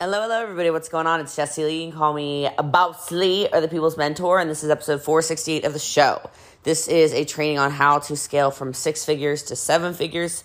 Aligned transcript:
Hello, 0.00 0.22
hello, 0.22 0.42
everybody. 0.42 0.70
What's 0.70 0.88
going 0.88 1.06
on? 1.06 1.20
It's 1.20 1.36
Jessie 1.36 1.62
Lee. 1.62 1.84
You 1.84 1.90
can 1.92 1.96
call 1.96 2.12
me 2.12 2.50
Boss 2.64 3.12
Lee 3.12 3.48
or 3.52 3.60
the 3.60 3.68
People's 3.68 3.96
Mentor, 3.96 4.40
and 4.40 4.50
this 4.50 4.64
is 4.64 4.68
episode 4.68 5.00
468 5.02 5.64
of 5.64 5.72
the 5.72 5.78
show. 5.78 6.20
This 6.64 6.88
is 6.88 7.12
a 7.12 7.24
training 7.24 7.60
on 7.60 7.70
how 7.70 8.00
to 8.00 8.16
scale 8.16 8.50
from 8.50 8.74
six 8.74 9.04
figures 9.04 9.44
to 9.44 9.56
seven 9.56 9.94
figures 9.94 10.42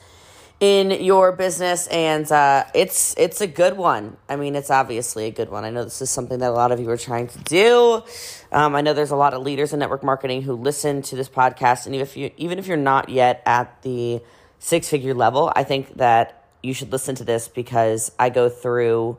in 0.59 0.91
your 0.91 1.31
business, 1.31 1.87
and 1.87 2.31
uh, 2.31 2.65
it's 2.75 3.15
it's 3.17 3.41
a 3.41 3.47
good 3.47 3.75
one. 3.75 4.17
I 4.29 4.35
mean, 4.35 4.55
it's 4.55 4.69
obviously 4.69 5.25
a 5.25 5.31
good 5.31 5.49
one. 5.49 5.65
I 5.65 5.71
know 5.71 5.83
this 5.83 6.03
is 6.03 6.11
something 6.11 6.37
that 6.37 6.51
a 6.51 6.53
lot 6.53 6.71
of 6.71 6.79
you 6.79 6.87
are 6.91 6.97
trying 6.97 7.25
to 7.29 7.39
do. 7.39 8.03
Um, 8.51 8.75
I 8.75 8.81
know 8.81 8.93
there's 8.93 9.09
a 9.09 9.15
lot 9.15 9.33
of 9.33 9.41
leaders 9.41 9.73
in 9.73 9.79
network 9.79 10.03
marketing 10.03 10.43
who 10.43 10.53
listen 10.53 11.01
to 11.01 11.15
this 11.15 11.27
podcast, 11.27 11.87
and 11.87 11.95
if 11.95 12.15
you 12.15 12.29
even 12.37 12.59
if 12.59 12.67
you're 12.67 12.77
not 12.77 13.09
yet 13.09 13.41
at 13.47 13.81
the 13.81 14.21
six 14.59 14.87
figure 14.87 15.15
level, 15.15 15.51
I 15.55 15.63
think 15.63 15.95
that 15.95 16.45
you 16.61 16.75
should 16.75 16.91
listen 16.91 17.15
to 17.15 17.23
this 17.23 17.47
because 17.47 18.11
I 18.19 18.29
go 18.29 18.47
through 18.47 19.17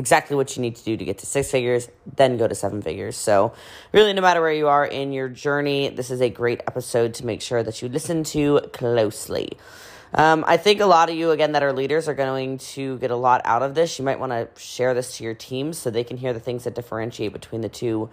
exactly 0.00 0.34
what 0.34 0.56
you 0.56 0.62
need 0.62 0.76
to 0.76 0.84
do 0.84 0.96
to 0.96 1.04
get 1.04 1.18
to 1.18 1.26
six 1.26 1.50
figures, 1.50 1.88
then 2.16 2.38
go 2.38 2.48
to 2.48 2.54
seven 2.54 2.80
figures. 2.82 3.16
So, 3.16 3.52
really, 3.92 4.12
no 4.12 4.22
matter 4.22 4.40
where 4.40 4.52
you 4.52 4.66
are 4.66 4.84
in 4.84 5.12
your 5.12 5.28
journey, 5.28 5.90
this 5.90 6.10
is 6.10 6.20
a 6.20 6.30
great 6.30 6.60
episode 6.66 7.14
to 7.14 7.26
make 7.26 7.42
sure 7.42 7.62
that 7.62 7.80
you 7.82 7.88
listen 7.88 8.24
to 8.24 8.60
closely. 8.72 9.56
Um, 10.14 10.44
I 10.48 10.56
think 10.56 10.80
a 10.80 10.86
lot 10.86 11.08
of 11.10 11.14
you, 11.14 11.30
again, 11.30 11.52
that 11.52 11.62
are 11.62 11.72
leaders 11.72 12.08
are 12.08 12.14
going 12.14 12.58
to 12.74 12.98
get 12.98 13.10
a 13.10 13.16
lot 13.16 13.42
out 13.44 13.62
of 13.62 13.74
this. 13.74 13.98
You 13.98 14.04
might 14.04 14.18
want 14.18 14.32
to 14.32 14.48
share 14.60 14.94
this 14.94 15.18
to 15.18 15.24
your 15.24 15.34
team 15.34 15.72
so 15.72 15.90
they 15.90 16.02
can 16.02 16.16
hear 16.16 16.32
the 16.32 16.40
things 16.40 16.64
that 16.64 16.74
differentiate 16.74 17.32
between 17.32 17.60
the 17.60 17.68
two 17.68 18.10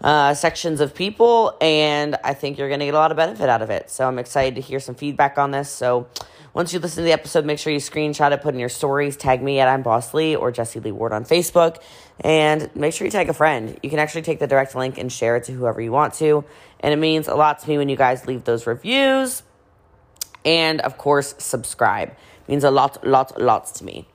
uh, 0.00 0.34
sections 0.34 0.80
of 0.80 0.94
people. 0.94 1.56
And 1.60 2.16
I 2.24 2.34
think 2.34 2.58
you're 2.58 2.68
going 2.68 2.80
to 2.80 2.86
get 2.86 2.94
a 2.94 2.98
lot 2.98 3.10
of 3.10 3.16
benefit 3.16 3.48
out 3.48 3.62
of 3.62 3.70
it. 3.70 3.90
So 3.90 4.08
I'm 4.08 4.18
excited 4.18 4.56
to 4.56 4.60
hear 4.60 4.80
some 4.80 4.94
feedback 4.94 5.38
on 5.38 5.52
this. 5.52 5.70
So 5.70 6.08
once 6.56 6.72
you 6.72 6.78
listen 6.78 7.02
to 7.02 7.04
the 7.04 7.12
episode, 7.12 7.44
make 7.44 7.58
sure 7.58 7.70
you 7.70 7.78
screenshot 7.78 8.32
it, 8.32 8.40
put 8.40 8.54
in 8.54 8.58
your 8.58 8.70
stories, 8.70 9.14
tag 9.14 9.42
me 9.42 9.60
at 9.60 9.68
I'm 9.68 9.82
Boss 9.82 10.14
Lee 10.14 10.34
or 10.34 10.50
Jessie 10.50 10.80
Lee 10.80 10.90
Ward 10.90 11.12
on 11.12 11.26
Facebook, 11.26 11.82
and 12.20 12.74
make 12.74 12.94
sure 12.94 13.04
you 13.04 13.10
tag 13.10 13.28
a 13.28 13.34
friend. 13.34 13.78
You 13.82 13.90
can 13.90 13.98
actually 13.98 14.22
take 14.22 14.38
the 14.38 14.46
direct 14.46 14.74
link 14.74 14.96
and 14.96 15.12
share 15.12 15.36
it 15.36 15.44
to 15.44 15.52
whoever 15.52 15.82
you 15.82 15.92
want 15.92 16.14
to. 16.14 16.46
And 16.80 16.94
it 16.94 16.96
means 16.96 17.28
a 17.28 17.34
lot 17.34 17.58
to 17.58 17.68
me 17.68 17.76
when 17.76 17.90
you 17.90 17.96
guys 17.96 18.26
leave 18.26 18.44
those 18.44 18.66
reviews 18.66 19.42
and 20.46 20.80
of 20.80 20.96
course 20.96 21.34
subscribe 21.38 22.10
it 22.10 22.48
means 22.48 22.64
a 22.64 22.70
lot 22.70 23.04
lot 23.06 23.38
lots 23.38 23.72
to 23.72 23.84
me 23.84 24.06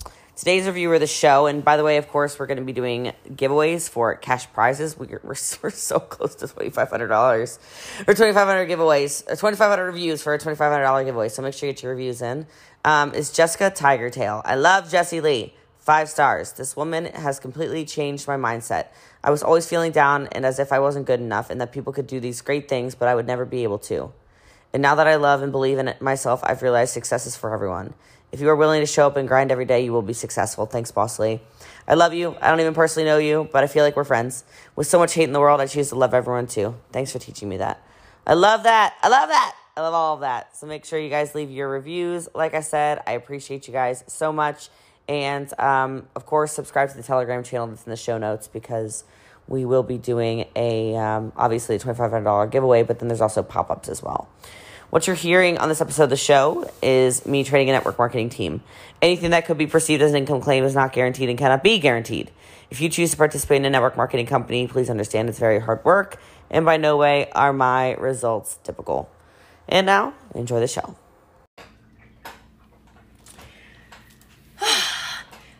today's 0.42 0.66
review 0.66 0.92
of 0.92 1.00
the 1.00 1.06
show 1.06 1.46
and 1.46 1.64
by 1.64 1.78
the 1.78 1.84
way 1.84 1.98
of 1.98 2.08
course 2.08 2.40
we're 2.40 2.48
going 2.48 2.58
to 2.58 2.64
be 2.64 2.74
doing 2.74 3.14
giveaways 3.28 3.88
for 3.88 4.16
cash 4.16 4.52
prizes. 4.54 4.98
We're, 4.98 5.22
we're, 5.24 5.36
we're 5.62 5.70
so 5.70 6.00
close 6.00 6.34
to 6.34 6.48
$2500 6.48 7.60
or 8.08 8.14
2500 8.16 8.68
giveaways 8.68 9.22
or 9.28 9.36
2500 9.36 9.86
reviews 9.86 10.24
for 10.24 10.34
a 10.34 10.40
$2500 10.40 11.06
giveaway. 11.06 11.30
So 11.30 11.44
make 11.44 11.54
sure 11.54 11.70
you 11.70 11.74
get 11.74 11.84
your 11.84 11.92
reviews 11.92 12.24
in. 12.24 12.48
Um, 12.84 13.14
is 13.14 13.32
jessica 13.32 13.70
tiger 13.70 14.10
tail 14.10 14.42
i 14.44 14.56
love 14.56 14.90
jessie 14.90 15.22
lee. 15.22 15.54
Five 15.78 16.10
stars. 16.10 16.54
This 16.54 16.76
woman 16.76 17.06
has 17.06 17.40
completely 17.40 17.86
changed 17.86 18.28
my 18.28 18.36
mindset. 18.36 18.88
I 19.24 19.30
was 19.30 19.44
always 19.44 19.68
feeling 19.70 19.92
down 19.92 20.28
and 20.32 20.44
as 20.44 20.58
if 20.58 20.72
i 20.72 20.80
wasn't 20.80 21.06
good 21.06 21.20
enough 21.20 21.52
and 21.52 21.62
that 21.62 21.72
people 21.72 21.94
could 21.94 22.08
do 22.08 22.20
these 22.20 22.42
great 22.42 22.68
things 22.68 22.96
but 22.96 23.08
i 23.08 23.14
would 23.14 23.28
never 23.28 23.46
be 23.46 23.62
able 23.62 23.78
to. 23.94 24.12
And 24.74 24.82
now 24.82 24.96
that 24.96 25.08
I 25.08 25.16
love 25.16 25.42
and 25.42 25.52
believe 25.52 25.78
in 25.78 25.94
myself, 26.00 26.40
I've 26.44 26.62
realized 26.62 26.94
success 26.94 27.26
is 27.26 27.36
for 27.36 27.54
everyone. 27.54 27.94
If 28.32 28.40
you 28.40 28.50
are 28.50 28.56
willing 28.56 28.80
to 28.80 28.86
show 28.86 29.08
up 29.08 29.18
and 29.18 29.28
grind 29.28 29.52
every 29.52 29.66
day, 29.66 29.84
you 29.84 29.92
will 29.92 30.02
be 30.02 30.14
successful. 30.14 30.66
Thanks, 30.66 30.92
Boss 30.92 31.20
Lee. 31.20 31.42
I 31.88 31.96
love 31.96 32.14
you. 32.14 32.36
I 32.42 32.50
don't 32.50 32.62
even 32.62 32.74
personally 32.74 33.06
know 33.06 33.18
you, 33.18 33.50
but 33.52 33.64
I 33.64 33.68
feel 33.68 33.84
like 33.84 33.96
we're 33.96 34.06
friends. 34.06 34.46
With 34.76 34.88
so 34.88 34.98
much 35.00 35.14
hate 35.14 35.26
in 35.26 35.34
the 35.34 35.40
world, 35.40 35.60
I 35.60 35.68
choose 35.68 35.90
to 35.90 35.96
love 35.96 36.14
everyone 36.14 36.48
too. 36.48 36.76
Thanks 36.94 37.12
for 37.12 37.20
teaching 37.20 37.50
me 37.50 37.58
that. 37.58 37.86
I 38.26 38.36
love 38.36 38.64
that. 38.64 38.96
I 39.02 39.10
love 39.10 39.28
that. 39.28 39.56
I 39.76 39.82
love 39.82 39.94
all 39.94 40.14
of 40.16 40.22
that. 40.22 40.56
So 40.56 40.68
make 40.68 40.86
sure 40.86 41.00
you 41.00 41.10
guys 41.10 41.36
leave 41.36 41.50
your 41.50 41.68
reviews. 41.68 42.30
Like 42.34 42.54
I 42.54 42.62
said, 42.62 43.02
I 43.06 43.14
appreciate 43.14 43.68
you 43.68 43.74
guys 43.74 44.04
so 44.08 44.32
much. 44.32 44.70
And 45.10 45.52
um, 45.60 46.08
of 46.16 46.26
course, 46.26 46.54
subscribe 46.54 46.90
to 46.92 46.98
the 46.98 47.04
Telegram 47.04 47.44
channel 47.44 47.68
that's 47.68 47.86
in 47.86 47.90
the 47.90 47.98
show 47.98 48.18
notes 48.18 48.48
because 48.48 49.04
we 49.48 49.66
will 49.66 49.84
be 49.84 49.98
doing 49.98 50.46
a 50.56 50.96
um, 50.96 51.34
obviously 51.36 51.76
a 51.76 51.80
$2,500 51.80 52.52
giveaway, 52.52 52.84
but 52.84 53.00
then 53.00 53.08
there's 53.08 53.22
also 53.22 53.44
pop 53.44 53.70
ups 53.70 53.90
as 53.90 54.02
well. 54.02 54.30
What 54.92 55.08
you're 55.08 55.16
hearing 55.16 55.58
on 55.58 55.70
this 55.70 55.80
episode 55.80 56.04
of 56.04 56.10
the 56.10 56.18
show 56.18 56.70
is 56.82 57.26
me 57.26 57.46
training 57.46 57.70
a 57.70 57.72
network 57.72 57.98
marketing 57.98 58.28
team. 58.28 58.62
Anything 59.02 59.30
that 59.30 59.46
could 59.46 59.58
be 59.58 59.66
perceived 59.66 60.02
as 60.02 60.12
an 60.12 60.18
income 60.18 60.42
claim 60.42 60.66
is 60.66 60.76
not 60.76 60.92
guaranteed 60.92 61.30
and 61.30 61.40
cannot 61.40 61.64
be 61.64 61.80
guaranteed. 61.80 62.30
If 62.70 62.82
you 62.82 62.90
choose 62.90 63.12
to 63.12 63.18
participate 63.18 63.56
in 63.56 63.66
a 63.66 63.70
network 63.70 63.96
marketing 63.96 64.26
company, 64.26 64.68
please 64.68 64.90
understand 64.90 65.30
it's 65.30 65.40
very 65.40 65.60
hard 65.60 65.86
work, 65.86 66.20
and 66.50 66.66
by 66.66 66.76
no 66.76 66.98
way 66.98 67.32
are 67.32 67.54
my 67.54 67.94
results 67.94 68.60
typical. 68.66 69.10
And 69.70 69.86
now, 69.86 70.14
enjoy 70.36 70.60
the 70.60 70.68
show. 70.68 70.82
hello, 74.58 74.76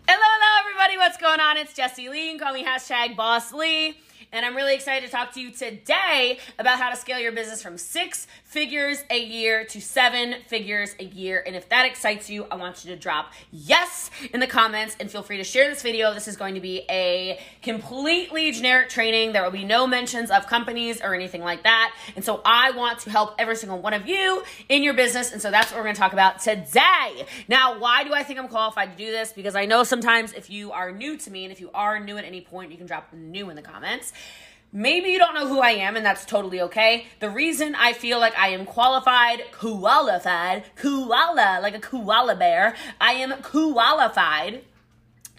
hello, 0.10 0.60
everybody. 0.60 0.98
What's 0.98 1.16
going 1.16 1.40
on? 1.40 1.56
It's 1.56 1.74
Jessie 1.74 2.10
Lee. 2.10 2.26
You 2.26 2.38
can 2.38 2.40
call 2.40 2.54
me 2.54 2.66
hashtag 2.66 3.16
Boss 3.16 3.54
Lee 3.54 3.96
and 4.32 4.46
I'm 4.46 4.56
really 4.56 4.74
excited 4.74 5.06
to 5.06 5.12
talk 5.12 5.34
to 5.34 5.42
you 5.42 5.52
today 5.52 6.40
about 6.58 6.80
how 6.80 6.90
to 6.90 6.96
scale 6.96 7.20
your 7.20 7.34
business 7.34 7.62
from 7.62 7.78
six 7.78 8.28
figures 8.46 9.04
a 9.10 9.22
year 9.22 9.66
to 9.66 9.82
seven 9.82 10.36
figures 10.48 10.96
a 11.00 11.04
year. 11.04 11.44
And 11.46 11.56
if 11.56 11.68
that 11.70 11.86
excites 11.86 12.30
you, 12.30 12.46
I 12.50 12.56
want 12.56 12.86
you 12.86 12.92
to 12.92 12.98
drop 12.98 13.34
yes 13.52 14.10
in 14.34 14.40
the 14.40 14.48
comments 14.48 14.96
and 15.00 15.12
feel 15.12 15.22
free 15.22 15.38
to 15.38 15.44
share 15.44 15.70
this 15.70 15.82
video. 15.82 16.14
This 16.14 16.28
is 16.28 16.38
going 16.38 16.56
to 16.56 16.62
be 16.62 16.86
a 16.90 17.40
completely 17.62 18.52
generic 18.52 18.90
training. 18.90 19.34
There 19.34 19.44
will 19.44 19.52
be 19.52 19.66
no 19.66 19.86
mentions 19.86 20.32
of 20.32 20.48
companies 20.48 21.02
or 21.02 21.14
anything 21.14 21.42
like 21.42 21.64
that. 21.64 21.94
And 22.16 22.24
so 22.24 22.42
I 22.46 22.72
want 22.72 23.00
to 23.00 23.10
help 23.10 23.36
every 23.38 23.58
single 23.58 23.82
one 23.82 23.94
of 23.94 24.08
you 24.08 24.44
in 24.70 24.82
your 24.82 24.94
business. 24.94 25.34
And 25.34 25.42
so 25.42 25.52
that's 25.52 25.72
what 25.72 25.78
we're 25.78 25.84
going 25.84 25.96
to 25.96 26.02
talk 26.02 26.14
about 26.14 26.40
today. 26.40 27.26
Now, 27.50 27.80
why 27.80 28.06
do 28.06 28.14
I 28.14 28.24
think 28.24 28.40
I'm 28.40 28.48
qualified 28.48 28.92
to 28.92 28.98
do 28.98 29.12
this? 29.12 29.34
Because 29.34 29.56
I 29.56 29.66
know 29.66 29.84
sometimes 29.84 30.32
if 30.34 30.50
you 30.50 30.72
are 30.72 30.92
new 30.92 31.18
to 31.18 31.32
me 31.32 31.44
and 31.44 31.52
if 31.52 31.60
you 31.60 31.70
are 31.74 32.00
new 32.00 32.18
at 32.18 32.24
any 32.24 32.40
point, 32.40 32.72
you 32.72 32.78
can 32.78 32.88
drop 32.88 33.12
new 33.14 33.50
in 33.50 33.58
the 33.58 33.62
comments. 33.62 34.14
Maybe 34.74 35.10
you 35.10 35.20
don't 35.20 35.36
know 35.36 35.48
who 35.48 35.60
I 35.60 35.72
am, 35.72 35.98
and 35.98 36.06
that's 36.06 36.24
totally 36.24 36.62
okay. 36.62 37.08
The 37.20 37.30
reason 37.30 37.76
I 37.76 37.92
feel 37.92 38.20
like 38.20 38.38
I 38.38 38.50
am 38.50 38.66
qualified, 38.66 39.44
qualified, 39.52 40.64
koala, 40.78 41.60
like 41.62 41.76
a 41.76 41.80
koala 41.80 42.36
bear, 42.36 42.76
I 43.00 43.14
am 43.14 43.42
qualified 43.42 44.64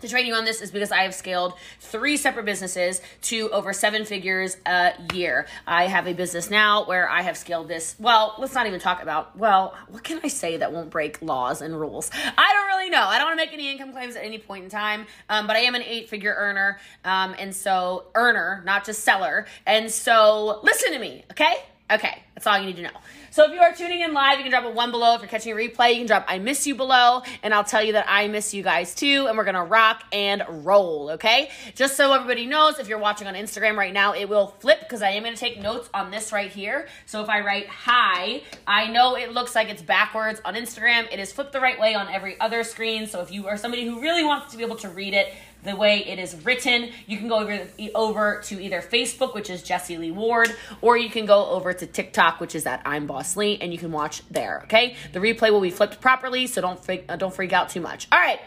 to 0.02 0.08
train 0.08 0.26
you 0.26 0.34
on 0.34 0.44
this 0.44 0.60
is 0.60 0.70
because 0.70 0.92
I 0.92 1.02
have 1.02 1.14
scaled 1.14 1.54
three 1.80 2.16
separate 2.16 2.44
businesses 2.44 3.00
to 3.22 3.50
over 3.50 3.72
seven 3.72 4.04
figures 4.04 4.56
a 4.66 4.92
year. 5.14 5.46
I 5.66 5.86
have 5.86 6.06
a 6.06 6.12
business 6.12 6.50
now 6.50 6.84
where 6.84 7.08
I 7.08 7.22
have 7.22 7.36
scaled 7.36 7.68
this. 7.68 7.96
Well, 7.98 8.34
let's 8.38 8.54
not 8.54 8.66
even 8.66 8.80
talk 8.80 9.02
about, 9.02 9.36
well, 9.38 9.74
what 9.88 10.04
can 10.04 10.20
I 10.22 10.28
say 10.28 10.58
that 10.58 10.72
won't 10.72 10.90
break 10.90 11.22
laws 11.22 11.62
and 11.62 11.78
rules? 11.78 12.10
I 12.14 12.52
don't 12.52 12.66
really 12.66 12.90
know. 12.90 13.02
I 13.02 13.18
don't 13.18 13.28
want 13.28 13.40
to 13.40 13.46
make 13.46 13.54
any 13.54 13.70
income 13.70 13.92
claims 13.92 14.16
at 14.16 14.24
any 14.24 14.38
point 14.38 14.64
in 14.64 14.70
time, 14.70 15.06
um, 15.28 15.46
but 15.46 15.56
I 15.56 15.60
am 15.60 15.74
an 15.74 15.82
eight 15.82 16.08
figure 16.08 16.34
earner. 16.36 16.78
Um, 17.04 17.34
and 17.38 17.54
so, 17.54 18.04
earner, 18.14 18.62
not 18.64 18.84
just 18.84 19.04
seller. 19.04 19.46
And 19.66 19.90
so, 19.90 20.60
listen 20.62 20.92
to 20.92 20.98
me, 20.98 21.24
okay? 21.30 21.54
Okay, 21.90 22.22
that's 22.34 22.46
all 22.46 22.58
you 22.58 22.66
need 22.66 22.76
to 22.76 22.82
know. 22.82 22.90
So 23.32 23.46
if 23.46 23.52
you 23.52 23.60
are 23.60 23.72
tuning 23.72 24.02
in 24.02 24.12
live, 24.12 24.36
you 24.36 24.44
can 24.44 24.50
drop 24.50 24.64
a 24.64 24.70
one 24.70 24.90
below. 24.90 25.14
If 25.14 25.22
you're 25.22 25.28
catching 25.28 25.54
a 25.54 25.56
replay, 25.56 25.92
you 25.92 26.00
can 26.00 26.06
drop 26.06 26.26
I 26.28 26.38
miss 26.38 26.66
you 26.66 26.74
below, 26.74 27.22
and 27.42 27.54
I'll 27.54 27.64
tell 27.64 27.82
you 27.82 27.94
that 27.94 28.04
I 28.06 28.28
miss 28.28 28.52
you 28.52 28.62
guys 28.62 28.94
too, 28.94 29.24
and 29.26 29.38
we're 29.38 29.44
gonna 29.44 29.64
rock 29.64 30.04
and 30.12 30.42
roll, 30.66 31.12
okay? 31.12 31.48
Just 31.74 31.96
so 31.96 32.12
everybody 32.12 32.44
knows, 32.44 32.78
if 32.78 32.88
you're 32.88 32.98
watching 32.98 33.26
on 33.26 33.32
Instagram 33.32 33.78
right 33.78 33.94
now, 33.94 34.12
it 34.12 34.28
will 34.28 34.48
flip 34.58 34.80
because 34.80 35.00
I 35.00 35.12
am 35.12 35.22
gonna 35.22 35.34
take 35.34 35.62
notes 35.62 35.88
on 35.94 36.10
this 36.10 36.30
right 36.30 36.50
here. 36.50 36.88
So 37.06 37.22
if 37.22 37.30
I 37.30 37.40
write 37.40 37.68
hi, 37.68 38.42
I 38.66 38.88
know 38.88 39.16
it 39.16 39.32
looks 39.32 39.54
like 39.54 39.70
it's 39.70 39.80
backwards 39.80 40.42
on 40.44 40.54
Instagram. 40.54 41.10
It 41.10 41.18
is 41.18 41.32
flipped 41.32 41.52
the 41.52 41.60
right 41.60 41.80
way 41.80 41.94
on 41.94 42.08
every 42.08 42.38
other 42.38 42.62
screen. 42.62 43.06
So 43.06 43.22
if 43.22 43.32
you 43.32 43.48
are 43.48 43.56
somebody 43.56 43.86
who 43.86 44.02
really 44.02 44.24
wants 44.24 44.52
to 44.52 44.58
be 44.58 44.62
able 44.62 44.76
to 44.76 44.90
read 44.90 45.14
it, 45.14 45.32
the 45.62 45.76
way 45.76 46.04
it 46.04 46.18
is 46.18 46.44
written. 46.44 46.90
You 47.06 47.18
can 47.18 47.28
go 47.28 47.38
over, 47.38 47.66
over 47.94 48.40
to 48.44 48.62
either 48.62 48.80
Facebook, 48.80 49.34
which 49.34 49.50
is 49.50 49.62
Jessie 49.62 49.98
Lee 49.98 50.10
Ward, 50.10 50.54
or 50.80 50.96
you 50.96 51.10
can 51.10 51.26
go 51.26 51.46
over 51.46 51.72
to 51.72 51.86
TikTok, 51.86 52.40
which 52.40 52.54
is 52.54 52.66
at 52.66 52.82
I'm 52.84 53.06
Boss 53.06 53.36
Lee, 53.36 53.58
and 53.60 53.72
you 53.72 53.78
can 53.78 53.92
watch 53.92 54.22
there. 54.30 54.62
Okay, 54.64 54.96
the 55.12 55.20
replay 55.20 55.50
will 55.50 55.60
be 55.60 55.70
flipped 55.70 56.00
properly, 56.00 56.46
so 56.46 56.60
don't 56.60 56.82
freak, 56.82 57.04
uh, 57.08 57.16
don't 57.16 57.34
freak 57.34 57.52
out 57.52 57.68
too 57.68 57.80
much. 57.80 58.08
All 58.10 58.18
right. 58.18 58.40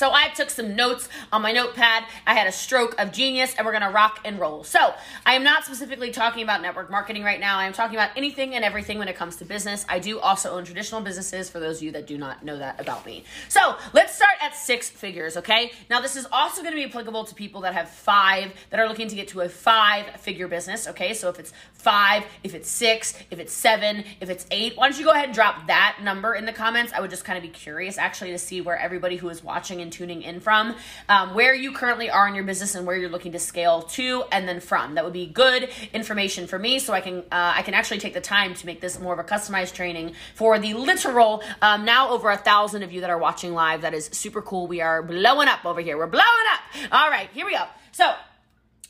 So 0.00 0.10
I 0.14 0.28
took 0.28 0.48
some 0.48 0.74
notes 0.74 1.10
on 1.30 1.42
my 1.42 1.52
notepad. 1.52 2.04
I 2.26 2.32
had 2.32 2.46
a 2.46 2.52
stroke 2.52 2.98
of 2.98 3.12
genius 3.12 3.54
and 3.54 3.66
we're 3.66 3.72
going 3.72 3.82
to 3.82 3.90
rock 3.90 4.20
and 4.24 4.40
roll. 4.40 4.64
So 4.64 4.94
I 5.26 5.34
am 5.34 5.44
not 5.44 5.66
specifically 5.66 6.10
talking 6.10 6.42
about 6.42 6.62
network 6.62 6.90
marketing 6.90 7.22
right 7.22 7.38
now. 7.38 7.58
I 7.58 7.66
am 7.66 7.74
talking 7.74 7.96
about 7.96 8.08
anything 8.16 8.54
and 8.54 8.64
everything 8.64 8.96
when 8.96 9.08
it 9.08 9.16
comes 9.16 9.36
to 9.36 9.44
business. 9.44 9.84
I 9.90 9.98
do 9.98 10.18
also 10.18 10.52
own 10.52 10.64
traditional 10.64 11.02
businesses 11.02 11.50
for 11.50 11.60
those 11.60 11.76
of 11.76 11.82
you 11.82 11.92
that 11.92 12.06
do 12.06 12.16
not 12.16 12.42
know 12.42 12.56
that 12.56 12.80
about 12.80 13.04
me. 13.04 13.24
So 13.50 13.76
let's 13.92 14.16
start 14.16 14.36
at 14.40 14.56
six 14.56 14.88
figures, 14.88 15.36
okay? 15.36 15.72
Now 15.90 16.00
this 16.00 16.16
is 16.16 16.26
also 16.32 16.62
going 16.62 16.72
to 16.72 16.80
be 16.80 16.86
applicable 16.86 17.24
to 17.24 17.34
people 17.34 17.60
that 17.60 17.74
have 17.74 17.90
five, 17.90 18.52
that 18.70 18.80
are 18.80 18.88
looking 18.88 19.08
to 19.08 19.14
get 19.14 19.28
to 19.28 19.42
a 19.42 19.50
five 19.50 20.18
figure 20.18 20.48
business, 20.48 20.88
okay? 20.88 21.12
So 21.12 21.28
if 21.28 21.38
it's 21.38 21.52
five, 21.74 22.24
if 22.42 22.54
it's 22.54 22.70
six, 22.70 23.12
if 23.30 23.38
it's 23.38 23.52
seven, 23.52 24.04
if 24.22 24.30
it's 24.30 24.46
eight, 24.50 24.78
why 24.78 24.88
don't 24.88 24.98
you 24.98 25.04
go 25.04 25.12
ahead 25.12 25.26
and 25.26 25.34
drop 25.34 25.66
that 25.66 25.98
number 26.02 26.34
in 26.34 26.46
the 26.46 26.54
comments? 26.54 26.90
I 26.94 27.02
would 27.02 27.10
just 27.10 27.26
kind 27.26 27.36
of 27.36 27.42
be 27.42 27.50
curious 27.50 27.98
actually 27.98 28.30
to 28.30 28.38
see 28.38 28.62
where 28.62 28.78
everybody 28.78 29.16
who 29.16 29.28
is 29.28 29.44
watching 29.44 29.82
and 29.82 29.89
and 29.90 29.92
tuning 29.92 30.22
in 30.22 30.40
from, 30.40 30.76
um, 31.08 31.34
where 31.34 31.54
you 31.54 31.72
currently 31.72 32.08
are 32.08 32.28
in 32.28 32.34
your 32.34 32.44
business 32.44 32.74
and 32.74 32.86
where 32.86 32.96
you're 32.96 33.10
looking 33.10 33.32
to 33.32 33.38
scale 33.38 33.82
to, 33.82 34.24
and 34.30 34.48
then 34.48 34.60
from. 34.60 34.94
That 34.94 35.04
would 35.04 35.12
be 35.12 35.26
good 35.26 35.68
information 35.92 36.46
for 36.46 36.58
me, 36.58 36.78
so 36.78 36.92
I 36.92 37.00
can 37.00 37.18
uh, 37.32 37.54
I 37.56 37.62
can 37.62 37.74
actually 37.74 37.98
take 37.98 38.14
the 38.14 38.20
time 38.20 38.54
to 38.54 38.66
make 38.66 38.80
this 38.80 39.00
more 39.00 39.12
of 39.12 39.18
a 39.18 39.24
customized 39.24 39.74
training 39.74 40.14
for 40.34 40.58
the 40.58 40.74
literal 40.74 41.42
um, 41.60 41.84
now 41.84 42.10
over 42.10 42.30
a 42.30 42.36
thousand 42.36 42.82
of 42.82 42.92
you 42.92 43.00
that 43.00 43.10
are 43.10 43.18
watching 43.18 43.52
live. 43.52 43.82
That 43.82 43.94
is 43.94 44.06
super 44.12 44.42
cool. 44.42 44.66
We 44.68 44.80
are 44.80 45.02
blowing 45.02 45.48
up 45.48 45.64
over 45.64 45.80
here. 45.80 45.96
We're 45.98 46.06
blowing 46.06 46.46
up. 46.52 46.92
All 46.92 47.10
right, 47.10 47.28
here 47.32 47.46
we 47.46 47.52
go. 47.52 47.64
So 47.92 48.14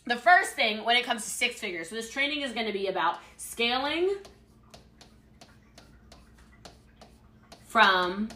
the 0.06 0.16
first 0.16 0.54
thing 0.54 0.84
when 0.84 0.96
it 0.96 1.04
comes 1.04 1.24
to 1.24 1.30
six 1.30 1.60
figures, 1.60 1.88
so 1.88 1.94
this 1.94 2.10
training 2.10 2.42
is 2.42 2.52
going 2.52 2.66
to 2.66 2.72
be 2.72 2.88
about 2.88 3.18
scaling 3.36 4.16
from 7.66 8.28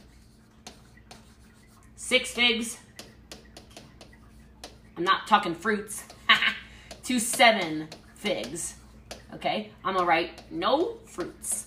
six 2.05 2.33
figs, 2.33 2.77
I'm 4.95 5.05
not 5.05 5.27
talking 5.27 5.55
fruits, 5.55 6.05
to 7.05 7.19
seven 7.19 7.89
figs. 8.15 8.75
Okay, 9.33 9.71
I'm 9.83 9.95
gonna 9.95 10.07
write 10.07 10.43
no 10.51 10.99
fruits. 11.07 11.65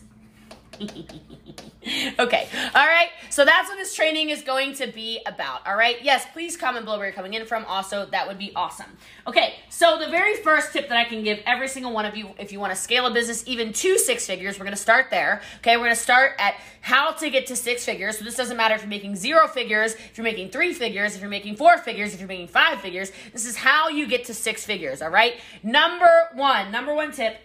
okay, 2.20 2.48
all 2.76 2.86
right. 2.86 3.10
So 3.30 3.46
that's 3.46 3.70
what 3.70 3.78
this 3.78 3.96
training 3.96 4.30
is 4.30 4.42
going 4.42 4.74
to 4.76 4.88
be 4.88 5.22
about. 5.26 5.66
All 5.66 5.76
right. 5.76 5.98
Yes, 6.04 6.26
please 6.34 6.58
comment 6.58 6.86
below 6.86 6.98
where 6.98 7.08
you're 7.08 7.16
coming 7.16 7.34
in 7.34 7.46
from. 7.46 7.66
Also, 7.66 8.06
that 8.08 8.28
would 8.28 8.38
be 8.38 8.52
awesome. 8.56 8.86
Okay, 9.26 9.56
so 9.70 9.98
the 10.00 10.10
very 10.10 10.36
first 10.38 10.74
tip 10.74 10.90
that 10.90 10.98
I 10.98 11.04
can 11.06 11.24
give 11.24 11.40
every 11.46 11.68
single 11.68 11.92
one 11.94 12.06
of 12.06 12.16
you, 12.16 12.30
if 12.40 12.52
you 12.52 12.60
want 12.60 12.74
to 12.74 12.80
scale 12.80 13.06
a 13.06 13.14
business 13.14 13.44
even 13.48 13.74
to 13.74 13.98
six 13.98 14.26
figures, 14.28 14.60
we're 14.60 14.66
going 14.66 14.76
to 14.76 14.82
start 14.82 15.08
there. 15.10 15.42
Okay, 15.58 15.78
we're 15.78 15.84
going 15.84 15.96
to 15.96 16.02
start 16.02 16.34
at 16.40 16.56
how 16.82 17.12
to 17.12 17.30
get 17.30 17.48
to 17.48 17.56
six 17.56 17.86
figures. 17.86 18.18
So 18.18 18.26
this 18.26 18.36
doesn't 18.36 18.58
matter 18.58 18.76
if 18.76 18.82
you're 18.82 18.90
making 18.90 19.16
zero 19.16 19.48
figures, 19.48 19.94
if 19.94 20.18
you're 20.18 20.24
making 20.24 20.50
three 20.50 20.74
figures, 20.74 21.16
if 21.16 21.22
you're 21.22 21.30
making 21.30 21.56
four 21.56 21.78
figures, 21.78 22.14
if 22.14 22.20
you're 22.20 22.28
making 22.28 22.48
five 22.48 22.82
figures. 22.82 23.12
This 23.34 23.46
is 23.46 23.56
how 23.56 23.90
you 23.90 24.08
get 24.08 24.26
to 24.26 24.34
six 24.34 24.66
figures. 24.66 25.02
All 25.02 25.10
right. 25.10 25.36
Number 25.64 26.30
one, 26.34 26.72
number 26.72 26.94
one 26.94 27.12
tip 27.12 27.38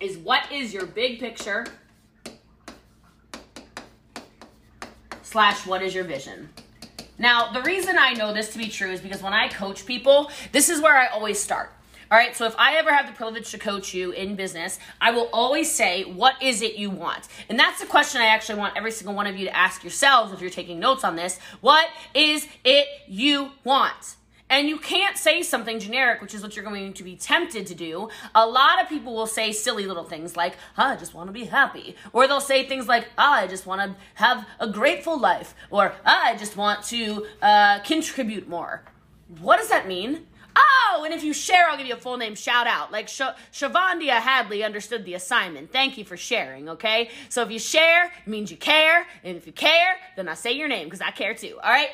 is 0.00 0.16
what 0.18 0.50
is 0.52 0.72
your 0.72 0.86
big 0.86 1.18
picture? 1.20 1.66
Slash 5.32 5.66
what 5.66 5.82
is 5.82 5.94
your 5.94 6.04
vision. 6.04 6.50
Now, 7.18 7.52
the 7.52 7.62
reason 7.62 7.96
I 7.98 8.12
know 8.12 8.34
this 8.34 8.50
to 8.52 8.58
be 8.58 8.68
true 8.68 8.90
is 8.90 9.00
because 9.00 9.22
when 9.22 9.32
I 9.32 9.48
coach 9.48 9.86
people, 9.86 10.30
this 10.52 10.68
is 10.68 10.80
where 10.80 10.94
I 10.94 11.06
always 11.06 11.40
start. 11.40 11.72
All 12.10 12.18
right, 12.18 12.36
so 12.36 12.44
if 12.44 12.54
I 12.58 12.74
ever 12.74 12.92
have 12.92 13.06
the 13.06 13.14
privilege 13.14 13.50
to 13.52 13.58
coach 13.58 13.94
you 13.94 14.10
in 14.10 14.36
business, 14.36 14.78
I 15.00 15.12
will 15.12 15.30
always 15.32 15.72
say, 15.72 16.04
What 16.04 16.34
is 16.42 16.60
it 16.60 16.74
you 16.74 16.90
want? 16.90 17.28
And 17.48 17.58
that's 17.58 17.80
the 17.80 17.86
question 17.86 18.20
I 18.20 18.26
actually 18.26 18.58
want 18.58 18.76
every 18.76 18.90
single 18.90 19.14
one 19.14 19.26
of 19.26 19.38
you 19.38 19.46
to 19.46 19.56
ask 19.56 19.82
yourselves 19.82 20.34
if 20.34 20.42
you're 20.42 20.50
taking 20.50 20.78
notes 20.78 21.04
on 21.04 21.16
this. 21.16 21.38
What 21.62 21.88
is 22.12 22.46
it 22.64 22.86
you 23.08 23.52
want? 23.64 24.16
And 24.52 24.68
you 24.68 24.76
can't 24.76 25.16
say 25.16 25.40
something 25.40 25.78
generic, 25.78 26.20
which 26.20 26.34
is 26.34 26.42
what 26.42 26.54
you're 26.54 26.64
going 26.64 26.92
to 26.92 27.02
be 27.02 27.16
tempted 27.16 27.66
to 27.68 27.74
do. 27.74 28.10
A 28.34 28.46
lot 28.46 28.82
of 28.82 28.86
people 28.86 29.14
will 29.14 29.26
say 29.26 29.50
silly 29.50 29.86
little 29.86 30.04
things 30.04 30.36
like, 30.36 30.58
I 30.76 30.94
just 30.96 31.14
want 31.14 31.28
to 31.28 31.32
be 31.32 31.46
happy. 31.46 31.96
Or 32.12 32.28
they'll 32.28 32.38
say 32.38 32.66
things 32.66 32.86
like, 32.86 33.08
I 33.16 33.46
just 33.46 33.64
want 33.64 33.80
to 33.80 33.96
have 34.16 34.46
a 34.60 34.68
grateful 34.68 35.18
life. 35.18 35.54
Or 35.70 35.94
I 36.04 36.36
just 36.36 36.54
want 36.58 36.84
to 36.88 37.26
uh, 37.40 37.78
contribute 37.78 38.46
more. 38.46 38.82
What 39.40 39.56
does 39.56 39.70
that 39.70 39.88
mean? 39.88 40.26
Oh, 40.54 41.02
and 41.06 41.14
if 41.14 41.24
you 41.24 41.32
share, 41.32 41.70
I'll 41.70 41.78
give 41.78 41.86
you 41.86 41.94
a 41.94 41.96
full 41.96 42.18
name 42.18 42.34
shout 42.34 42.66
out. 42.66 42.92
Like 42.92 43.08
Sh- 43.08 43.22
Shavandia 43.54 44.20
Hadley 44.20 44.62
understood 44.62 45.06
the 45.06 45.14
assignment. 45.14 45.72
Thank 45.72 45.96
you 45.96 46.04
for 46.04 46.18
sharing, 46.18 46.68
okay? 46.68 47.08
So 47.30 47.40
if 47.40 47.50
you 47.50 47.58
share, 47.58 48.04
it 48.04 48.26
means 48.26 48.50
you 48.50 48.58
care. 48.58 49.06
And 49.24 49.34
if 49.34 49.46
you 49.46 49.54
care, 49.54 49.96
then 50.14 50.28
I 50.28 50.34
say 50.34 50.52
your 50.52 50.68
name 50.68 50.88
because 50.88 51.00
I 51.00 51.10
care 51.10 51.32
too, 51.32 51.58
all 51.64 51.70
right? 51.70 51.88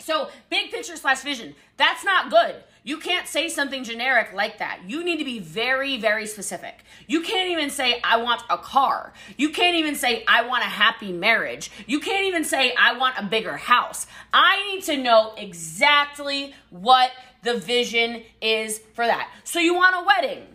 So, 0.00 0.28
big 0.48 0.70
picture 0.70 0.96
slash 0.96 1.20
vision, 1.22 1.54
that's 1.76 2.04
not 2.04 2.30
good. 2.30 2.56
You 2.82 2.98
can't 2.98 3.28
say 3.28 3.48
something 3.48 3.84
generic 3.84 4.32
like 4.32 4.58
that. 4.58 4.80
You 4.86 5.04
need 5.04 5.18
to 5.18 5.24
be 5.24 5.38
very, 5.38 5.98
very 5.98 6.26
specific. 6.26 6.82
You 7.06 7.20
can't 7.20 7.50
even 7.50 7.68
say, 7.68 8.00
I 8.02 8.16
want 8.16 8.42
a 8.48 8.56
car. 8.56 9.12
You 9.36 9.50
can't 9.50 9.76
even 9.76 9.94
say, 9.94 10.24
I 10.26 10.46
want 10.46 10.62
a 10.62 10.68
happy 10.68 11.12
marriage. 11.12 11.70
You 11.86 12.00
can't 12.00 12.24
even 12.24 12.44
say, 12.44 12.74
I 12.78 12.96
want 12.96 13.18
a 13.18 13.24
bigger 13.24 13.58
house. 13.58 14.06
I 14.32 14.72
need 14.72 14.84
to 14.84 14.96
know 14.96 15.34
exactly 15.36 16.54
what 16.70 17.10
the 17.42 17.58
vision 17.58 18.22
is 18.40 18.80
for 18.94 19.06
that. 19.06 19.30
So, 19.44 19.58
you 19.60 19.74
want 19.74 19.96
a 19.96 20.04
wedding, 20.06 20.46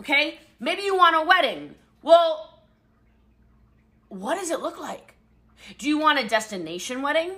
okay? 0.00 0.38
Maybe 0.60 0.82
you 0.82 0.96
want 0.96 1.16
a 1.16 1.26
wedding. 1.26 1.74
Well, 2.02 2.60
what 4.08 4.36
does 4.36 4.50
it 4.50 4.60
look 4.60 4.78
like? 4.78 5.14
Do 5.78 5.88
you 5.88 5.98
want 5.98 6.18
a 6.18 6.28
destination 6.28 7.02
wedding? 7.02 7.32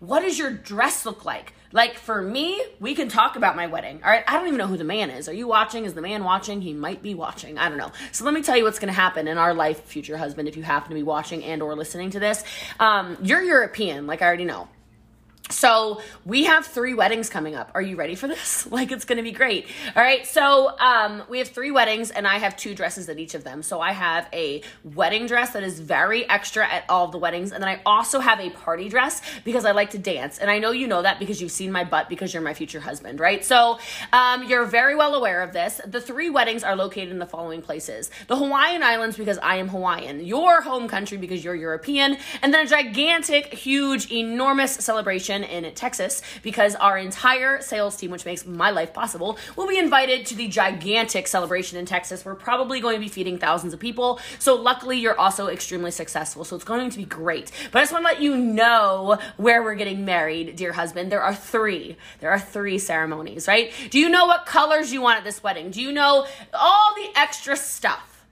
What 0.00 0.20
does 0.20 0.38
your 0.38 0.50
dress 0.50 1.06
look 1.06 1.24
like? 1.24 1.52
Like 1.72 1.94
for 1.94 2.22
me, 2.22 2.62
we 2.80 2.94
can 2.94 3.08
talk 3.08 3.36
about 3.36 3.56
my 3.56 3.66
wedding. 3.66 4.00
All 4.04 4.10
right. 4.10 4.24
I 4.26 4.34
don't 4.34 4.46
even 4.46 4.58
know 4.58 4.66
who 4.66 4.76
the 4.76 4.84
man 4.84 5.10
is. 5.10 5.28
Are 5.28 5.32
you 5.32 5.46
watching? 5.46 5.84
Is 5.84 5.94
the 5.94 6.00
man 6.00 6.24
watching? 6.24 6.60
He 6.60 6.72
might 6.72 7.02
be 7.02 7.14
watching. 7.14 7.58
I 7.58 7.68
don't 7.68 7.78
know. 7.78 7.92
So 8.12 8.24
let 8.24 8.34
me 8.34 8.42
tell 8.42 8.56
you 8.56 8.64
what's 8.64 8.78
going 8.78 8.92
to 8.92 8.94
happen 8.94 9.28
in 9.28 9.38
our 9.38 9.54
life, 9.54 9.82
future 9.84 10.16
husband, 10.16 10.48
if 10.48 10.56
you 10.56 10.62
happen 10.62 10.90
to 10.90 10.94
be 10.94 11.02
watching 11.02 11.42
and 11.44 11.62
or 11.62 11.74
listening 11.74 12.10
to 12.10 12.20
this. 12.20 12.44
Um, 12.78 13.16
you're 13.22 13.42
European, 13.42 14.06
like 14.06 14.22
I 14.22 14.26
already 14.26 14.44
know. 14.44 14.68
So 15.50 16.00
we 16.24 16.44
have 16.44 16.66
three 16.66 16.94
weddings 16.94 17.28
coming 17.30 17.54
up. 17.54 17.70
Are 17.74 17.82
you 17.82 17.96
ready 17.96 18.14
for 18.14 18.28
this? 18.28 18.66
Like 18.76 18.92
it's 18.92 19.06
to 19.06 19.22
be 19.22 19.32
great. 19.32 19.68
All 19.94 20.02
right. 20.02 20.26
So 20.26 20.76
um, 20.78 21.22
we 21.30 21.38
have 21.38 21.48
three 21.48 21.70
weddings, 21.70 22.10
and 22.10 22.26
I 22.26 22.36
have 22.38 22.56
two 22.56 22.74
dresses 22.74 23.08
at 23.08 23.18
each 23.18 23.34
of 23.34 23.42
them. 23.42 23.62
So 23.62 23.80
I 23.80 23.92
have 23.92 24.28
a 24.34 24.60
wedding 24.84 25.26
dress 25.26 25.52
that 25.52 25.62
is 25.62 25.80
very 25.80 26.28
extra 26.28 26.66
at 26.70 26.84
all 26.90 27.08
the 27.08 27.16
weddings, 27.16 27.52
and 27.52 27.62
then 27.62 27.70
I 27.70 27.80
also 27.86 28.20
have 28.20 28.38
a 28.38 28.50
party 28.50 28.90
dress 28.90 29.22
because 29.44 29.64
I 29.64 29.70
like 29.70 29.90
to 29.90 29.98
dance. 29.98 30.38
And 30.38 30.50
I 30.50 30.58
know 30.58 30.72
you 30.72 30.86
know 30.86 31.00
that 31.00 31.18
because 31.18 31.40
you've 31.40 31.52
seen 31.52 31.72
my 31.72 31.84
butt 31.84 32.10
because 32.10 32.34
you're 32.34 32.42
my 32.42 32.52
future 32.52 32.80
husband, 32.80 33.18
right? 33.18 33.42
So 33.42 33.78
um, 34.12 34.44
you're 34.44 34.66
very 34.66 34.94
well 34.94 35.14
aware 35.14 35.42
of 35.42 35.54
this. 35.54 35.80
The 35.86 36.00
three 36.00 36.28
weddings 36.28 36.64
are 36.64 36.76
located 36.76 37.10
in 37.10 37.18
the 37.18 37.26
following 37.26 37.62
places: 37.62 38.10
the 38.26 38.36
Hawaiian 38.36 38.82
Islands 38.82 39.16
because 39.16 39.38
I 39.38 39.56
am 39.56 39.68
Hawaiian, 39.68 40.22
your 40.24 40.60
home 40.60 40.86
country 40.86 41.16
because 41.16 41.42
you're 41.42 41.54
European, 41.54 42.18
and 42.42 42.52
then 42.52 42.66
a 42.66 42.68
gigantic, 42.68 43.54
huge, 43.54 44.10
enormous 44.12 44.72
celebration 44.72 45.35
in 45.44 45.72
Texas 45.74 46.22
because 46.42 46.74
our 46.76 46.98
entire 46.98 47.60
sales 47.60 47.96
team, 47.96 48.10
which 48.10 48.24
makes 48.24 48.46
my 48.46 48.70
life 48.70 48.92
possible, 48.92 49.38
will 49.56 49.68
be 49.68 49.78
invited 49.78 50.26
to 50.26 50.34
the 50.34 50.48
gigantic 50.48 51.26
celebration 51.26 51.78
in 51.78 51.86
Texas. 51.86 52.24
We're 52.24 52.34
probably 52.34 52.80
going 52.80 52.96
to 52.96 53.00
be 53.00 53.08
feeding 53.08 53.38
thousands 53.38 53.72
of 53.72 53.80
people. 53.80 54.20
So 54.38 54.54
luckily, 54.54 54.98
you're 54.98 55.18
also 55.18 55.48
extremely 55.48 55.90
successful. 55.90 56.44
So 56.44 56.56
it's 56.56 56.64
going 56.64 56.90
to 56.90 56.96
be 56.96 57.04
great. 57.04 57.50
But 57.72 57.78
I 57.78 57.82
just 57.82 57.92
want 57.92 58.04
to 58.06 58.12
let 58.12 58.22
you 58.22 58.36
know 58.36 59.18
where 59.36 59.62
we're 59.62 59.74
getting 59.74 60.04
married, 60.04 60.56
dear 60.56 60.72
husband. 60.72 61.10
There 61.12 61.22
are 61.22 61.34
three. 61.34 61.96
There 62.20 62.30
are 62.30 62.38
three 62.38 62.78
ceremonies, 62.78 63.48
right? 63.48 63.72
Do 63.90 63.98
you 63.98 64.08
know 64.08 64.26
what 64.26 64.46
colors 64.46 64.92
you 64.92 65.02
want 65.02 65.18
at 65.18 65.24
this 65.24 65.42
wedding? 65.42 65.70
Do 65.70 65.80
you 65.80 65.92
know 65.92 66.26
all 66.52 66.94
the 66.94 67.08
extra 67.18 67.56
stuff? 67.56 68.24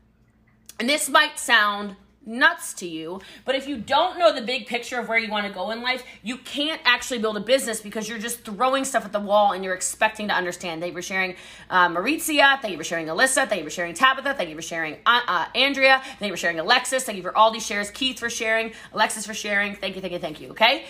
And 0.79 0.89
this 0.89 1.09
might 1.09 1.39
sound 1.39 1.97
nuts 2.27 2.75
to 2.75 2.87
you. 2.87 3.21
But 3.45 3.55
if 3.55 3.69
you 3.69 3.77
don't 3.77 4.19
know 4.19 4.35
the 4.35 4.43
big 4.43 4.67
picture 4.67 4.99
of 4.99 5.09
where 5.09 5.19
you 5.19 5.31
want 5.31 5.47
to 5.47 5.53
go 5.53 5.71
in 5.71 5.83
life, 5.83 6.05
you 6.23 6.39
can't 6.39 6.81
actually 6.85 7.19
build 7.19 7.37
a 7.37 7.41
business 7.41 7.81
because 7.81 8.09
you're 8.09 8.19
just 8.19 8.45
throwing 8.45 8.85
stuff 8.85 9.05
at 9.05 9.13
the 9.13 9.21
wall 9.21 9.53
and 9.53 9.65
you're 9.65 9.75
expecting 9.75 10.29
to 10.29 10.35
understand. 10.35 10.85
You 10.85 10.93
for 10.93 11.03
sharing 11.03 11.37
uh, 11.71 11.89
Mauricia. 11.89 12.61
Thank 12.61 12.73
you 12.73 12.79
for 12.79 12.85
sharing 12.85 13.07
Alyssa. 13.07 13.49
Thank 13.49 13.61
you 13.61 13.65
for 13.65 13.71
sharing 13.71 13.95
Tabitha. 13.95 14.35
Thank 14.35 14.51
you 14.51 14.57
for 14.57 14.63
sharing 14.63 14.97
uh, 15.07 15.21
uh, 15.27 15.47
Andrea. 15.55 16.03
Thank 16.19 16.31
you 16.31 16.33
for 16.33 16.37
sharing 16.37 16.61
Alexis. 16.61 17.05
Thank 17.05 17.17
you 17.17 17.23
for 17.23 17.37
all 17.37 17.51
these 17.51 17.65
shares. 17.65 17.91
Keith 17.91 18.19
for 18.19 18.31
sharing. 18.31 18.73
Alexis 18.93 19.27
for 19.27 19.35
sharing. 19.35 19.77
Thank 19.77 19.95
you, 19.97 20.01
thank 20.01 20.13
you, 20.13 20.19
thank 20.19 20.41
you. 20.41 20.51
Okay? 20.51 20.87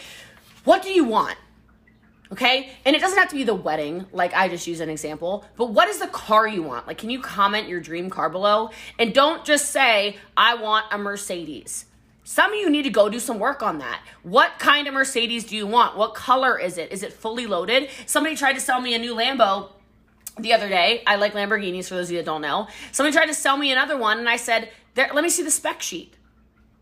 What 0.65 0.83
do 0.83 0.91
you 0.91 1.05
want? 1.05 1.37
Okay? 2.33 2.71
And 2.85 2.97
it 2.97 3.01
doesn't 3.01 3.19
have 3.19 3.29
to 3.29 3.37
be 3.37 3.45
the 3.45 3.55
wedding, 3.55 4.07
like 4.13 4.35
I 4.35 4.49
just 4.49 4.67
used 4.67 4.81
an 4.81 4.89
example, 4.89 5.45
but 5.57 5.67
what 5.67 5.89
is 5.89 5.99
the 5.99 6.07
car 6.09 6.49
you 6.49 6.63
want? 6.63 6.87
Like, 6.87 6.99
can 6.99 7.11
you 7.11 7.21
comment 7.21 7.69
your 7.69 7.81
dream 7.81 8.11
car 8.11 8.29
below? 8.29 8.71
And 8.99 9.15
don't 9.15 9.45
just 9.45 9.71
say, 9.71 10.17
I 10.37 10.55
want 10.55 10.87
a 10.91 10.99
Mercedes. 10.99 11.85
Some 12.25 12.53
of 12.53 12.59
you 12.59 12.71
need 12.71 12.85
to 12.85 12.91
go 12.91 13.11
do 13.11 13.21
some 13.21 13.39
work 13.39 13.63
on 13.63 13.79
that. 13.79 14.03
What 14.23 14.59
kind 14.59 14.89
of 14.89 14.95
Mercedes 14.95 15.45
do 15.45 15.55
you 15.55 15.67
want? 15.67 15.97
What 15.97 16.15
color 16.15 16.59
is 16.59 16.79
it? 16.79 16.91
Is 16.91 17.03
it 17.03 17.13
fully 17.13 17.47
loaded? 17.47 17.91
Somebody 18.07 18.35
tried 18.35 18.55
to 18.55 18.61
sell 18.61 18.81
me 18.81 18.95
a 18.95 18.99
new 18.99 19.15
Lambo 19.15 19.69
the 20.39 20.55
other 20.55 20.69
day. 20.69 21.03
I 21.07 21.17
like 21.17 21.35
Lamborghinis 21.35 21.89
for 21.89 21.97
those 21.97 22.09
of 22.09 22.13
you 22.13 22.19
that 22.19 22.25
don't 22.25 22.41
know. 22.41 22.69
Somebody 22.93 23.15
tried 23.15 23.27
to 23.27 23.35
sell 23.35 23.59
me 23.59 23.71
another 23.71 23.99
one, 23.99 24.19
and 24.19 24.29
I 24.29 24.37
said, 24.37 24.71
Let 24.97 25.23
me 25.23 25.29
see 25.29 25.43
the 25.43 25.51
spec 25.51 25.83
sheet. 25.83 26.15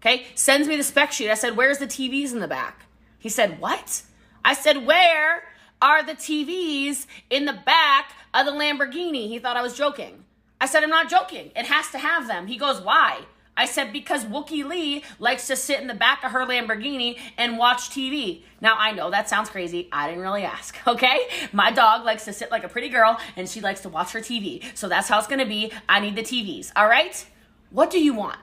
Okay, 0.00 0.26
sends 0.36 0.68
me 0.68 0.76
the 0.76 0.84
spec 0.84 1.10
sheet. 1.10 1.28
I 1.28 1.34
said, 1.34 1.56
Where's 1.56 1.78
the 1.78 1.86
TVs 1.86 2.32
in 2.32 2.38
the 2.38 2.48
back? 2.48 2.86
He 3.18 3.28
said, 3.28 3.60
What? 3.60 4.02
I 4.44 4.54
said, 4.54 4.86
Where 4.86 5.44
are 5.80 6.02
the 6.02 6.14
TVs 6.14 7.06
in 7.30 7.44
the 7.44 7.52
back 7.52 8.12
of 8.34 8.46
the 8.46 8.52
Lamborghini? 8.52 9.28
He 9.28 9.38
thought 9.38 9.56
I 9.56 9.62
was 9.62 9.76
joking. 9.76 10.24
I 10.60 10.66
said, 10.66 10.84
I'm 10.84 10.90
not 10.90 11.10
joking. 11.10 11.50
It 11.56 11.66
has 11.66 11.90
to 11.90 11.98
have 11.98 12.28
them. 12.28 12.46
He 12.46 12.56
goes, 12.56 12.80
Why? 12.80 13.26
I 13.54 13.66
said, 13.66 13.92
because 13.92 14.24
Wookie 14.24 14.64
Lee 14.64 15.04
likes 15.18 15.46
to 15.48 15.56
sit 15.56 15.80
in 15.80 15.86
the 15.86 15.94
back 15.94 16.24
of 16.24 16.32
her 16.32 16.46
Lamborghini 16.46 17.18
and 17.36 17.58
watch 17.58 17.90
TV. 17.90 18.42
Now, 18.62 18.76
I 18.78 18.92
know 18.92 19.10
that 19.10 19.28
sounds 19.28 19.50
crazy. 19.50 19.88
I 19.92 20.08
didn't 20.08 20.22
really 20.22 20.44
ask, 20.44 20.76
okay? 20.86 21.28
My 21.52 21.70
dog 21.70 22.04
likes 22.04 22.24
to 22.24 22.32
sit 22.32 22.50
like 22.50 22.64
a 22.64 22.68
pretty 22.68 22.88
girl 22.88 23.18
and 23.36 23.48
she 23.48 23.60
likes 23.60 23.82
to 23.82 23.90
watch 23.90 24.12
her 24.12 24.20
TV. 24.20 24.64
So 24.74 24.88
that's 24.88 25.08
how 25.08 25.18
it's 25.18 25.26
gonna 25.26 25.46
be. 25.46 25.70
I 25.88 26.00
need 26.00 26.16
the 26.16 26.22
TVs, 26.22 26.72
all 26.74 26.88
right? 26.88 27.26
What 27.70 27.90
do 27.90 28.02
you 28.02 28.14
want? 28.14 28.38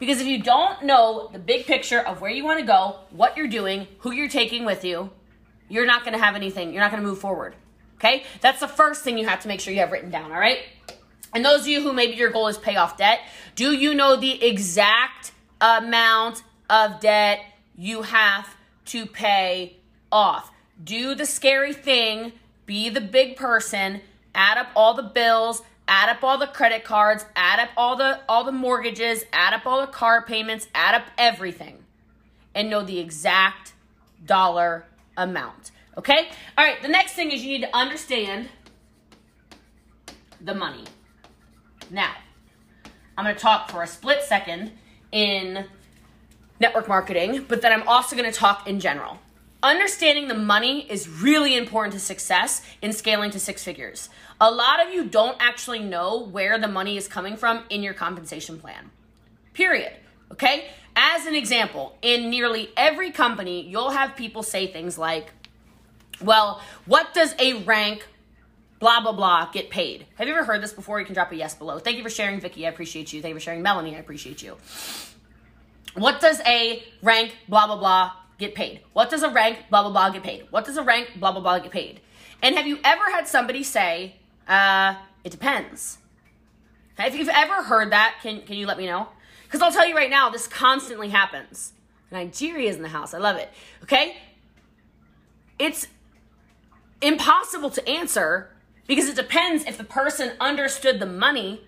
Because 0.00 0.20
if 0.20 0.26
you 0.26 0.42
don't 0.42 0.84
know 0.84 1.30
the 1.32 1.38
big 1.38 1.66
picture 1.66 2.00
of 2.00 2.20
where 2.20 2.30
you 2.30 2.44
wanna 2.44 2.66
go, 2.66 2.96
what 3.10 3.36
you're 3.36 3.48
doing, 3.48 3.86
who 4.00 4.12
you're 4.12 4.28
taking 4.28 4.64
with 4.64 4.84
you, 4.84 5.10
you're 5.70 5.86
not 5.86 6.04
going 6.04 6.12
to 6.12 6.22
have 6.22 6.34
anything. 6.34 6.72
You're 6.72 6.82
not 6.82 6.90
going 6.90 7.02
to 7.02 7.08
move 7.08 7.18
forward. 7.18 7.54
Okay? 7.96 8.24
That's 8.42 8.60
the 8.60 8.68
first 8.68 9.02
thing 9.02 9.16
you 9.16 9.26
have 9.26 9.40
to 9.40 9.48
make 9.48 9.60
sure 9.60 9.72
you 9.72 9.80
have 9.80 9.92
written 9.92 10.10
down, 10.10 10.32
all 10.32 10.38
right? 10.38 10.58
And 11.32 11.44
those 11.44 11.62
of 11.62 11.68
you 11.68 11.80
who 11.80 11.92
maybe 11.92 12.16
your 12.16 12.30
goal 12.30 12.48
is 12.48 12.58
pay 12.58 12.76
off 12.76 12.96
debt, 12.96 13.20
do 13.54 13.72
you 13.72 13.94
know 13.94 14.16
the 14.16 14.44
exact 14.44 15.32
amount 15.60 16.42
of 16.68 17.00
debt 17.00 17.40
you 17.76 18.02
have 18.02 18.56
to 18.86 19.06
pay 19.06 19.76
off? 20.10 20.50
Do 20.82 21.14
the 21.14 21.26
scary 21.26 21.72
thing, 21.72 22.32
be 22.66 22.88
the 22.88 23.00
big 23.00 23.36
person, 23.36 24.00
add 24.34 24.58
up 24.58 24.68
all 24.74 24.94
the 24.94 25.02
bills, 25.02 25.62
add 25.86 26.08
up 26.08 26.24
all 26.24 26.38
the 26.38 26.46
credit 26.46 26.84
cards, 26.84 27.24
add 27.36 27.60
up 27.60 27.68
all 27.76 27.96
the 27.96 28.20
all 28.28 28.44
the 28.44 28.52
mortgages, 28.52 29.24
add 29.32 29.52
up 29.52 29.66
all 29.66 29.80
the 29.80 29.92
car 29.92 30.22
payments, 30.22 30.68
add 30.74 30.94
up 30.94 31.04
everything 31.18 31.84
and 32.54 32.70
know 32.70 32.82
the 32.82 32.98
exact 32.98 33.74
dollar 34.24 34.86
amount. 35.16 35.70
Okay? 35.96 36.28
All 36.56 36.64
right, 36.64 36.80
the 36.82 36.88
next 36.88 37.12
thing 37.12 37.30
is 37.30 37.42
you 37.42 37.50
need 37.50 37.62
to 37.62 37.76
understand 37.76 38.48
the 40.40 40.54
money. 40.54 40.84
Now, 41.90 42.14
I'm 43.16 43.24
going 43.24 43.34
to 43.34 43.40
talk 43.40 43.70
for 43.70 43.82
a 43.82 43.86
split 43.86 44.22
second 44.22 44.72
in 45.12 45.66
network 46.60 46.88
marketing, 46.88 47.44
but 47.48 47.62
then 47.62 47.72
I'm 47.72 47.86
also 47.86 48.16
going 48.16 48.30
to 48.30 48.36
talk 48.36 48.66
in 48.66 48.80
general. 48.80 49.18
Understanding 49.62 50.28
the 50.28 50.34
money 50.34 50.90
is 50.90 51.06
really 51.06 51.54
important 51.56 51.92
to 51.92 52.00
success 52.00 52.62
in 52.80 52.92
scaling 52.92 53.30
to 53.32 53.40
six 53.40 53.62
figures. 53.62 54.08
A 54.40 54.50
lot 54.50 54.84
of 54.84 54.94
you 54.94 55.04
don't 55.04 55.36
actually 55.38 55.80
know 55.80 56.24
where 56.24 56.58
the 56.58 56.68
money 56.68 56.96
is 56.96 57.08
coming 57.08 57.36
from 57.36 57.64
in 57.68 57.82
your 57.82 57.92
compensation 57.92 58.58
plan. 58.58 58.90
Period. 59.52 59.92
Okay? 60.32 60.70
As 60.96 61.26
an 61.26 61.34
example, 61.34 61.96
in 62.02 62.30
nearly 62.30 62.70
every 62.76 63.10
company, 63.10 63.62
you'll 63.62 63.90
have 63.90 64.16
people 64.16 64.42
say 64.42 64.66
things 64.66 64.98
like, 64.98 65.32
well, 66.20 66.60
what 66.86 67.14
does 67.14 67.34
a 67.38 67.62
rank 67.62 68.06
blah 68.78 69.00
blah 69.00 69.12
blah 69.12 69.50
get 69.52 69.70
paid? 69.70 70.06
Have 70.16 70.26
you 70.28 70.34
ever 70.34 70.44
heard 70.44 70.62
this 70.62 70.72
before? 70.72 70.98
You 70.98 71.06
can 71.06 71.14
drop 71.14 71.32
a 71.32 71.36
yes 71.36 71.54
below. 71.54 71.78
Thank 71.78 71.96
you 71.96 72.02
for 72.02 72.10
sharing, 72.10 72.40
Vicky. 72.40 72.66
I 72.66 72.70
appreciate 72.70 73.12
you. 73.12 73.22
Thank 73.22 73.30
you 73.30 73.36
for 73.36 73.44
sharing, 73.44 73.62
Melanie. 73.62 73.96
I 73.96 73.98
appreciate 74.00 74.42
you. 74.42 74.56
What 75.94 76.20
does 76.20 76.40
a 76.46 76.82
rank 77.02 77.36
blah 77.48 77.66
blah 77.66 77.76
blah 77.76 78.12
get 78.38 78.54
paid? 78.54 78.80
What 78.92 79.10
does 79.10 79.22
a 79.22 79.30
rank 79.30 79.58
blah 79.70 79.82
blah 79.82 79.92
blah 79.92 80.10
get 80.10 80.22
paid? 80.22 80.46
What 80.50 80.64
does 80.64 80.76
a 80.76 80.82
rank 80.82 81.10
blah 81.16 81.32
blah 81.32 81.40
blah 81.40 81.58
get 81.58 81.72
paid? 81.72 82.00
And 82.42 82.56
have 82.56 82.66
you 82.66 82.78
ever 82.84 83.10
had 83.10 83.28
somebody 83.28 83.62
say, 83.62 84.16
uh, 84.48 84.94
it 85.24 85.30
depends? 85.30 85.98
If 86.98 87.14
you've 87.14 87.28
ever 87.28 87.62
heard 87.62 87.92
that, 87.92 88.16
can, 88.22 88.42
can 88.42 88.56
you 88.56 88.66
let 88.66 88.76
me 88.76 88.86
know? 88.86 89.08
Because 89.50 89.62
I'll 89.62 89.72
tell 89.72 89.88
you 89.88 89.96
right 89.96 90.08
now, 90.08 90.30
this 90.30 90.46
constantly 90.46 91.08
happens. 91.08 91.72
Nigeria's 92.12 92.76
in 92.76 92.82
the 92.82 92.88
house. 92.88 93.14
I 93.14 93.18
love 93.18 93.34
it. 93.34 93.50
Okay? 93.82 94.16
It's 95.58 95.88
impossible 97.02 97.70
to 97.70 97.88
answer 97.88 98.52
because 98.86 99.08
it 99.08 99.16
depends 99.16 99.64
if 99.64 99.76
the 99.76 99.82
person 99.82 100.34
understood 100.38 101.00
the 101.00 101.06
money 101.06 101.66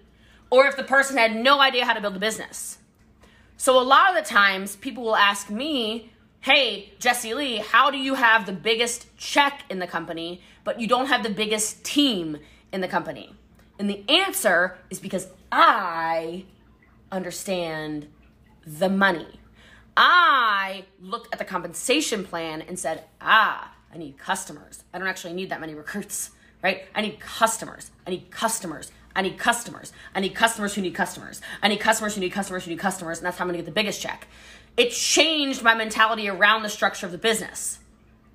or 0.49 0.67
if 0.67 0.77
the 0.77 0.85
person 0.85 1.17
had 1.17 1.35
no 1.35 1.61
idea 1.61 1.85
how 1.85 1.93
to 1.93 2.01
build 2.01 2.15
a 2.15 2.21
business. 2.21 2.79
So 3.57 3.77
a 3.81 3.83
lot 3.83 4.17
of 4.17 4.25
the 4.25 4.31
times 4.31 4.77
people 4.77 5.03
will 5.03 5.17
ask 5.17 5.51
me, 5.51 6.13
"Hey, 6.41 6.93
Jessie 7.01 7.35
Lee, 7.35 7.57
how 7.57 7.91
do 7.91 7.99
you 7.99 8.15
have 8.15 8.47
the 8.47 8.53
biggest 8.53 9.09
check 9.17 9.65
in 9.69 9.81
the 9.81 9.89
company, 9.89 10.41
but 10.63 10.81
you 10.81 10.87
don't 10.87 11.07
have 11.07 11.25
the 11.25 11.31
biggest 11.31 11.83
team 11.83 12.39
in 12.71 12.81
the 12.81 12.89
company?" 12.89 13.35
And 13.77 13.91
the 13.91 14.09
answer 14.09 14.79
is 14.89 15.01
because 15.01 15.27
I 15.51 16.45
understand 17.13 18.09
the 18.67 18.89
money. 18.89 19.39
I 19.97 20.85
looked 21.01 21.33
at 21.33 21.39
the 21.39 21.45
compensation 21.45 22.25
plan 22.25 22.63
and 22.63 22.79
said, 22.79 23.05
"Ah, 23.21 23.75
I 23.93 23.99
need 23.99 24.17
customers. 24.19 24.83
I 24.93 24.99
don't 24.99 25.07
actually 25.07 25.35
need 25.35 25.51
that 25.51 25.61
many 25.61 25.75
recruits, 25.75 26.31
right? 26.63 26.85
I 26.95 27.03
need 27.03 27.21
customers. 27.21 27.91
I 28.07 28.11
need 28.11 28.31
customers. 28.31 28.91
I 29.15 29.21
need 29.21 29.39
customers. 29.39 29.93
I 30.15 30.21
need 30.21 30.35
customers 30.35 30.75
who 30.75 30.81
need 30.81 30.95
customers. 30.95 31.43
I 31.63 31.69
need 31.69 31.81
customers 31.81 32.15
who 32.15 32.23
need 32.23 32.33
customers 32.33 32.65
who 32.65 32.71
need 32.71 32.79
customers, 32.79 33.19
and 33.19 33.27
that's 33.27 33.37
how 33.37 33.45
I'm 33.45 33.49
gonna 33.49 33.59
get 33.59 33.67
the 33.67 33.73
biggest 33.73 34.01
check. 34.01 34.27
It 34.77 34.91
changed 34.91 35.63
my 35.63 35.75
mentality 35.75 36.29
around 36.29 36.63
the 36.63 36.71
structure 36.71 37.05
of 37.05 37.13
the 37.13 37.19
business. 37.19 37.79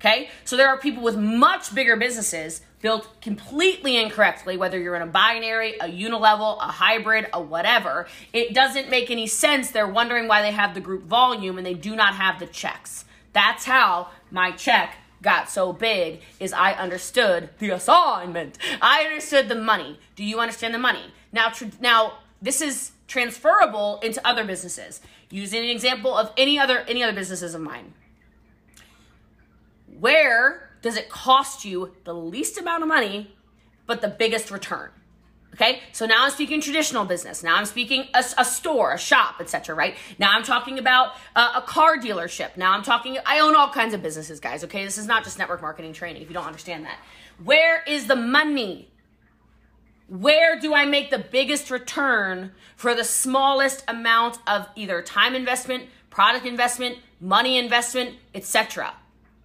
Okay? 0.00 0.28
So 0.44 0.56
there 0.56 0.68
are 0.68 0.78
people 0.78 1.02
with 1.02 1.16
much 1.16 1.74
bigger 1.74 1.96
businesses 1.96 2.60
built 2.80 3.20
completely 3.20 3.96
incorrectly, 3.96 4.56
whether 4.56 4.78
you're 4.78 4.94
in 4.94 5.02
a 5.02 5.06
binary, 5.06 5.76
a 5.78 5.86
unilevel, 5.86 6.58
a 6.58 6.70
hybrid, 6.72 7.26
a 7.32 7.40
whatever. 7.40 8.06
It 8.32 8.54
doesn't 8.54 8.88
make 8.90 9.10
any 9.10 9.26
sense. 9.26 9.70
They're 9.70 9.88
wondering 9.88 10.28
why 10.28 10.42
they 10.42 10.52
have 10.52 10.74
the 10.74 10.80
group 10.80 11.04
volume 11.04 11.58
and 11.58 11.66
they 11.66 11.74
do 11.74 11.96
not 11.96 12.14
have 12.14 12.38
the 12.38 12.46
checks. 12.46 13.04
That's 13.32 13.64
how 13.64 14.08
my 14.30 14.52
check 14.52 14.96
got 15.22 15.50
so 15.50 15.72
big 15.72 16.20
is 16.38 16.52
I 16.52 16.72
understood 16.72 17.50
the 17.58 17.70
assignment. 17.70 18.58
I 18.80 19.04
understood 19.04 19.48
the 19.48 19.56
money. 19.56 19.98
Do 20.16 20.24
you 20.24 20.38
understand 20.38 20.74
the 20.74 20.78
money? 20.78 21.12
Now, 21.32 21.50
tr- 21.50 21.66
now 21.80 22.18
this 22.40 22.60
is 22.60 22.92
transferable 23.08 23.98
into 24.02 24.24
other 24.26 24.44
businesses. 24.44 25.00
Using 25.30 25.64
an 25.64 25.70
example 25.70 26.16
of 26.16 26.32
any 26.36 26.58
other 26.58 26.84
any 26.88 27.02
other 27.02 27.12
businesses 27.12 27.54
of 27.54 27.60
mine. 27.60 27.92
Where 29.98 30.67
does 30.82 30.96
it 30.96 31.08
cost 31.08 31.64
you 31.64 31.94
the 32.04 32.14
least 32.14 32.58
amount 32.58 32.82
of 32.82 32.88
money 32.88 33.34
but 33.86 34.00
the 34.00 34.08
biggest 34.08 34.50
return? 34.50 34.90
Okay, 35.54 35.80
so 35.92 36.06
now 36.06 36.24
I'm 36.24 36.30
speaking 36.30 36.60
traditional 36.60 37.04
business. 37.04 37.42
Now 37.42 37.56
I'm 37.56 37.64
speaking 37.64 38.04
a, 38.14 38.22
a 38.36 38.44
store, 38.44 38.92
a 38.92 38.98
shop, 38.98 39.40
etc. 39.40 39.74
Right 39.74 39.96
now 40.18 40.30
I'm 40.32 40.42
talking 40.42 40.78
about 40.78 41.14
uh, 41.34 41.54
a 41.56 41.62
car 41.62 41.96
dealership. 41.96 42.56
Now 42.56 42.72
I'm 42.72 42.82
talking. 42.82 43.18
I 43.26 43.40
own 43.40 43.56
all 43.56 43.68
kinds 43.68 43.94
of 43.94 44.02
businesses, 44.02 44.40
guys. 44.40 44.62
Okay, 44.64 44.84
this 44.84 44.98
is 44.98 45.06
not 45.06 45.24
just 45.24 45.38
network 45.38 45.62
marketing 45.62 45.94
training. 45.94 46.22
If 46.22 46.28
you 46.28 46.34
don't 46.34 46.46
understand 46.46 46.84
that, 46.84 46.98
where 47.42 47.82
is 47.88 48.06
the 48.06 48.14
money? 48.14 48.92
Where 50.06 50.60
do 50.60 50.74
I 50.74 50.84
make 50.84 51.10
the 51.10 51.18
biggest 51.18 51.70
return 51.70 52.52
for 52.76 52.94
the 52.94 53.04
smallest 53.04 53.84
amount 53.88 54.38
of 54.46 54.68
either 54.76 55.02
time 55.02 55.34
investment, 55.34 55.86
product 56.08 56.46
investment, 56.46 56.98
money 57.20 57.58
investment, 57.58 58.16
etc. 58.34 58.94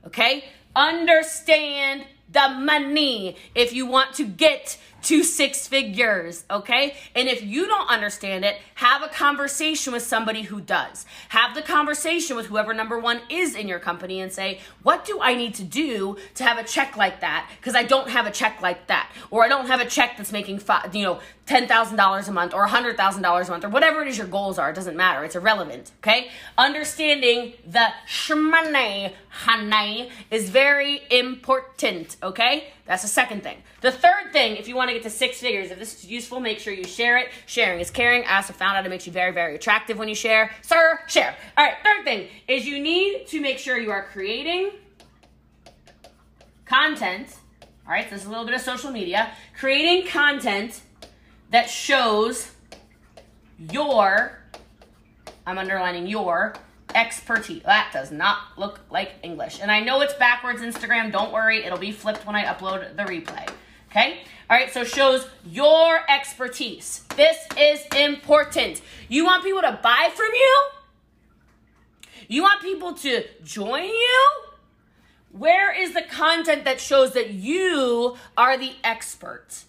Okay, 0.05 0.45
understand 0.75 2.05
the 2.31 2.49
money. 2.49 3.37
If 3.55 3.73
you 3.73 3.85
want 3.85 4.15
to 4.15 4.25
get 4.25 4.77
to 5.03 5.23
six 5.23 5.67
figures, 5.67 6.45
okay? 6.49 6.95
And 7.15 7.27
if 7.27 7.43
you 7.43 7.67
don't 7.67 7.89
understand 7.89 8.45
it, 8.45 8.57
have 8.75 9.03
a 9.03 9.07
conversation 9.07 9.93
with 9.93 10.03
somebody 10.03 10.43
who 10.43 10.61
does. 10.61 11.05
Have 11.29 11.55
the 11.55 11.61
conversation 11.61 12.35
with 12.35 12.47
whoever 12.47 12.73
number 12.73 12.99
one 12.99 13.21
is 13.29 13.55
in 13.55 13.67
your 13.67 13.79
company 13.79 14.21
and 14.21 14.31
say, 14.31 14.59
what 14.81 15.05
do 15.05 15.19
I 15.21 15.35
need 15.35 15.55
to 15.55 15.63
do 15.63 16.17
to 16.35 16.43
have 16.43 16.57
a 16.57 16.63
check 16.63 16.97
like 16.97 17.21
that? 17.21 17.49
Because 17.59 17.75
I 17.75 17.83
don't 17.83 18.09
have 18.09 18.25
a 18.25 18.31
check 18.31 18.61
like 18.61 18.87
that. 18.87 19.11
Or 19.29 19.43
I 19.43 19.47
don't 19.47 19.67
have 19.67 19.81
a 19.81 19.85
check 19.85 20.17
that's 20.17 20.31
making, 20.31 20.59
five, 20.59 20.95
you 20.95 21.03
know, 21.03 21.19
$10,000 21.47 22.27
a 22.27 22.31
month 22.31 22.53
or 22.53 22.67
$100,000 22.67 23.17
a 23.47 23.51
month 23.51 23.65
or 23.65 23.69
whatever 23.69 24.01
it 24.01 24.07
is 24.07 24.17
your 24.17 24.27
goals 24.27 24.57
are. 24.57 24.69
It 24.69 24.75
doesn't 24.75 24.95
matter. 24.95 25.25
It's 25.25 25.35
irrelevant, 25.35 25.91
okay? 25.99 26.29
Understanding 26.57 27.53
the 27.67 27.89
shmoney, 28.07 29.13
honey, 29.29 30.09
is 30.31 30.49
very 30.49 31.01
important, 31.11 32.15
okay? 32.23 32.69
That's 32.85 33.01
the 33.01 33.07
second 33.07 33.43
thing. 33.43 33.57
The 33.79 33.91
third 33.91 34.33
thing, 34.33 34.57
if 34.57 34.67
you 34.67 34.75
want 34.75 34.89
to 34.89 34.93
get 34.93 35.03
to 35.03 35.09
six 35.09 35.39
figures, 35.39 35.71
if 35.71 35.79
this 35.79 36.03
is 36.03 36.05
useful, 36.05 36.41
make 36.41 36.59
sure 36.59 36.73
you 36.73 36.83
share 36.83 37.17
it. 37.17 37.29
Sharing 37.45 37.79
is 37.79 37.89
caring. 37.89 38.25
I 38.25 38.37
also 38.37 38.51
found 38.51 38.75
out 38.75 38.85
it 38.85 38.89
makes 38.89 39.07
you 39.07 39.13
very, 39.13 39.31
very 39.31 39.55
attractive 39.55 39.97
when 39.97 40.09
you 40.09 40.15
share. 40.15 40.51
Sir, 40.61 40.99
share. 41.07 41.33
All 41.57 41.65
right, 41.65 41.75
third 41.81 42.03
thing 42.03 42.27
is 42.47 42.65
you 42.65 42.81
need 42.81 43.27
to 43.27 43.39
make 43.39 43.57
sure 43.57 43.77
you 43.77 43.91
are 43.91 44.03
creating 44.03 44.71
content. 46.65 47.27
All 47.85 47.93
right, 47.93 48.03
so 48.05 48.11
this 48.11 48.21
is 48.21 48.27
a 48.27 48.29
little 48.29 48.45
bit 48.45 48.55
of 48.55 48.61
social 48.61 48.91
media. 48.91 49.31
Creating 49.57 50.09
content 50.09 50.81
that 51.51 51.69
shows 51.69 52.51
your, 53.71 54.39
I'm 55.45 55.57
underlining 55.57 56.07
your, 56.07 56.53
expertise. 56.95 57.63
That 57.63 57.91
does 57.93 58.11
not 58.11 58.57
look 58.57 58.81
like 58.89 59.13
English. 59.23 59.59
And 59.61 59.71
I 59.71 59.79
know 59.79 60.01
it's 60.01 60.13
backwards 60.13 60.61
Instagram. 60.61 61.11
Don't 61.11 61.31
worry, 61.31 61.63
it'll 61.63 61.77
be 61.77 61.91
flipped 61.91 62.25
when 62.25 62.35
I 62.35 62.45
upload 62.45 62.95
the 62.95 63.03
replay. 63.03 63.49
Okay? 63.89 64.19
All 64.49 64.57
right, 64.57 64.73
so 64.73 64.83
shows 64.83 65.27
your 65.45 65.99
expertise. 66.09 67.03
This 67.15 67.37
is 67.57 67.81
important. 67.95 68.81
You 69.07 69.25
want 69.25 69.43
people 69.43 69.61
to 69.61 69.79
buy 69.81 70.09
from 70.13 70.29
you? 70.33 70.67
You 72.27 72.41
want 72.41 72.61
people 72.61 72.93
to 72.93 73.25
join 73.43 73.85
you? 73.85 74.29
Where 75.31 75.71
is 75.71 75.93
the 75.93 76.01
content 76.01 76.65
that 76.65 76.79
shows 76.79 77.13
that 77.13 77.31
you 77.31 78.17
are 78.37 78.57
the 78.57 78.73
expert? 78.83 79.63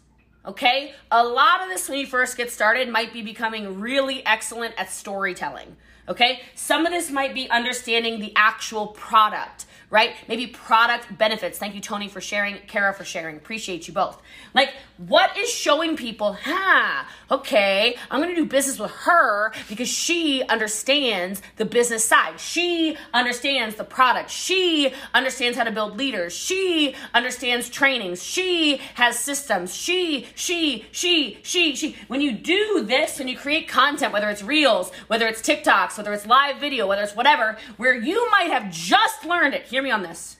Okay? 0.46 0.92
A 1.10 1.24
lot 1.24 1.62
of 1.62 1.68
this 1.68 1.88
when 1.88 1.98
you 1.98 2.06
first 2.06 2.36
get 2.36 2.50
started 2.50 2.88
might 2.88 3.12
be 3.12 3.22
becoming 3.22 3.80
really 3.80 4.24
excellent 4.26 4.74
at 4.76 4.90
storytelling. 4.90 5.76
Okay? 6.08 6.40
Some 6.54 6.86
of 6.86 6.92
this 6.92 7.10
might 7.10 7.34
be 7.34 7.48
understanding 7.50 8.20
the 8.20 8.32
actual 8.36 8.88
product, 8.88 9.66
right? 9.94 10.16
Maybe 10.26 10.48
product 10.48 11.16
benefits. 11.16 11.56
Thank 11.56 11.76
you, 11.76 11.80
Tony, 11.80 12.08
for 12.08 12.20
sharing, 12.20 12.56
Kara, 12.66 12.92
for 12.92 13.04
sharing. 13.04 13.36
Appreciate 13.36 13.86
you 13.86 13.94
both. 13.94 14.20
Like, 14.52 14.70
what 14.96 15.38
is 15.38 15.48
showing 15.48 15.96
people, 15.96 16.36
huh, 16.42 17.04
okay, 17.30 17.96
I'm 18.10 18.20
gonna 18.20 18.34
do 18.34 18.44
business 18.44 18.80
with 18.80 18.90
her 18.90 19.52
because 19.68 19.88
she 19.88 20.42
understands 20.48 21.42
the 21.58 21.64
business 21.64 22.04
side. 22.04 22.40
She 22.40 22.96
understands 23.12 23.76
the 23.76 23.84
product. 23.84 24.30
She 24.30 24.92
understands 25.14 25.56
how 25.56 25.62
to 25.62 25.70
build 25.70 25.96
leaders. 25.96 26.32
She 26.32 26.96
understands 27.14 27.68
trainings. 27.68 28.20
She 28.20 28.78
has 28.94 29.16
systems. 29.16 29.72
She, 29.76 30.26
she, 30.34 30.86
she, 30.90 31.38
she, 31.42 31.76
she. 31.76 31.96
When 32.08 32.20
you 32.20 32.32
do 32.32 32.82
this 32.84 33.20
and 33.20 33.30
you 33.30 33.36
create 33.36 33.68
content, 33.68 34.12
whether 34.12 34.28
it's 34.28 34.42
reels, 34.42 34.90
whether 35.06 35.28
it's 35.28 35.40
TikToks, 35.40 35.96
whether 35.96 36.12
it's 36.12 36.26
live 36.26 36.58
video, 36.58 36.88
whether 36.88 37.02
it's 37.02 37.14
whatever, 37.14 37.56
where 37.76 37.94
you 37.94 38.28
might 38.32 38.50
have 38.50 38.72
just 38.72 39.24
learned 39.24 39.54
it, 39.54 39.62
hear 39.66 39.83
me 39.84 39.92
on 39.92 40.02
this. 40.02 40.38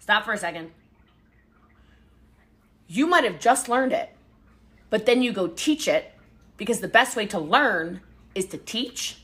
Stop 0.00 0.24
for 0.24 0.32
a 0.32 0.38
second 0.38 0.72
you 2.88 3.06
might 3.06 3.24
have 3.24 3.40
just 3.40 3.68
learned 3.68 3.92
it, 3.92 4.10
but 4.90 5.06
then 5.06 5.22
you 5.22 5.32
go 5.32 5.48
teach 5.48 5.88
it 5.88 6.12
because 6.56 6.80
the 6.80 6.88
best 6.88 7.16
way 7.16 7.26
to 7.26 7.38
learn 7.38 8.00
is 8.34 8.46
to 8.46 8.58
teach. 8.58 9.18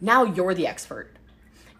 Now 0.00 0.24
you're 0.24 0.54
the 0.54 0.66
expert. 0.66 1.10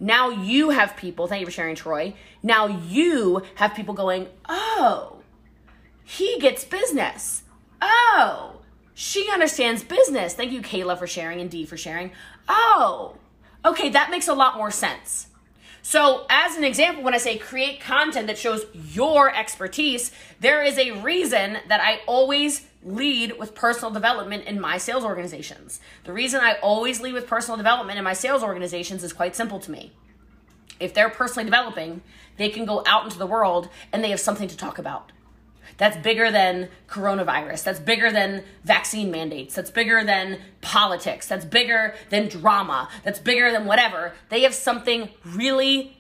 Now 0.01 0.31
you 0.31 0.71
have 0.71 0.97
people, 0.97 1.27
thank 1.27 1.41
you 1.41 1.47
for 1.47 1.53
sharing, 1.53 1.77
Troy. 1.77 2.15
Now 2.43 2.67
you 2.67 3.43
have 3.57 3.75
people 3.75 3.95
going, 3.95 4.29
oh, 4.49 5.19
he 6.03 6.39
gets 6.41 6.65
business. 6.65 7.43
Oh, 7.81 8.61
she 8.95 9.31
understands 9.31 9.85
business. 9.85 10.35
Thank 10.35 10.53
you, 10.53 10.63
Kayla, 10.63 10.99
for 10.99 11.07
sharing 11.07 11.41
and 11.41 11.51
Dee 11.51 11.67
for 11.67 11.77
sharing. 11.77 12.13
Oh, 12.49 13.17
okay, 13.65 13.91
that 13.91 14.11
makes 14.11 14.29
a 14.29 14.35
lot 14.35 14.57
more 14.57 14.71
sense. 14.71 15.29
So, 15.87 16.25
as 16.31 16.57
an 16.57 16.65
example, 16.65 17.05
when 17.05 17.13
I 17.13 17.19
say 17.19 17.37
create 17.37 17.79
content 17.79 18.27
that 18.29 18.39
shows 18.39 18.65
your 18.73 19.33
expertise, 19.35 20.11
there 20.41 20.63
is 20.63 20.79
a 20.79 20.93
reason 21.03 21.59
that 21.69 21.79
I 21.79 22.01
always 22.07 22.63
lead 22.83 23.39
with 23.39 23.55
personal 23.55 23.91
development 23.91 24.47
in 24.47 24.59
my 24.59 24.79
sales 24.79 25.05
organizations. 25.05 25.81
The 26.05 26.15
reason 26.15 26.41
I 26.41 26.55
always 26.63 27.03
lead 27.03 27.13
with 27.13 27.27
personal 27.27 27.59
development 27.59 27.99
in 27.99 28.05
my 28.05 28.15
sales 28.15 28.43
organizations 28.43 29.05
is 29.05 29.13
quite 29.13 29.37
simple 29.37 29.61
to 29.61 29.71
me. 29.71 29.93
If 30.81 30.95
they're 30.95 31.11
personally 31.11 31.45
developing, 31.45 32.01
they 32.39 32.49
can 32.49 32.65
go 32.65 32.83
out 32.87 33.05
into 33.05 33.19
the 33.19 33.27
world 33.27 33.69
and 33.93 34.03
they 34.03 34.09
have 34.09 34.21
something 34.21 34.49
to 34.49 34.57
talk 34.57 34.79
about 34.79 35.13
that's 35.77 35.97
bigger 35.99 36.31
than 36.31 36.69
coronavirus, 36.89 37.65
that's 37.65 37.81
bigger 37.81 38.11
than 38.11 38.45
vaccine 38.65 39.11
mandates, 39.11 39.55
that's 39.55 39.71
bigger 39.71 40.05
than 40.05 40.39
politics, 40.61 41.27
that's 41.27 41.45
bigger 41.45 41.95
than 42.11 42.29
drama, 42.29 42.89
that's 43.03 43.19
bigger 43.19 43.51
than 43.51 43.67
whatever. 43.67 44.13
They 44.29 44.43
have 44.43 44.55
something 44.55 45.11
really 45.25 45.97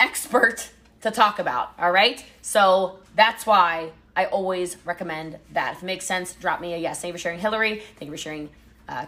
expert 0.00 0.70
to 1.02 1.10
talk 1.10 1.38
about, 1.38 1.72
all 1.78 1.92
right? 1.92 2.24
So 2.42 2.98
that's 3.14 3.46
why 3.46 3.90
I 4.16 4.26
always 4.26 4.76
recommend 4.84 5.38
that. 5.52 5.76
If 5.76 5.82
it 5.82 5.86
makes 5.86 6.06
sense, 6.06 6.34
drop 6.34 6.60
me 6.60 6.74
a 6.74 6.76
yes. 6.76 7.00
Thank 7.00 7.12
you 7.12 7.18
for 7.18 7.22
sharing, 7.22 7.38
Hillary. 7.38 7.82
Thank 7.98 8.10
you 8.10 8.10
for 8.10 8.16
sharing, 8.16 8.50
uh, 8.88 9.06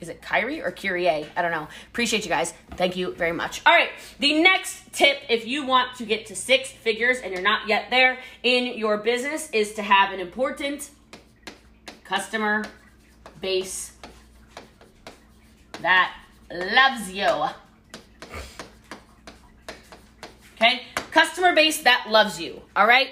is 0.00 0.08
it 0.08 0.22
Kyrie 0.22 0.62
or 0.62 0.70
Kyrie? 0.70 1.08
I 1.08 1.42
don't 1.42 1.50
know. 1.50 1.66
Appreciate 1.88 2.24
you 2.24 2.28
guys. 2.28 2.54
Thank 2.76 2.96
you 2.96 3.14
very 3.14 3.32
much. 3.32 3.62
All 3.66 3.74
right. 3.74 3.90
The 4.20 4.40
next 4.40 4.92
tip, 4.92 5.18
if 5.28 5.46
you 5.46 5.66
want 5.66 5.96
to 5.96 6.04
get 6.04 6.26
to 6.26 6.36
six 6.36 6.70
figures 6.70 7.18
and 7.18 7.32
you're 7.32 7.42
not 7.42 7.68
yet 7.68 7.90
there 7.90 8.18
in 8.42 8.78
your 8.78 8.98
business, 8.98 9.50
is 9.50 9.74
to 9.74 9.82
have 9.82 10.12
an 10.12 10.20
important 10.20 10.90
customer 12.04 12.64
base 13.40 13.92
that 15.82 16.14
loves 16.52 17.10
you. 17.10 17.46
Okay? 20.54 20.82
Customer 21.10 21.54
base 21.54 21.82
that 21.82 22.06
loves 22.08 22.40
you. 22.40 22.62
All 22.76 22.86
right? 22.86 23.08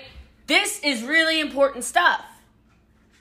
This 0.47 0.81
is 0.85 1.03
really 1.03 1.41
important 1.41 1.83
stuff. 1.83 2.25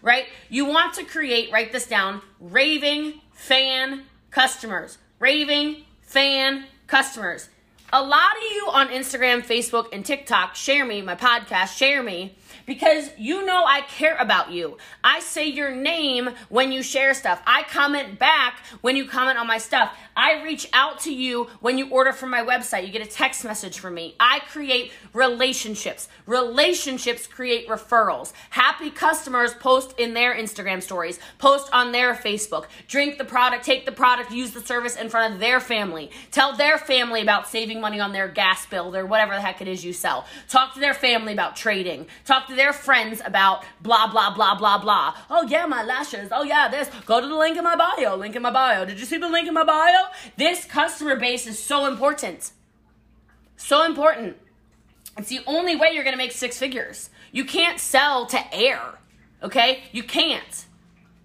Right? 0.03 0.27
You 0.49 0.65
want 0.65 0.93
to 0.95 1.03
create, 1.03 1.51
write 1.51 1.71
this 1.71 1.87
down, 1.87 2.21
raving 2.39 3.21
fan 3.35 4.03
customers. 4.31 4.97
Raving 5.19 5.83
fan 6.01 6.65
customers. 6.87 7.49
A 7.93 8.01
lot 8.01 8.35
of 8.35 8.43
you 8.51 8.67
on 8.71 8.87
Instagram, 8.89 9.45
Facebook, 9.45 9.93
and 9.93 10.03
TikTok 10.03 10.55
share 10.55 10.83
me, 10.85 11.01
my 11.01 11.15
podcast, 11.15 11.77
share 11.77 12.01
me 12.01 12.35
because 12.65 13.09
you 13.17 13.45
know 13.45 13.65
I 13.65 13.81
care 13.81 14.15
about 14.17 14.51
you. 14.51 14.77
I 15.03 15.19
say 15.19 15.47
your 15.47 15.71
name 15.71 16.29
when 16.49 16.71
you 16.71 16.83
share 16.83 17.13
stuff. 17.13 17.41
I 17.45 17.63
comment 17.63 18.19
back 18.19 18.59
when 18.81 18.95
you 18.95 19.05
comment 19.05 19.37
on 19.37 19.47
my 19.47 19.57
stuff. 19.57 19.95
I 20.15 20.43
reach 20.43 20.69
out 20.73 20.99
to 21.01 21.13
you 21.13 21.49
when 21.59 21.77
you 21.77 21.89
order 21.89 22.13
from 22.13 22.29
my 22.29 22.41
website. 22.41 22.85
You 22.85 22.91
get 22.91 23.05
a 23.05 23.09
text 23.09 23.43
message 23.43 23.79
from 23.79 23.95
me. 23.95 24.15
I 24.19 24.39
create 24.39 24.91
relationships. 25.13 26.07
Relationships 26.25 27.27
create 27.27 27.67
referrals. 27.67 28.31
Happy 28.49 28.89
customers 28.89 29.53
post 29.53 29.93
in 29.99 30.13
their 30.13 30.33
Instagram 30.33 30.81
stories, 30.81 31.19
post 31.37 31.69
on 31.73 31.91
their 31.91 32.13
Facebook, 32.13 32.65
drink 32.87 33.17
the 33.17 33.25
product, 33.25 33.65
take 33.65 33.85
the 33.85 33.91
product, 33.91 34.31
use 34.31 34.51
the 34.51 34.61
service 34.61 34.95
in 34.95 35.09
front 35.09 35.33
of 35.33 35.39
their 35.39 35.59
family. 35.59 36.11
Tell 36.31 36.55
their 36.55 36.77
family 36.77 37.21
about 37.21 37.47
saving 37.47 37.81
money 37.81 37.99
on 37.99 38.13
their 38.13 38.27
gas 38.27 38.65
bill 38.65 38.95
or 38.95 39.05
whatever 39.05 39.33
the 39.33 39.41
heck 39.41 39.61
it 39.61 39.67
is 39.67 39.83
you 39.83 39.93
sell. 39.93 40.25
Talk 40.47 40.73
to 40.75 40.79
their 40.79 40.93
family 40.93 41.33
about 41.33 41.55
trading. 41.55 42.07
Talk 42.25 42.44
to 42.47 42.55
their 42.55 42.73
friends 42.73 43.21
about 43.25 43.63
blah, 43.81 44.11
blah, 44.11 44.33
blah, 44.33 44.55
blah, 44.55 44.77
blah. 44.77 45.15
Oh, 45.29 45.45
yeah, 45.47 45.65
my 45.65 45.83
lashes. 45.83 46.29
Oh, 46.31 46.43
yeah, 46.43 46.67
this. 46.67 46.89
Go 47.05 47.21
to 47.21 47.27
the 47.27 47.35
link 47.35 47.57
in 47.57 47.63
my 47.63 47.75
bio. 47.75 48.15
Link 48.15 48.35
in 48.35 48.41
my 48.41 48.51
bio. 48.51 48.85
Did 48.85 48.99
you 48.99 49.05
see 49.05 49.17
the 49.17 49.29
link 49.29 49.47
in 49.47 49.53
my 49.53 49.63
bio? 49.63 50.05
This 50.37 50.65
customer 50.65 51.15
base 51.15 51.47
is 51.47 51.57
so 51.57 51.85
important. 51.85 52.51
So 53.57 53.85
important. 53.85 54.37
It's 55.17 55.29
the 55.29 55.41
only 55.47 55.75
way 55.75 55.91
you're 55.93 56.03
going 56.03 56.13
to 56.13 56.17
make 56.17 56.33
six 56.33 56.57
figures. 56.57 57.09
You 57.31 57.45
can't 57.45 57.79
sell 57.79 58.25
to 58.27 58.53
air, 58.53 58.99
okay? 59.41 59.83
You 59.91 60.03
can't. 60.03 60.65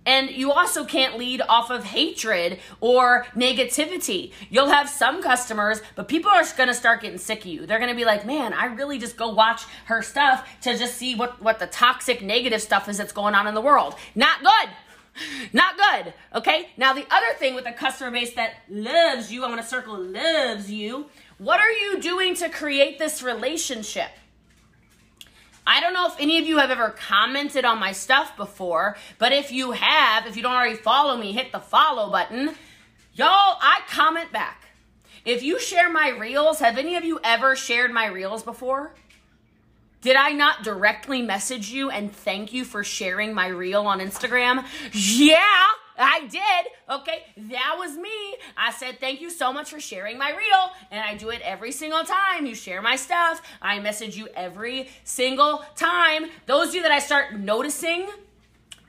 And 0.07 0.31
you 0.31 0.51
also 0.51 0.85
can't 0.85 1.19
lead 1.19 1.43
off 1.43 1.71
of 1.71 1.85
hatred 1.85 2.59
or 2.81 3.27
negativity. 3.35 4.33
You'll 4.49 4.71
have 4.71 4.89
some 4.89 5.23
customers, 5.23 5.83
but 5.95 6.09
people 6.09 6.31
are 6.31 6.45
to 6.69 6.75
start 6.75 7.03
getting 7.03 7.19
sick 7.19 7.41
of 7.41 7.47
you. 7.47 7.67
They're 7.67 7.79
to 7.91 7.97
be 7.97 8.07
like, 8.07 8.25
man, 8.25 8.55
I 8.55 8.67
really 8.67 8.99
just 8.99 9.17
go 9.17 9.29
watch 9.29 9.65
her 9.87 10.01
stuff 10.01 10.49
to 10.63 10.77
just 10.77 10.97
see 10.97 11.15
what, 11.15 11.43
what 11.43 11.59
the 11.59 11.67
toxic, 11.67 12.23
negative 12.23 12.63
stuff 12.63 12.89
is 12.89 12.97
that's 12.97 13.13
going 13.13 13.35
on 13.35 13.47
in 13.47 13.55
the 13.55 13.61
world. 13.61 13.95
Not 14.15 14.41
good. 14.43 14.71
Not 15.53 15.75
good. 15.77 16.15
Okay. 16.35 16.69
Now, 16.77 16.95
the 16.95 17.07
other 17.11 17.35
thing 17.39 17.55
with 17.55 17.67
a 17.67 17.73
customer 17.73 18.11
base 18.11 18.35
that 18.35 18.55
loves 18.71 19.31
you, 19.31 19.45
I 19.45 19.49
want 19.49 19.61
to 19.61 19.67
circle 19.67 19.99
loves 19.99 20.71
you. 20.71 21.07
What 21.39 21.61
are 21.61 21.71
you 21.71 22.01
doing 22.01 22.35
to 22.37 22.49
create 22.49 22.99
this 22.99 23.23
relationship? 23.23 24.11
I 25.67 25.81
don't 25.81 25.93
know 25.93 26.07
if 26.07 26.19
any 26.19 26.39
of 26.39 26.47
you 26.47 26.59
have 26.59 26.71
ever 26.71 26.91
commented 26.91 27.65
on 27.65 27.79
my 27.79 27.93
stuff 27.93 28.37
before, 28.37 28.97
but 29.19 29.33
if 29.33 29.53
you 29.53 29.73
have, 29.73 30.27
if 30.27 30.37
you 30.37 30.43
don't 30.43 30.53
already 30.53 30.77
follow 30.77 31.17
me, 31.17 31.33
hit 31.33 31.53
the 31.53 31.61
follow 31.61 32.11
button. 32.11 32.55
Y'all, 33.15 33.59
I 33.61 33.81
comment 33.89 34.33
back. 34.33 34.65
If 35.25 35.43
you 35.43 35.61
share 35.61 35.91
my 35.91 36.09
reels, 36.09 36.61
have 36.61 36.79
any 36.79 36.97
of 36.97 37.05
you 37.05 37.21
ever 37.23 37.55
shared 37.55 37.93
my 37.93 38.07
reels 38.07 38.43
before? 38.43 38.95
Did 40.01 40.17
I 40.17 40.33
not 40.33 40.63
directly 40.63 41.21
message 41.21 41.71
you 41.71 41.91
and 41.91 42.11
thank 42.11 42.55
you 42.55 42.65
for 42.65 42.83
sharing 42.83 43.35
my 43.35 43.49
reel 43.49 43.83
on 43.87 44.01
Instagram? 44.01 44.65
Yeah, 44.93 45.37
I 46.01 46.27
did. 46.27 46.73
Okay, 46.89 47.25
that 47.37 47.77
was 47.79 47.97
me. 47.97 48.37
I 48.57 48.73
said 48.73 48.99
thank 49.01 49.21
you 49.21 49.31
so 49.31 49.53
much 49.53 49.71
for 49.71 49.81
sharing 49.81 50.19
my 50.19 50.31
reel, 50.31 50.71
and 50.91 51.01
I 51.01 51.15
do 51.15 51.31
it 51.31 51.43
every 51.43 51.73
single 51.73 52.05
time 52.05 52.47
you 52.47 52.55
share 52.55 52.81
my 52.81 52.97
stuff. 52.97 53.43
I 53.61 53.79
message 53.81 54.17
you 54.17 54.29
every 54.35 54.89
single 55.05 55.65
time. 55.77 56.27
Those 56.47 56.69
of 56.69 56.75
you 56.77 56.83
that 56.83 56.93
I 56.93 56.99
start 56.99 57.35
noticing 57.39 58.09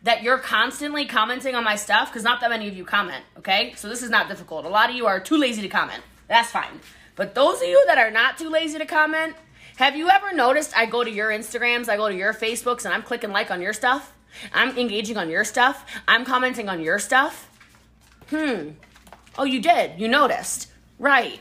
that 0.03 0.23
you're 0.23 0.39
constantly 0.39 1.05
commenting 1.05 1.53
on 1.53 1.63
my 1.63 1.75
stuff, 1.75 2.09
because 2.09 2.23
not 2.23 2.41
that 2.41 2.49
many 2.49 2.67
of 2.67 2.75
you 2.75 2.85
comment, 2.85 3.23
okay? 3.37 3.73
So 3.75 3.87
this 3.87 4.01
is 4.01 4.09
not 4.09 4.27
difficult. 4.27 4.65
A 4.65 4.69
lot 4.69 4.89
of 4.89 4.95
you 4.95 5.05
are 5.05 5.19
too 5.19 5.37
lazy 5.37 5.61
to 5.61 5.67
comment. 5.67 6.01
That's 6.27 6.49
fine. 6.49 6.79
But 7.15 7.35
those 7.35 7.61
of 7.61 7.67
you 7.67 7.83
that 7.87 7.97
are 7.97 8.09
not 8.09 8.37
too 8.37 8.49
lazy 8.49 8.79
to 8.79 8.85
comment, 8.85 9.35
have 9.75 9.95
you 9.95 10.09
ever 10.09 10.33
noticed 10.33 10.75
I 10.75 10.85
go 10.85 11.03
to 11.03 11.11
your 11.11 11.29
Instagrams, 11.29 11.87
I 11.87 11.97
go 11.97 12.09
to 12.09 12.15
your 12.15 12.33
Facebooks, 12.33 12.85
and 12.85 12.93
I'm 12.93 13.03
clicking 13.03 13.31
like 13.31 13.51
on 13.51 13.61
your 13.61 13.73
stuff? 13.73 14.13
I'm 14.53 14.77
engaging 14.77 15.17
on 15.17 15.29
your 15.29 15.43
stuff. 15.43 15.85
I'm 16.07 16.25
commenting 16.25 16.69
on 16.69 16.81
your 16.81 16.99
stuff. 16.99 17.49
Hmm. 18.29 18.71
Oh, 19.37 19.43
you 19.43 19.61
did. 19.61 19.99
You 19.99 20.07
noticed. 20.07 20.67
Right. 20.99 21.39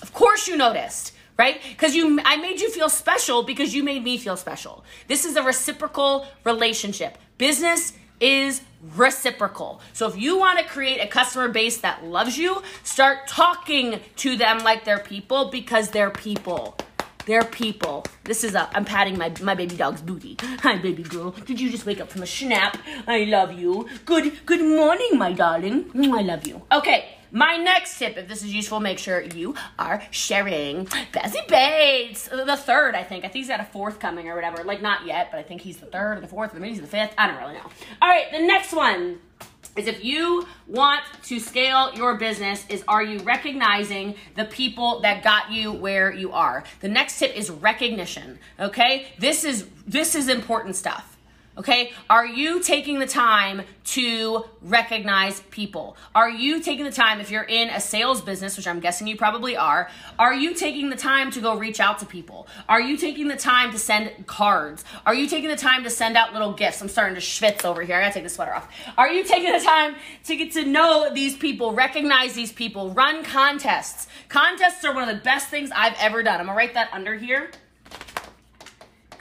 Of 0.00 0.12
course 0.12 0.48
you 0.48 0.56
noticed, 0.56 1.12
right? 1.38 1.60
Because 1.70 1.94
you 1.94 2.20
I 2.24 2.36
made 2.36 2.60
you 2.60 2.70
feel 2.70 2.88
special 2.88 3.42
because 3.44 3.74
you 3.74 3.84
made 3.84 4.02
me 4.02 4.18
feel 4.18 4.36
special. 4.36 4.84
This 5.06 5.24
is 5.24 5.36
a 5.36 5.42
reciprocal 5.42 6.26
relationship. 6.44 7.18
Business 7.38 7.92
is 8.20 8.62
reciprocal. 8.96 9.80
So 9.92 10.08
if 10.08 10.16
you 10.16 10.38
want 10.38 10.58
to 10.58 10.64
create 10.64 11.00
a 11.00 11.06
customer 11.06 11.48
base 11.48 11.78
that 11.78 12.04
loves 12.04 12.36
you, 12.38 12.62
start 12.82 13.28
talking 13.28 14.00
to 14.16 14.36
them 14.36 14.58
like 14.60 14.84
they're 14.84 14.98
people 14.98 15.50
because 15.50 15.90
they're 15.90 16.10
people. 16.10 16.76
They're 17.24 17.44
people. 17.44 18.04
This 18.24 18.42
is 18.42 18.54
a. 18.54 18.68
I'm 18.76 18.84
patting 18.84 19.16
my 19.16 19.32
my 19.40 19.54
baby 19.54 19.76
dog's 19.76 20.02
booty. 20.02 20.36
Hi, 20.40 20.76
baby 20.78 21.04
girl. 21.04 21.30
Did 21.30 21.60
you 21.60 21.70
just 21.70 21.86
wake 21.86 22.00
up 22.00 22.10
from 22.10 22.22
a 22.22 22.26
snap? 22.26 22.78
I 23.06 23.24
love 23.24 23.52
you. 23.52 23.88
Good 24.04 24.44
Good 24.44 24.60
morning, 24.60 25.10
my 25.18 25.32
darling. 25.32 25.90
I 25.94 26.22
love 26.22 26.46
you. 26.46 26.62
Okay. 26.72 27.18
My 27.34 27.56
next 27.56 27.98
tip, 27.98 28.18
if 28.18 28.28
this 28.28 28.42
is 28.42 28.52
useful, 28.52 28.78
make 28.78 28.98
sure 28.98 29.22
you 29.22 29.54
are 29.78 30.02
sharing. 30.10 30.86
Bessie 31.12 31.40
Bates, 31.48 32.30
uh, 32.30 32.44
the 32.44 32.58
third, 32.58 32.94
I 32.94 33.04
think. 33.04 33.24
I 33.24 33.28
think 33.28 33.36
he's 33.36 33.48
got 33.48 33.58
a 33.58 33.64
fourth 33.64 33.98
coming 33.98 34.28
or 34.28 34.34
whatever. 34.34 34.62
Like, 34.64 34.82
not 34.82 35.06
yet, 35.06 35.30
but 35.30 35.40
I 35.40 35.42
think 35.42 35.62
he's 35.62 35.78
the 35.78 35.86
third 35.86 36.18
or 36.18 36.20
the 36.20 36.28
fourth, 36.28 36.54
or 36.54 36.60
maybe 36.60 36.74
he's 36.74 36.82
the 36.82 36.86
fifth. 36.86 37.14
I 37.16 37.26
don't 37.28 37.38
really 37.38 37.54
know. 37.54 37.70
All 38.02 38.08
right, 38.10 38.26
the 38.30 38.46
next 38.46 38.74
one 38.74 39.18
is 39.76 39.86
if 39.86 40.04
you 40.04 40.46
want 40.66 41.02
to 41.24 41.40
scale 41.40 41.92
your 41.94 42.16
business 42.16 42.64
is 42.68 42.84
are 42.88 43.02
you 43.02 43.18
recognizing 43.20 44.14
the 44.36 44.44
people 44.44 45.00
that 45.00 45.24
got 45.24 45.50
you 45.50 45.72
where 45.72 46.12
you 46.12 46.32
are? 46.32 46.64
The 46.80 46.88
next 46.88 47.18
tip 47.18 47.36
is 47.36 47.50
recognition 47.50 48.38
okay? 48.58 49.06
This 49.18 49.44
is 49.44 49.66
this 49.86 50.14
is 50.14 50.28
important 50.28 50.76
stuff 50.76 51.11
Okay, 51.58 51.92
are 52.08 52.24
you 52.24 52.62
taking 52.62 52.98
the 52.98 53.06
time 53.06 53.62
to 53.84 54.44
recognize 54.62 55.40
people? 55.50 55.98
Are 56.14 56.30
you 56.30 56.62
taking 56.62 56.86
the 56.86 56.90
time, 56.90 57.20
if 57.20 57.30
you're 57.30 57.42
in 57.42 57.68
a 57.68 57.78
sales 57.78 58.22
business, 58.22 58.56
which 58.56 58.66
I'm 58.66 58.80
guessing 58.80 59.06
you 59.06 59.18
probably 59.18 59.54
are, 59.54 59.90
are 60.18 60.32
you 60.32 60.54
taking 60.54 60.88
the 60.88 60.96
time 60.96 61.30
to 61.32 61.42
go 61.42 61.58
reach 61.58 61.78
out 61.78 61.98
to 61.98 62.06
people? 62.06 62.46
Are 62.70 62.80
you 62.80 62.96
taking 62.96 63.28
the 63.28 63.36
time 63.36 63.70
to 63.72 63.78
send 63.78 64.26
cards? 64.26 64.82
Are 65.04 65.14
you 65.14 65.28
taking 65.28 65.50
the 65.50 65.56
time 65.56 65.84
to 65.84 65.90
send 65.90 66.16
out 66.16 66.32
little 66.32 66.54
gifts? 66.54 66.80
I'm 66.80 66.88
starting 66.88 67.16
to 67.16 67.20
schwitz 67.20 67.66
over 67.66 67.82
here. 67.82 67.96
I 67.96 68.00
gotta 68.00 68.14
take 68.14 68.24
the 68.24 68.30
sweater 68.30 68.54
off. 68.54 68.68
Are 68.96 69.12
you 69.12 69.22
taking 69.22 69.52
the 69.52 69.60
time 69.60 69.96
to 70.24 70.36
get 70.36 70.52
to 70.52 70.64
know 70.64 71.12
these 71.12 71.36
people, 71.36 71.74
recognize 71.74 72.32
these 72.32 72.52
people, 72.52 72.94
run 72.94 73.24
contests? 73.24 74.06
Contests 74.30 74.86
are 74.86 74.94
one 74.94 75.06
of 75.06 75.14
the 75.14 75.22
best 75.22 75.48
things 75.48 75.70
I've 75.74 75.96
ever 76.00 76.22
done. 76.22 76.40
I'm 76.40 76.46
gonna 76.46 76.56
write 76.56 76.72
that 76.72 76.88
under 76.94 77.14
here. 77.14 77.50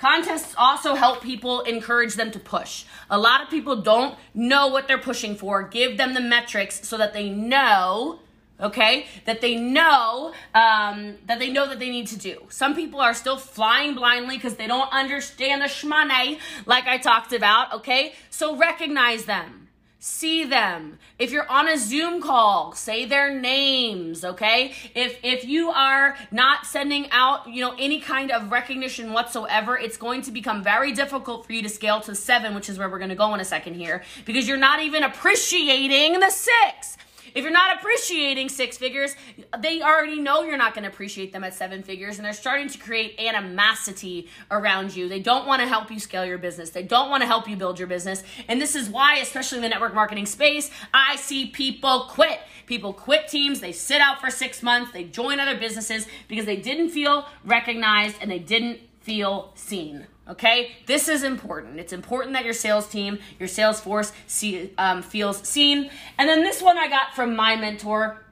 Contests 0.02 0.56
also 0.58 0.96
help 0.96 1.22
people 1.22 1.62
encourage 1.62 2.16
them 2.16 2.32
to 2.32 2.40
push. 2.40 2.86
A 3.12 3.20
lot 3.20 3.44
of 3.44 3.52
people 3.52 3.84
don't 3.84 4.18
know 4.34 4.68
what 4.68 4.88
they're 4.88 4.98
pushing 4.98 5.36
for. 5.36 5.62
Give 5.62 5.96
them 5.96 6.16
the 6.16 6.20
metrics 6.20 6.88
so 6.88 6.98
that 6.98 7.14
they 7.14 7.30
know, 7.30 8.18
okay, 8.60 9.06
that 9.26 9.42
they 9.42 9.56
know 9.58 10.34
um, 10.56 11.18
that 11.28 11.38
they 11.38 11.52
know 11.52 11.68
that 11.68 11.78
they 11.78 11.92
need 11.92 12.08
to 12.08 12.18
do. 12.18 12.48
Some 12.50 12.74
people 12.74 13.00
are 13.00 13.14
still 13.14 13.38
flying 13.38 13.94
blindly 13.94 14.38
because 14.38 14.56
they 14.56 14.66
don't 14.66 14.92
understand 14.92 15.62
the 15.62 15.68
shmane, 15.68 16.40
like 16.66 16.88
I 16.88 16.98
talked 16.98 17.32
about, 17.32 17.72
okay? 17.72 18.16
So 18.32 18.56
recognize 18.56 19.26
them 19.26 19.68
see 20.04 20.44
them. 20.44 20.98
If 21.20 21.32
you're 21.32 21.48
on 21.48 21.68
a 21.68 21.78
Zoom 21.78 22.24
call, 22.24 22.74
say 22.74 23.06
their 23.06 23.32
names, 23.32 24.26
okay? 24.26 24.74
If 24.96 25.20
if 25.24 25.46
you 25.46 25.70
are 25.70 26.18
not 26.32 26.66
sending 26.66 27.08
out, 27.12 27.48
you 27.48 27.62
know, 27.62 27.76
any 27.78 28.02
kind 28.02 28.32
of 28.32 28.52
recognition 28.52 29.14
whatsoever, 29.14 29.78
it's 29.78 29.98
going 29.98 30.24
to 30.24 30.32
become 30.32 30.64
very 30.64 30.92
difficult 30.92 31.46
for 31.46 31.54
you 31.54 31.62
to 31.62 31.70
scale 31.70 32.02
to 32.02 32.16
7, 32.16 32.56
which 32.56 32.68
is 32.68 32.80
where 32.80 32.90
we're 32.90 32.98
going 32.98 33.10
to 33.10 33.16
go 33.16 33.32
in 33.36 33.40
a 33.40 33.46
second 33.46 33.76
here, 33.76 34.04
because 34.26 34.48
you're 34.48 34.58
not 34.58 34.82
even 34.82 35.04
appreciating 35.04 36.20
the 36.20 36.32
6. 36.32 36.98
If 37.34 37.44
you're 37.44 37.52
not 37.52 37.78
appreciating 37.78 38.50
six 38.50 38.78
figures, 38.78 39.16
they 39.60 39.82
already 39.82 40.20
know 40.20 40.44
you're 40.44 40.58
not 40.58 40.74
going 40.74 40.84
to 40.84 40.90
appreciate 40.90 41.34
them 41.34 41.44
at 41.44 41.54
seven 41.54 41.84
figures, 41.84 42.18
and 42.18 42.26
they're 42.26 42.34
starting 42.34 42.70
to 42.70 42.78
create 42.78 43.20
animosity 43.20 44.28
around 44.50 44.96
you. 44.96 45.08
They 45.08 45.20
don't 45.20 45.48
want 45.48 45.62
to 45.62 45.68
help 45.68 45.92
you 45.92 46.00
scale 46.00 46.26
your 46.26 46.38
business, 46.38 46.72
they 46.72 46.84
don't 46.84 47.10
want 47.10 47.22
to 47.22 47.28
help 47.28 47.48
you 47.48 47.56
build 47.56 47.80
your 47.80 47.88
business. 47.88 48.24
And 48.48 48.62
this 48.62 48.76
is 48.76 48.90
why, 48.90 49.18
especially 49.18 49.60
in 49.60 49.64
the 49.64 49.70
network 49.70 49.94
marketing 49.94 50.26
space, 50.26 50.70
I 50.94 51.16
see 51.16 51.48
people 51.48 52.08
quit. 52.10 52.40
People 52.66 52.94
quit 52.94 53.28
teams, 53.28 53.60
they 53.60 53.72
sit 53.72 54.02
out 54.02 54.22
for 54.22 54.30
six 54.30 54.64
months, 54.64 54.92
they 54.92 55.04
join 55.04 55.40
other 55.40 55.58
businesses 55.58 56.08
because 56.28 56.46
they 56.46 56.56
didn't 56.56 56.90
feel 56.90 57.26
recognized 57.44 58.16
and 58.22 58.32
they 58.32 58.40
didn't 58.40 58.80
feel 59.02 59.52
seen. 59.56 60.08
Okay, 60.32 60.72
this 60.86 61.10
is 61.10 61.24
important. 61.24 61.78
It's 61.78 61.92
important 61.92 62.34
that 62.34 62.46
your 62.46 62.54
sales 62.54 62.88
team, 62.88 63.20
your 63.38 63.50
sales 63.50 63.82
force, 63.82 64.14
see, 64.28 64.72
um, 64.78 65.02
feels 65.02 65.46
seen. 65.46 65.92
And 66.18 66.30
then 66.30 66.42
this 66.42 66.62
one 66.62 66.78
I 66.78 66.88
got 66.88 67.14
from 67.14 67.36
my 67.36 67.58
mentor. 67.58 68.24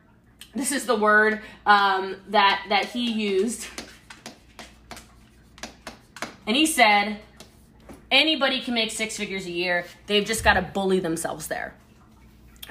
This 0.55 0.71
is 0.71 0.85
the 0.85 0.95
word 0.95 1.41
um, 1.65 2.15
that 2.29 2.65
that 2.69 2.85
he 2.85 3.11
used, 3.11 3.67
and 6.47 6.55
he 6.55 6.65
said, 6.65 7.19
"Anybody 8.09 8.61
can 8.61 8.73
make 8.73 8.91
six 8.91 9.17
figures 9.17 9.45
a 9.45 9.51
year. 9.51 9.85
They've 10.07 10.25
just 10.25 10.43
got 10.43 10.53
to 10.53 10.61
bully 10.61 11.01
themselves 11.01 11.47
there." 11.47 11.75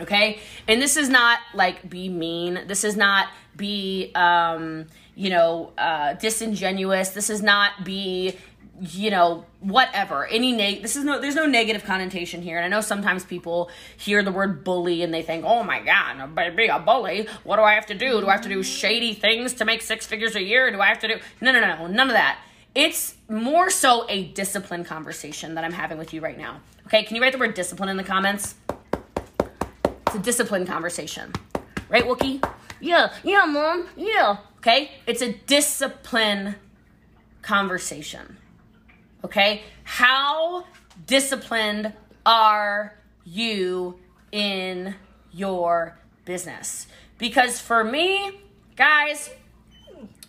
Okay, 0.00 0.40
and 0.66 0.80
this 0.80 0.96
is 0.96 1.08
not 1.08 1.38
like 1.54 1.88
be 1.88 2.08
mean. 2.08 2.60
This 2.66 2.82
is 2.82 2.96
not 2.96 3.28
be 3.56 4.10
um, 4.14 4.86
you 5.14 5.30
know 5.30 5.72
uh, 5.76 6.14
disingenuous. 6.14 7.10
This 7.10 7.30
is 7.30 7.42
not 7.42 7.84
be 7.84 8.36
you 8.80 9.10
know 9.10 9.44
whatever. 9.60 10.26
Any 10.26 10.52
neg 10.52 10.82
this 10.82 10.96
is 10.96 11.04
no 11.04 11.20
there's 11.20 11.34
no 11.34 11.46
negative 11.46 11.84
connotation 11.84 12.42
here. 12.42 12.56
And 12.56 12.64
i 12.64 12.68
know 12.68 12.80
sometimes 12.80 13.24
people 13.24 13.70
hear 13.96 14.22
the 14.22 14.32
word 14.32 14.64
bully 14.64 15.02
and 15.02 15.12
they 15.12 15.22
think 15.22 15.44
oh 15.44 15.62
my 15.62 15.80
god 15.80 16.56
be 16.56 16.66
a 16.66 16.78
bully. 16.78 17.26
What 17.44 17.56
do 17.56 17.62
i 17.62 17.74
have 17.74 17.86
to 17.86 17.94
do? 17.94 18.20
Do 18.20 18.28
i 18.28 18.32
have 18.32 18.42
to 18.42 18.48
do 18.48 18.62
shady 18.62 19.14
things 19.14 19.54
to 19.54 19.64
make 19.64 19.82
six 19.82 20.06
figures 20.06 20.36
a 20.36 20.42
year? 20.42 20.70
Do 20.70 20.80
i 20.80 20.86
have 20.86 21.00
to 21.00 21.08
do 21.08 21.18
no 21.40 21.52
no 21.52 21.60
no 21.60 21.76
no 21.76 21.86
none 21.86 22.08
of 22.08 22.14
that. 22.14 22.40
It's 22.74 23.16
more 23.28 23.70
so 23.70 24.06
a 24.08 24.24
discipline 24.24 24.84
conversation 24.84 25.54
that 25.54 25.64
i'm 25.64 25.72
having 25.72 25.98
with 25.98 26.12
you 26.12 26.20
right 26.20 26.38
now. 26.38 26.60
Okay 26.86 27.02
can 27.02 27.16
you 27.16 27.22
write 27.22 27.32
the 27.32 27.38
word 27.38 27.54
discipline 27.54 27.88
in 27.88 27.96
the 27.96 28.04
comments? 28.04 28.54
It's 30.06 30.16
a 30.16 30.20
discipline 30.20 30.66
conversation. 30.66 31.32
Right 31.88 32.04
wookie? 32.04 32.44
Yeah 32.80 33.12
yeah 33.24 33.44
mom 33.44 33.88
yeah. 33.96 34.38
Okay 34.58 34.92
it's 35.06 35.22
a 35.22 35.32
discipline 35.32 36.54
conversation 37.42 38.36
Okay? 39.24 39.62
How 39.84 40.64
disciplined 41.06 41.92
are 42.24 42.96
you 43.24 43.98
in 44.32 44.94
your 45.32 45.98
business? 46.24 46.86
Because 47.18 47.60
for 47.60 47.82
me, 47.82 48.40
guys, 48.76 49.30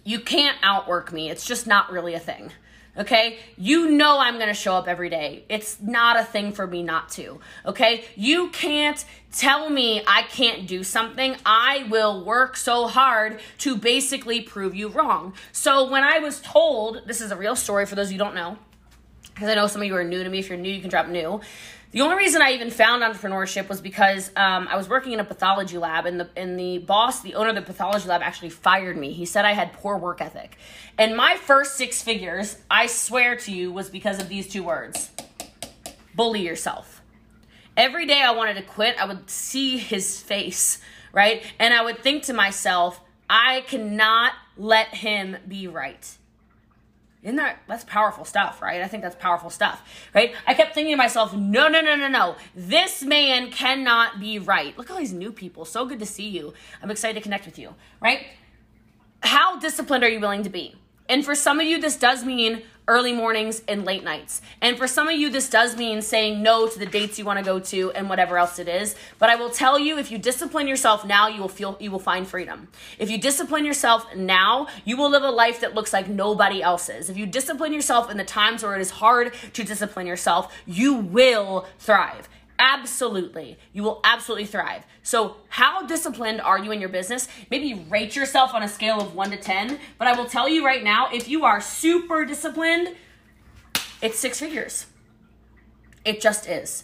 you 0.03 0.19
can't 0.19 0.57
outwork 0.63 1.11
me. 1.11 1.29
It's 1.29 1.45
just 1.45 1.67
not 1.67 1.91
really 1.91 2.13
a 2.15 2.19
thing. 2.19 2.51
Okay? 2.97 3.37
You 3.57 3.91
know 3.91 4.19
I'm 4.19 4.35
going 4.35 4.47
to 4.47 4.53
show 4.53 4.73
up 4.73 4.87
every 4.87 5.09
day. 5.09 5.45
It's 5.47 5.81
not 5.81 6.19
a 6.19 6.23
thing 6.23 6.51
for 6.51 6.67
me 6.67 6.83
not 6.83 7.09
to. 7.09 7.39
Okay? 7.65 8.03
You 8.15 8.49
can't 8.49 9.03
tell 9.31 9.69
me 9.69 10.01
I 10.07 10.23
can't 10.23 10.67
do 10.67 10.83
something. 10.83 11.35
I 11.45 11.85
will 11.89 12.25
work 12.25 12.57
so 12.57 12.87
hard 12.87 13.39
to 13.59 13.77
basically 13.77 14.41
prove 14.41 14.75
you 14.75 14.89
wrong. 14.89 15.33
So 15.51 15.89
when 15.89 16.03
I 16.03 16.19
was 16.19 16.41
told, 16.41 17.07
this 17.07 17.21
is 17.21 17.31
a 17.31 17.37
real 17.37 17.55
story 17.55 17.85
for 17.85 17.95
those 17.95 18.11
you 18.11 18.17
don't 18.17 18.35
know, 18.35 18.57
because 19.39 19.53
I 19.53 19.55
know 19.55 19.67
some 19.67 19.81
of 19.81 19.87
you 19.87 19.95
are 19.95 20.03
new 20.03 20.21
to 20.21 20.29
me. 20.29 20.39
If 20.39 20.49
you're 20.49 20.57
new, 20.57 20.69
you 20.69 20.81
can 20.81 20.89
drop 20.89 21.07
new. 21.07 21.39
The 21.91 22.01
only 22.01 22.17
reason 22.17 22.41
I 22.41 22.51
even 22.51 22.69
found 22.69 23.03
entrepreneurship 23.03 23.69
was 23.69 23.79
because 23.79 24.31
um, 24.35 24.67
I 24.67 24.75
was 24.75 24.89
working 24.89 25.13
in 25.13 25.21
a 25.21 25.23
pathology 25.23 25.77
lab, 25.77 26.05
and 26.05 26.19
the 26.19 26.29
and 26.35 26.59
the 26.59 26.79
boss, 26.79 27.21
the 27.21 27.35
owner 27.35 27.49
of 27.49 27.55
the 27.55 27.61
pathology 27.61 28.09
lab, 28.09 28.21
actually 28.21 28.49
fired 28.49 28.97
me. 28.97 29.13
He 29.13 29.25
said 29.25 29.45
I 29.45 29.53
had 29.53 29.71
poor 29.71 29.97
work 29.97 30.19
ethic, 30.19 30.57
and 30.97 31.15
my 31.15 31.37
first 31.37 31.77
six 31.77 32.01
figures, 32.01 32.57
I 32.69 32.87
swear 32.87 33.37
to 33.37 33.51
you, 33.51 33.71
was 33.71 33.89
because 33.89 34.19
of 34.19 34.27
these 34.27 34.49
two 34.49 34.61
words: 34.61 35.09
bully 36.13 36.41
yourself. 36.45 37.01
Every 37.77 38.05
day 38.05 38.21
I 38.21 38.31
wanted 38.31 38.55
to 38.55 38.63
quit, 38.63 39.01
I 39.01 39.05
would 39.05 39.29
see 39.29 39.77
his 39.77 40.21
face, 40.21 40.79
right, 41.13 41.41
and 41.59 41.73
I 41.73 41.81
would 41.81 42.03
think 42.03 42.23
to 42.23 42.33
myself, 42.33 42.99
I 43.29 43.61
cannot 43.61 44.33
let 44.57 44.89
him 44.89 45.37
be 45.47 45.69
right. 45.69 46.18
Isn't 47.21 47.35
that 47.35 47.59
that's 47.67 47.83
powerful 47.83 48.23
stuff, 48.23 48.61
right? 48.61 48.81
I 48.81 48.87
think 48.87 49.03
that's 49.03 49.15
powerful 49.15 49.49
stuff, 49.49 49.83
right? 50.15 50.33
I 50.47 50.53
kept 50.53 50.73
thinking 50.73 50.93
to 50.93 50.97
myself, 50.97 51.33
no, 51.33 51.67
no, 51.67 51.81
no, 51.81 51.95
no, 51.95 52.07
no. 52.07 52.35
This 52.55 53.03
man 53.03 53.51
cannot 53.51 54.21
be 54.21 54.39
right. 54.39 54.77
Look 54.77 54.89
at 54.89 54.93
all 54.93 54.99
these 54.99 55.11
new 55.11 55.33
people. 55.33 55.65
So 55.65 55.85
good 55.85 55.99
to 55.99 56.05
see 56.05 56.29
you. 56.29 56.53
I'm 56.81 56.89
excited 56.89 57.15
to 57.15 57.21
connect 57.21 57.45
with 57.45 57.59
you, 57.59 57.75
right? 57.99 58.27
How 59.21 59.59
disciplined 59.59 60.03
are 60.05 60.09
you 60.09 60.21
willing 60.21 60.43
to 60.43 60.49
be? 60.49 60.75
And 61.09 61.25
for 61.25 61.35
some 61.35 61.59
of 61.59 61.65
you, 61.65 61.81
this 61.81 61.97
does 61.97 62.23
mean 62.23 62.61
early 62.87 63.13
mornings 63.13 63.61
and 63.67 63.85
late 63.85 64.03
nights. 64.03 64.41
And 64.61 64.75
for 64.75 64.87
some 64.87 65.07
of 65.07 65.15
you, 65.15 65.29
this 65.29 65.47
does 65.47 65.77
mean 65.77 66.01
saying 66.01 66.41
no 66.41 66.67
to 66.67 66.79
the 66.79 66.87
dates 66.87 67.19
you 67.19 67.25
want 67.25 67.37
to 67.37 67.45
go 67.45 67.59
to 67.59 67.91
and 67.91 68.09
whatever 68.09 68.37
else 68.37 68.57
it 68.57 68.67
is. 68.67 68.95
But 69.19 69.29
I 69.29 69.35
will 69.35 69.51
tell 69.51 69.77
you, 69.77 69.99
if 69.99 70.11
you 70.11 70.17
discipline 70.17 70.67
yourself 70.67 71.05
now, 71.05 71.27
you 71.27 71.39
will 71.39 71.49
feel, 71.49 71.77
you 71.79 71.91
will 71.91 71.99
find 71.99 72.27
freedom. 72.27 72.67
If 72.97 73.11
you 73.11 73.19
discipline 73.19 73.63
yourself 73.63 74.15
now, 74.15 74.67
you 74.85 74.97
will 74.97 75.09
live 75.09 75.23
a 75.23 75.29
life 75.29 75.61
that 75.61 75.75
looks 75.75 75.93
like 75.93 76.07
nobody 76.07 76.63
else's. 76.63 77.11
If 77.11 77.17
you 77.17 77.27
discipline 77.27 77.73
yourself 77.73 78.09
in 78.09 78.17
the 78.17 78.23
times 78.23 78.63
where 78.63 78.75
it 78.75 78.81
is 78.81 78.89
hard 78.89 79.33
to 79.53 79.63
discipline 79.63 80.07
yourself, 80.07 80.51
you 80.65 80.95
will 80.95 81.67
thrive. 81.77 82.27
Absolutely. 82.59 83.57
You 83.71 83.83
will 83.83 84.01
absolutely 84.03 84.45
thrive. 84.45 84.83
So, 85.01 85.37
how 85.47 85.85
disciplined 85.87 86.41
are 86.41 86.59
you 86.59 86.71
in 86.71 86.81
your 86.81 86.89
business? 86.89 87.29
Maybe 87.49 87.85
rate 87.89 88.17
yourself 88.17 88.53
on 88.53 88.63
a 88.63 88.67
scale 88.67 88.99
of 88.99 89.15
1 89.15 89.31
to 89.31 89.37
10, 89.37 89.79
but 89.97 90.09
I 90.09 90.13
will 90.17 90.25
tell 90.25 90.49
you 90.49 90.65
right 90.65 90.83
now 90.83 91.09
if 91.11 91.29
you 91.29 91.45
are 91.45 91.61
super 91.61 92.25
disciplined, 92.25 92.95
it's 94.01 94.19
six 94.19 94.39
figures. 94.39 94.87
It 96.03 96.19
just 96.19 96.47
is. 96.47 96.83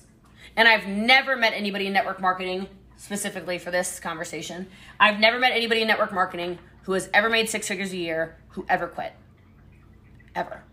And 0.56 0.68
I've 0.68 0.88
never 0.88 1.36
met 1.36 1.54
anybody 1.54 1.88
in 1.88 1.94
network 1.94 2.22
marketing, 2.22 2.68
specifically 2.96 3.58
for 3.58 3.70
this 3.70 4.00
conversation, 4.00 4.68
I've 5.00 5.20
never 5.20 5.40
met 5.40 5.52
anybody 5.52 5.82
in 5.82 5.88
network 5.88 6.14
marketing 6.14 6.58
who 6.84 6.94
has 6.94 7.10
ever 7.14 7.30
made 7.30 7.50
six 7.50 7.68
figures 7.68 7.92
a 7.92 7.98
year 7.98 8.38
who 8.50 8.66
ever 8.70 8.88
quit. 8.88 9.14
Ever. 10.34 10.64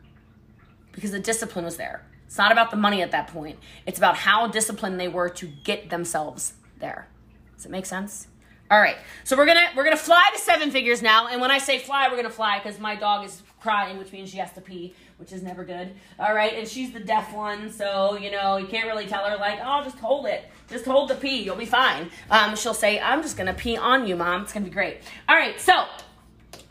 Because 0.93 1.11
the 1.11 1.21
discipline 1.21 1.65
was 1.65 1.77
there. 1.77 2.07
It's 2.33 2.39
not 2.39 2.51
about 2.51 2.71
the 2.71 2.79
money 2.79 3.03
at 3.03 3.11
that 3.11 3.27
point. 3.27 3.59
It's 3.85 3.99
about 3.99 4.17
how 4.17 4.47
disciplined 4.47 4.99
they 4.99 5.07
were 5.07 5.29
to 5.29 5.47
get 5.47 5.91
themselves 5.91 6.55
there. 6.79 7.07
Does 7.55 7.67
it 7.67 7.71
make 7.71 7.85
sense? 7.85 8.27
All 8.71 8.81
right, 8.81 8.97
so 9.23 9.37
we're 9.37 9.45
gonna 9.45 9.67
we're 9.77 9.85
gonna 9.85 9.99
fly 9.99 10.31
to 10.33 10.39
seven 10.39 10.71
figures 10.71 11.03
now, 11.03 11.29
and 11.29 11.43
when 11.43 11.51
I 11.51 11.59
say 11.59 11.79
fly, 11.79 12.09
we're 12.09 12.17
gonna 12.17 12.31
fly 12.31 12.59
because 12.59 12.81
my 12.81 12.97
dog 12.97 13.27
is 13.27 13.43
crying, 13.61 13.99
which 13.99 14.13
means 14.13 14.31
she 14.31 14.39
has 14.39 14.51
to 14.53 14.63
pee, 14.63 14.95
which 15.19 15.31
is 15.31 15.43
never 15.43 15.63
good. 15.63 15.93
All 16.19 16.35
right, 16.35 16.55
and 16.55 16.67
she's 16.67 16.91
the 16.91 17.01
deaf 17.01 17.35
one, 17.35 17.71
so 17.71 18.17
you 18.17 18.31
know 18.31 18.57
you 18.57 18.67
can't 18.67 18.89
really 18.89 19.07
tell 19.07 19.27
her 19.27 19.37
like, 19.37 19.59
oh, 19.63 19.85
just 19.85 19.99
hold 19.99 20.25
it, 20.25 20.47
just 20.71 20.87
hold 20.87 21.11
the 21.11 21.17
pee, 21.17 21.43
you'll 21.43 21.55
be 21.55 21.67
fine. 21.67 22.09
Um, 22.31 22.57
she'll 22.57 22.73
say, 22.73 22.99
I'm 22.99 23.21
just 23.21 23.37
gonna 23.37 23.53
pee 23.53 23.77
on 23.77 24.07
you, 24.07 24.17
mom. 24.17 24.45
It's 24.45 24.55
gonna 24.55 24.65
be 24.65 24.71
great. 24.71 25.01
All 25.29 25.37
right, 25.37 25.61
so. 25.61 25.85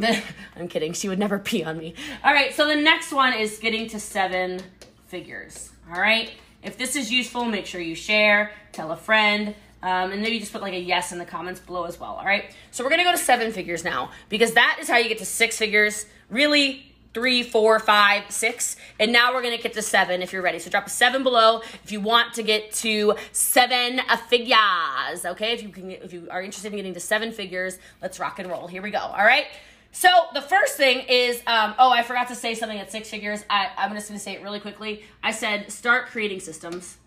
I'm 0.56 0.68
kidding. 0.68 0.92
She 0.92 1.08
would 1.08 1.18
never 1.18 1.40
pee 1.40 1.64
on 1.64 1.76
me. 1.76 1.94
All 2.22 2.32
right, 2.32 2.54
so 2.54 2.68
the 2.68 2.76
next 2.76 3.10
one 3.12 3.32
is 3.32 3.58
getting 3.58 3.88
to 3.88 3.98
seven 3.98 4.62
figures. 5.08 5.70
All 5.92 6.00
right, 6.00 6.30
if 6.62 6.78
this 6.78 6.96
is 6.96 7.10
useful, 7.10 7.44
make 7.44 7.66
sure 7.66 7.80
you 7.80 7.94
share, 7.94 8.52
tell 8.72 8.92
a 8.92 8.96
friend. 8.96 9.54
Um, 9.80 10.10
and 10.10 10.20
maybe 10.20 10.40
just 10.40 10.52
put 10.52 10.60
like 10.60 10.72
a 10.72 10.80
yes 10.80 11.12
in 11.12 11.18
the 11.18 11.24
comments 11.24 11.60
below 11.60 11.84
as 11.84 12.00
well. 12.00 12.14
All 12.14 12.24
right. 12.24 12.52
So 12.72 12.82
we're 12.82 12.90
gonna 12.90 13.04
go 13.04 13.12
to 13.12 13.18
seven 13.18 13.52
figures 13.52 13.84
now 13.84 14.10
because 14.28 14.54
that 14.54 14.78
is 14.80 14.88
how 14.88 14.96
you 14.96 15.08
get 15.08 15.18
to 15.18 15.24
six 15.24 15.56
figures. 15.56 16.06
Really, 16.30 16.92
three, 17.14 17.44
four, 17.44 17.78
five, 17.78 18.28
six, 18.28 18.76
and 18.98 19.12
now 19.12 19.32
we're 19.32 19.42
gonna 19.42 19.56
get 19.56 19.74
to 19.74 19.82
seven 19.82 20.20
if 20.20 20.32
you're 20.32 20.42
ready. 20.42 20.58
So 20.58 20.68
drop 20.68 20.88
a 20.88 20.90
seven 20.90 21.22
below 21.22 21.62
if 21.84 21.92
you 21.92 22.00
want 22.00 22.34
to 22.34 22.42
get 22.42 22.72
to 22.72 23.14
seven 23.30 24.00
figures. 24.28 25.24
Okay. 25.24 25.52
If 25.52 25.62
you 25.62 25.68
can, 25.68 25.92
if 25.92 26.12
you 26.12 26.26
are 26.28 26.42
interested 26.42 26.72
in 26.72 26.76
getting 26.76 26.94
to 26.94 27.00
seven 27.00 27.30
figures, 27.30 27.78
let's 28.02 28.18
rock 28.18 28.40
and 28.40 28.50
roll. 28.50 28.66
Here 28.66 28.82
we 28.82 28.90
go. 28.90 28.98
All 28.98 29.24
right. 29.24 29.46
So 29.92 30.08
the 30.34 30.42
first 30.42 30.76
thing 30.76 31.06
is, 31.08 31.42
um, 31.46 31.74
oh, 31.78 31.90
I 31.90 32.02
forgot 32.02 32.28
to 32.28 32.34
say 32.34 32.54
something 32.54 32.78
at 32.78 32.92
six 32.92 33.08
figures. 33.08 33.44
I, 33.50 33.70
I'm 33.76 33.94
just 33.94 34.08
gonna 34.08 34.20
say 34.20 34.34
it 34.34 34.42
really 34.42 34.60
quickly. 34.60 35.04
I 35.22 35.32
said 35.32 35.70
start 35.72 36.06
creating 36.06 36.40
systems. 36.40 36.98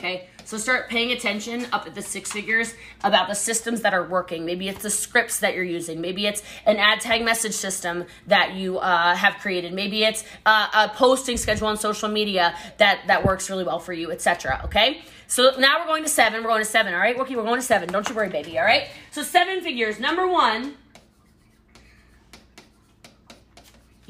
Okay, 0.00 0.28
so 0.46 0.56
start 0.56 0.88
paying 0.88 1.12
attention 1.12 1.66
up 1.74 1.86
at 1.86 1.94
the 1.94 2.00
six 2.00 2.32
figures 2.32 2.74
about 3.04 3.28
the 3.28 3.34
systems 3.34 3.82
that 3.82 3.92
are 3.92 4.02
working. 4.02 4.46
Maybe 4.46 4.66
it's 4.66 4.82
the 4.82 4.88
scripts 4.88 5.40
that 5.40 5.54
you're 5.54 5.62
using. 5.62 6.00
Maybe 6.00 6.26
it's 6.26 6.42
an 6.64 6.78
ad 6.78 7.02
tag 7.02 7.22
message 7.22 7.52
system 7.52 8.06
that 8.26 8.54
you 8.54 8.78
uh, 8.78 9.14
have 9.14 9.34
created. 9.34 9.74
Maybe 9.74 10.04
it's 10.04 10.24
uh, 10.46 10.68
a 10.74 10.88
posting 10.88 11.36
schedule 11.36 11.66
on 11.66 11.76
social 11.76 12.08
media 12.08 12.56
that 12.78 13.02
that 13.08 13.26
works 13.26 13.50
really 13.50 13.64
well 13.64 13.78
for 13.78 13.92
you, 13.92 14.10
etc. 14.10 14.62
Okay, 14.64 15.02
so 15.26 15.52
now 15.58 15.80
we're 15.80 15.86
going 15.86 16.02
to 16.02 16.08
seven. 16.08 16.42
We're 16.42 16.48
going 16.48 16.62
to 16.62 16.70
seven. 16.70 16.94
All 16.94 17.00
right, 17.00 17.16
Wookie, 17.16 17.36
we're 17.36 17.42
going 17.42 17.60
to 17.60 17.66
seven. 17.66 17.92
Don't 17.92 18.08
you 18.08 18.14
worry, 18.14 18.30
baby. 18.30 18.58
All 18.58 18.64
right. 18.64 18.88
So 19.10 19.22
seven 19.22 19.60
figures. 19.60 20.00
Number 20.00 20.26
one, 20.26 20.76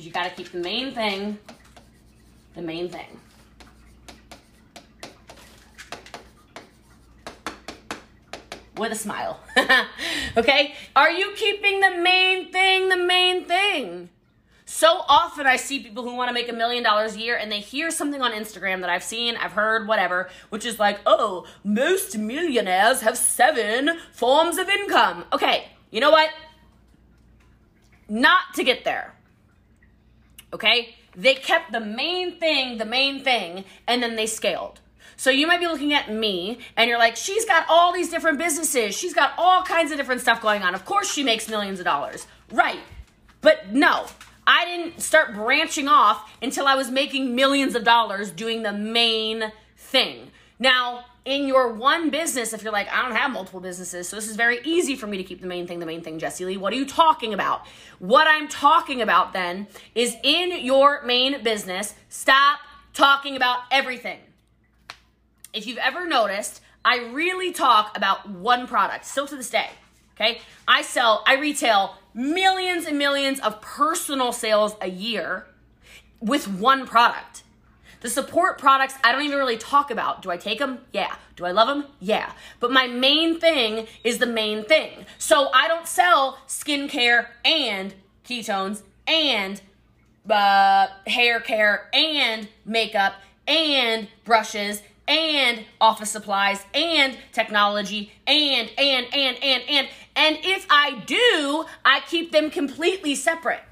you 0.04 0.10
got 0.10 0.24
to 0.24 0.30
keep 0.30 0.52
the 0.52 0.58
main 0.58 0.92
thing, 0.92 1.38
the 2.54 2.62
main 2.62 2.88
thing. 2.88 3.20
with 8.80 8.92
a 8.92 8.96
smile. 8.96 9.38
okay? 10.36 10.74
Are 10.96 11.10
you 11.10 11.32
keeping 11.36 11.80
the 11.80 11.98
main 11.98 12.50
thing 12.50 12.88
the 12.88 12.96
main 12.96 13.44
thing? 13.44 14.08
So 14.64 15.02
often 15.08 15.46
I 15.46 15.56
see 15.56 15.80
people 15.80 16.02
who 16.02 16.14
want 16.14 16.28
to 16.28 16.32
make 16.32 16.48
a 16.48 16.52
million 16.52 16.82
dollars 16.82 17.14
a 17.14 17.18
year 17.18 17.36
and 17.36 17.52
they 17.52 17.60
hear 17.60 17.90
something 17.90 18.22
on 18.22 18.32
Instagram 18.32 18.80
that 18.80 18.88
I've 18.88 19.02
seen, 19.02 19.36
I've 19.36 19.52
heard, 19.52 19.86
whatever, 19.86 20.30
which 20.48 20.64
is 20.64 20.78
like, 20.78 21.00
oh, 21.06 21.44
most 21.62 22.16
millionaires 22.16 23.02
have 23.02 23.18
seven 23.18 23.98
forms 24.12 24.56
of 24.58 24.68
income. 24.68 25.24
Okay, 25.32 25.68
you 25.90 26.00
know 26.00 26.10
what? 26.10 26.30
Not 28.08 28.54
to 28.54 28.64
get 28.64 28.84
there. 28.84 29.14
Okay? 30.52 30.94
They 31.16 31.34
kept 31.34 31.72
the 31.72 31.80
main 31.80 32.38
thing 32.38 32.78
the 32.78 32.84
main 32.84 33.24
thing 33.24 33.64
and 33.86 34.02
then 34.02 34.16
they 34.16 34.26
scaled. 34.26 34.80
So 35.16 35.28
you 35.28 35.46
might 35.46 35.60
be 35.60 35.66
looking 35.66 35.92
at 35.92 36.10
me 36.10 36.60
and 36.76 36.88
you're 36.88 36.98
like, 36.98 37.14
she's 37.14 37.44
got 37.44 37.66
all 37.68 37.92
these 37.92 38.08
different 38.08 38.38
businesses. 38.38 38.96
She's 38.96 39.12
got 39.12 39.34
all 39.36 39.62
kinds 39.62 39.90
of 39.90 39.98
different 39.98 40.22
stuff 40.22 40.40
going 40.40 40.62
on. 40.62 40.74
Of 40.74 40.86
course 40.86 41.12
she 41.12 41.22
makes 41.22 41.48
millions 41.48 41.78
of 41.78 41.84
dollars. 41.84 42.26
Right. 42.50 42.80
But 43.42 43.70
no, 43.72 44.06
I 44.46 44.64
didn't 44.64 45.00
start 45.00 45.34
branching 45.34 45.88
off 45.88 46.30
until 46.40 46.66
I 46.66 46.74
was 46.74 46.90
making 46.90 47.34
millions 47.34 47.74
of 47.74 47.84
dollars 47.84 48.30
doing 48.30 48.62
the 48.62 48.72
main 48.72 49.52
thing. 49.76 50.30
Now, 50.58 51.04
in 51.24 51.46
your 51.46 51.72
one 51.72 52.10
business, 52.10 52.52
if 52.52 52.62
you're 52.62 52.72
like, 52.72 52.88
I 52.90 53.02
don't 53.02 53.16
have 53.16 53.30
multiple 53.30 53.60
businesses, 53.60 54.08
so 54.08 54.16
this 54.16 54.28
is 54.28 54.36
very 54.36 54.60
easy 54.64 54.96
for 54.96 55.06
me 55.06 55.16
to 55.16 55.24
keep 55.24 55.40
the 55.40 55.46
main 55.46 55.66
thing 55.66 55.78
the 55.78 55.86
main 55.86 56.02
thing, 56.02 56.18
Jessie 56.18 56.44
Lee. 56.44 56.56
What 56.56 56.72
are 56.72 56.76
you 56.76 56.86
talking 56.86 57.34
about? 57.34 57.66
What 57.98 58.26
I'm 58.26 58.48
talking 58.48 59.02
about 59.02 59.32
then 59.32 59.66
is 59.94 60.16
in 60.22 60.64
your 60.64 61.02
main 61.02 61.42
business, 61.42 61.94
stop 62.08 62.60
talking 62.92 63.36
about 63.36 63.60
everything 63.70 64.18
if 65.52 65.66
you've 65.66 65.78
ever 65.78 66.06
noticed, 66.06 66.60
I 66.84 66.98
really 67.12 67.52
talk 67.52 67.96
about 67.96 68.28
one 68.28 68.66
product 68.66 69.04
still 69.04 69.26
to 69.26 69.36
this 69.36 69.50
day. 69.50 69.70
Okay. 70.14 70.40
I 70.68 70.82
sell, 70.82 71.24
I 71.26 71.36
retail 71.36 71.96
millions 72.14 72.84
and 72.84 72.98
millions 72.98 73.40
of 73.40 73.60
personal 73.60 74.32
sales 74.32 74.76
a 74.80 74.88
year 74.88 75.46
with 76.20 76.46
one 76.46 76.86
product. 76.86 77.42
The 78.00 78.08
support 78.08 78.58
products, 78.58 78.94
I 79.04 79.12
don't 79.12 79.22
even 79.22 79.38
really 79.38 79.58
talk 79.58 79.90
about. 79.90 80.22
Do 80.22 80.30
I 80.30 80.36
take 80.36 80.58
them? 80.58 80.78
Yeah. 80.92 81.14
Do 81.36 81.44
I 81.44 81.52
love 81.52 81.68
them? 81.68 81.84
Yeah. 82.00 82.32
But 82.58 82.72
my 82.72 82.86
main 82.86 83.38
thing 83.38 83.86
is 84.04 84.18
the 84.18 84.26
main 84.26 84.64
thing. 84.64 85.04
So 85.18 85.50
I 85.52 85.68
don't 85.68 85.86
sell 85.86 86.38
skincare 86.46 87.26
and 87.44 87.94
ketones 88.24 88.82
and 89.06 89.60
uh, 90.28 90.88
hair 91.06 91.40
care 91.40 91.88
and 91.92 92.48
makeup 92.64 93.14
and 93.46 94.08
brushes 94.24 94.82
and 95.08 95.64
office 95.80 96.10
supplies 96.10 96.64
and 96.72 97.18
technology 97.32 98.12
and 98.26 98.70
and 98.78 99.06
and 99.12 99.36
and 99.42 99.62
and 99.68 99.88
and 100.14 100.38
if 100.42 100.66
I 100.70 101.02
do, 101.06 101.64
I 101.84 102.00
keep 102.08 102.32
them 102.32 102.50
completely 102.50 103.14
separate. 103.14 103.62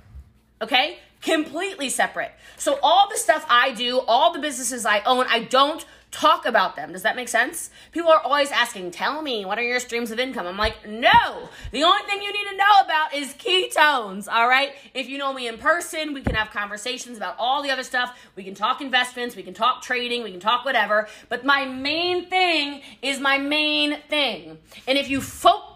Okay? 0.61 0.99
Completely 1.23 1.89
separate. 1.89 2.33
So 2.57 2.79
all 2.83 3.09
the 3.09 3.19
stuff 3.19 3.45
I 3.49 3.73
do, 3.73 4.01
all 4.01 4.33
the 4.33 4.39
businesses 4.39 4.87
I 4.87 5.01
own, 5.01 5.27
I 5.29 5.41
don't 5.41 5.85
talk 6.11 6.47
about 6.47 6.75
them. 6.75 6.93
Does 6.93 7.03
that 7.03 7.17
make 7.17 7.29
sense? 7.29 7.71
People 7.93 8.11
are 8.11 8.21
always 8.21 8.51
asking, 8.51 8.93
tell 8.93 9.21
me, 9.21 9.45
what 9.45 9.59
are 9.59 9.63
your 9.63 9.81
streams 9.81 10.11
of 10.11 10.19
income? 10.19 10.47
I'm 10.47 10.57
like, 10.57 10.89
no. 10.89 11.49
The 11.71 11.83
only 11.83 12.03
thing 12.05 12.23
you 12.23 12.33
need 12.33 12.49
to 12.51 12.57
know 12.57 12.85
about 12.85 13.15
is 13.15 13.35
ketones, 13.35 14.27
all 14.31 14.49
right? 14.49 14.71
If 14.95 15.09
you 15.09 15.19
know 15.19 15.35
me 15.35 15.49
in 15.49 15.59
person, 15.59 16.15
we 16.15 16.23
can 16.23 16.35
have 16.35 16.51
conversations 16.51 17.19
about 17.19 17.35
all 17.39 17.63
the 17.63 17.71
other 17.71 17.83
stuff. 17.83 18.19
We 18.37 18.45
can 18.45 18.55
talk 18.55 18.81
investments, 18.81 19.37
we 19.37 19.43
can 19.43 19.55
talk 19.55 19.83
trading, 19.83 20.23
we 20.23 20.31
can 20.31 20.41
talk 20.41 20.65
whatever. 20.65 21.09
But 21.29 21.45
my 21.45 21.67
main 21.67 22.27
thing 22.27 22.81
is 23.03 23.21
my 23.21 23.37
main 23.39 23.99
thing. 24.09 24.59
And 24.87 24.97
if 24.97 25.11
you 25.11 25.21
focus, 25.21 25.68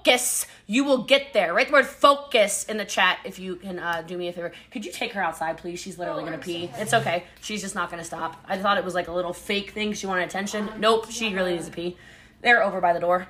you 0.67 0.85
will 0.85 1.03
get 1.03 1.33
there. 1.33 1.55
Write 1.55 1.69
the 1.69 1.73
word 1.73 1.87
focus 1.87 2.65
in 2.65 2.77
the 2.77 2.85
chat 2.85 3.19
if 3.25 3.38
you 3.38 3.57
can 3.57 3.79
uh, 3.79 4.03
do 4.07 4.17
me 4.17 4.29
a 4.29 4.33
favor. 4.33 4.53
Could 4.71 4.85
you 4.85 4.93
take 4.93 5.12
her 5.12 5.23
outside, 5.23 5.59
please? 5.59 5.81
She's 5.81 5.99
literally 5.99 6.23
oh, 6.23 6.27
gonna 6.27 6.38
pee. 6.38 6.71
It's 6.77 6.95
okay. 6.95 7.25
She's 7.41 7.62
just 7.62 7.75
not 7.75 7.91
gonna 7.91 8.05
stop. 8.05 8.43
I 8.49 8.59
thought 8.59 8.79
it 8.79 8.85
was 8.85 8.95
like 8.95 9.09
a 9.09 9.12
little 9.12 9.33
fake 9.33 9.71
thing. 9.71 9.93
She 9.93 10.07
wanted 10.07 10.25
attention. 10.25 10.71
Nope, 10.79 11.11
she 11.11 11.35
really 11.35 11.53
needs 11.53 11.67
to 11.67 11.73
pee. 11.73 11.97
They're 12.41 12.62
over 12.62 12.81
by 12.81 12.93
the 12.93 13.01
door. 13.01 13.29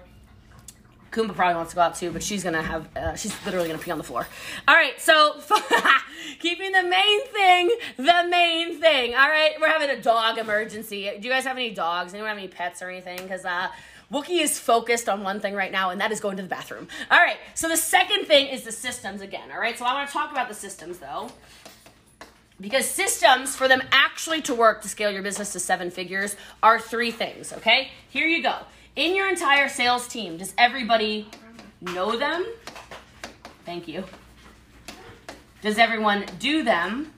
Kumba 1.12 1.34
probably 1.34 1.56
wants 1.56 1.72
to 1.72 1.76
go 1.76 1.82
out 1.82 1.94
too, 1.94 2.10
but 2.10 2.22
she's 2.22 2.42
gonna 2.42 2.62
have, 2.62 2.88
uh, 2.96 3.14
she's 3.14 3.34
literally 3.44 3.68
gonna 3.68 3.78
pee 3.78 3.90
on 3.90 3.98
the 3.98 4.04
floor. 4.04 4.26
All 4.66 4.74
right, 4.74 4.98
so 4.98 5.38
keeping 6.38 6.72
the 6.72 6.82
main 6.82 7.26
thing 7.26 7.70
the 7.98 8.26
main 8.30 8.80
thing. 8.80 9.14
All 9.14 9.28
right, 9.28 9.52
we're 9.60 9.68
having 9.68 9.90
a 9.90 10.00
dog 10.00 10.38
emergency. 10.38 11.10
Do 11.20 11.28
you 11.28 11.32
guys 11.32 11.44
have 11.44 11.56
any 11.56 11.74
dogs? 11.74 12.14
Anyone 12.14 12.30
have 12.30 12.38
any 12.38 12.48
pets 12.48 12.80
or 12.80 12.88
anything? 12.88 13.18
Because 13.18 13.44
uh, 13.44 13.68
Wookie 14.12 14.42
is 14.42 14.58
focused 14.58 15.08
on 15.08 15.22
one 15.22 15.40
thing 15.40 15.54
right 15.54 15.72
now, 15.72 15.88
and 15.90 16.00
that 16.00 16.12
is 16.12 16.20
going 16.20 16.36
to 16.36 16.42
the 16.42 16.48
bathroom. 16.48 16.86
All 17.10 17.18
right, 17.18 17.38
so 17.54 17.66
the 17.68 17.78
second 17.78 18.26
thing 18.26 18.48
is 18.48 18.62
the 18.62 18.72
systems 18.72 19.22
again. 19.22 19.50
All 19.50 19.58
right, 19.58 19.78
so 19.78 19.86
I 19.86 19.94
want 19.94 20.08
to 20.08 20.12
talk 20.12 20.30
about 20.30 20.48
the 20.48 20.54
systems 20.54 20.98
though. 20.98 21.30
Because 22.60 22.88
systems, 22.88 23.56
for 23.56 23.66
them 23.66 23.82
actually 23.90 24.42
to 24.42 24.54
work 24.54 24.82
to 24.82 24.88
scale 24.88 25.10
your 25.10 25.22
business 25.22 25.52
to 25.54 25.60
seven 25.60 25.90
figures, 25.90 26.36
are 26.62 26.78
three 26.78 27.10
things, 27.10 27.52
okay? 27.54 27.90
Here 28.10 28.26
you 28.26 28.42
go. 28.42 28.56
In 28.94 29.16
your 29.16 29.28
entire 29.28 29.68
sales 29.68 30.06
team, 30.06 30.36
does 30.36 30.52
everybody 30.58 31.26
know 31.80 32.16
them? 32.18 32.46
Thank 33.64 33.88
you. 33.88 34.04
Does 35.62 35.78
everyone 35.78 36.26
do 36.38 36.62
them? 36.62 37.12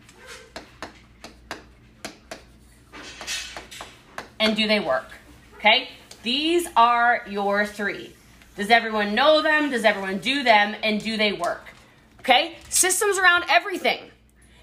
And 4.39 4.57
do 4.57 4.69
they 4.69 4.81
work? 4.81 5.11
Okay? 5.57 5.89
These 6.25 6.67
are 6.75 7.23
your 7.29 7.67
three. 7.67 8.15
Does 8.57 8.71
everyone 8.71 9.15
know 9.15 9.43
them? 9.43 9.71
Does 9.71 9.85
everyone 9.85 10.19
do 10.19 10.43
them? 10.43 10.75
And 10.83 11.01
do 11.01 11.17
they 11.17 11.33
work? 11.33 11.67
Okay? 12.21 12.57
Systems 12.71 13.19
around 13.19 13.45
everything. 13.51 14.11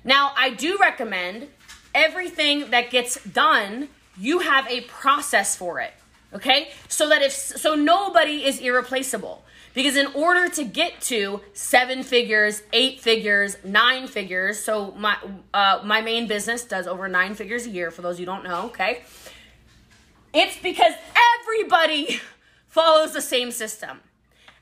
Now, 0.04 0.34
I 0.36 0.50
do 0.50 0.78
recommend 0.80 1.48
everything 1.94 2.72
that 2.72 2.90
gets 2.90 3.24
done, 3.24 3.90
you 4.18 4.40
have 4.40 4.68
a 4.68 4.82
process 4.82 5.56
for 5.56 5.80
it. 5.80 5.94
Okay? 6.34 6.72
So 6.88 7.08
that 7.10 7.22
if 7.22 7.32
so 7.32 7.76
nobody 7.76 8.44
is 8.44 8.60
irreplaceable. 8.60 9.44
Because 9.74 9.96
in 9.96 10.08
order 10.08 10.50
to 10.50 10.66
get 10.66 11.00
to 11.04 11.40
seven 11.54 12.04
figures, 12.04 12.62
eight 12.74 13.00
figures, 13.00 13.56
nine 13.64 14.08
figures, 14.08 14.60
so 14.60 14.92
my 14.98 15.16
uh, 15.54 15.82
my 15.86 16.02
main 16.02 16.28
business 16.28 16.66
does 16.66 16.88
over 16.88 17.08
nine 17.08 17.36
figures 17.36 17.66
a 17.68 17.70
year. 17.70 17.90
For 17.90 18.02
those 18.02 18.20
you 18.20 18.26
don't 18.26 18.44
know, 18.44 18.66
okay, 18.66 19.04
it's 20.34 20.58
because 20.58 20.94
everybody 21.42 22.20
follows 22.68 23.14
the 23.14 23.22
same 23.22 23.52
system. 23.52 24.00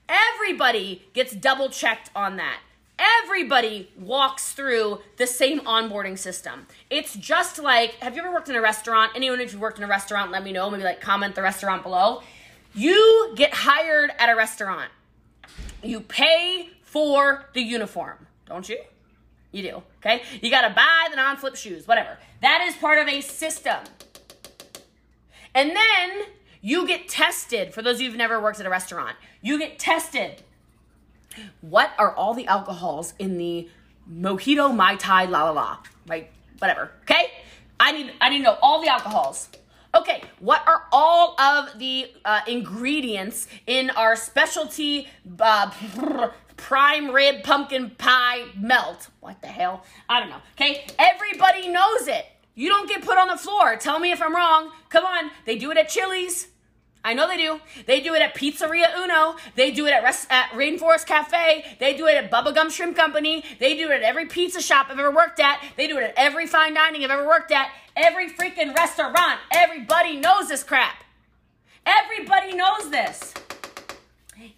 Everybody 0.08 1.04
gets 1.14 1.34
double 1.34 1.70
checked 1.70 2.10
on 2.16 2.38
that. 2.38 2.60
Everybody 3.24 3.90
walks 3.98 4.52
through 4.52 5.00
the 5.18 5.26
same 5.28 5.62
onboarding 5.62 6.18
system. 6.18 6.68
It's 6.90 7.16
just 7.16 7.58
like, 7.60 7.94
have 7.96 8.16
you 8.16 8.22
ever 8.22 8.32
worked 8.32 8.50
in 8.50 8.56
a 8.56 8.62
restaurant? 8.62 9.14
Anyone 9.16 9.40
you 9.40 9.60
worked 9.60 9.78
in 9.78 9.86
a 9.86 9.88
restaurant, 9.88 10.32
let 10.32 10.44
me 10.44 10.52
know. 10.52 10.70
Maybe 10.70 10.84
like 10.84 11.00
comment 11.00 11.36
the 11.36 11.42
restaurant 11.42 11.84
below. 11.84 12.22
You 12.76 13.34
get 13.36 13.54
hired 13.54 14.12
at 14.20 14.30
a 14.30 14.36
restaurant. 14.36 14.92
You 15.82 16.02
pay 16.02 16.70
for 16.82 17.46
the 17.54 17.62
uniform, 17.62 18.28
don't 18.46 18.68
you? 18.68 18.80
You 19.52 19.64
do, 19.64 19.84
okay? 20.00 20.24
You 20.42 20.52
gotta 20.52 20.74
buy 20.74 21.08
the 21.10 21.16
non 21.16 21.38
flip 21.38 21.56
shoes, 21.56 21.88
whatever. 21.88 22.18
That 22.42 22.66
is 22.68 22.76
part 22.76 23.00
of 23.00 23.08
a 23.08 23.22
system. 23.22 23.78
And 25.60 25.72
then 25.72 26.28
you 26.62 26.88
get 26.88 27.10
tested. 27.10 27.74
For 27.74 27.82
those 27.82 27.96
of 27.96 28.02
you 28.02 28.08
who've 28.08 28.18
never 28.18 28.42
worked 28.42 28.62
at 28.62 28.66
a 28.66 28.70
restaurant, 28.70 29.18
you 29.42 29.60
get 29.60 29.78
tested. 29.78 30.42
What 31.60 31.92
are 32.00 32.16
all 32.16 32.34
the 32.34 32.48
alcohols 32.48 33.14
in 33.20 33.38
the 33.38 33.68
mojito, 34.10 34.74
mai 34.74 34.96
tai, 34.96 35.26
la 35.26 35.44
la 35.44 35.52
la, 35.52 35.78
like 36.08 36.32
whatever? 36.60 36.92
Okay, 37.02 37.32
I 37.78 37.92
need 37.92 38.14
I 38.22 38.30
need 38.30 38.38
to 38.38 38.44
know 38.44 38.58
all 38.62 38.82
the 38.82 38.88
alcohols. 38.88 39.50
Okay, 39.94 40.22
what 40.40 40.66
are 40.66 40.86
all 40.94 41.38
of 41.42 41.78
the 41.78 42.10
uh, 42.24 42.40
ingredients 42.48 43.48
in 43.68 43.90
our 43.90 44.16
specialty 44.16 45.10
uh, 45.42 45.72
prime 46.56 47.12
rib 47.12 47.44
pumpkin 47.44 47.90
pie 47.98 48.46
melt? 48.58 49.10
What 49.20 49.42
the 49.42 49.48
hell? 49.48 49.84
I 50.08 50.22
don't 50.22 50.30
know. 50.30 50.42
Okay, 50.54 50.88
everybody 50.98 51.68
knows 51.68 52.08
it. 52.08 52.26
You 52.60 52.68
don't 52.68 52.90
get 52.90 53.06
put 53.06 53.18
on 53.18 53.30
the 53.30 53.38
floor. 53.38 53.78
Tell 53.78 54.00
me 54.00 54.12
if 54.12 54.22
I'm 54.22 54.36
wrong. 54.36 54.72
Come 54.90 55.06
on, 55.06 55.32
they 55.46 55.58
do 55.58 55.72
it 55.72 55.78
at 55.78 55.88
Chili's. 55.88 56.50
I 57.06 57.14
know 57.14 57.26
they 57.26 57.38
do. 57.38 57.62
They 57.86 58.02
do 58.02 58.14
it 58.16 58.22
at 58.22 58.36
Pizzeria 58.36 58.94
Uno. 58.98 59.38
They 59.56 59.72
do 59.72 59.88
it 59.88 59.94
at, 59.94 60.04
Rest- 60.04 60.28
at 60.30 60.50
Rainforest 60.50 61.06
Cafe. 61.06 61.78
They 61.80 61.96
do 61.96 62.08
it 62.08 62.18
at 62.18 62.30
Bubba 62.30 62.54
Gump 62.54 62.72
Shrimp 62.72 62.98
Company. 62.98 63.46
They 63.60 63.78
do 63.78 63.90
it 63.92 63.94
at 63.94 64.02
every 64.02 64.26
pizza 64.26 64.62
shop 64.62 64.88
I've 64.90 65.00
ever 65.00 65.10
worked 65.10 65.40
at. 65.40 65.64
They 65.78 65.88
do 65.88 65.98
it 66.00 66.04
at 66.04 66.14
every 66.18 66.48
fine 66.48 66.74
dining 66.74 67.06
I've 67.06 67.12
ever 67.12 67.26
worked 67.26 67.54
at. 67.54 67.72
Every 67.96 68.30
freaking 68.30 68.76
restaurant. 68.76 69.40
Everybody 69.54 70.18
knows 70.18 70.50
this 70.50 70.62
crap. 70.62 71.06
Everybody 71.86 72.56
knows 72.56 72.90
this. 72.90 73.34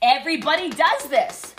Everybody 0.02 0.72
does 0.72 1.08
this. 1.08 1.54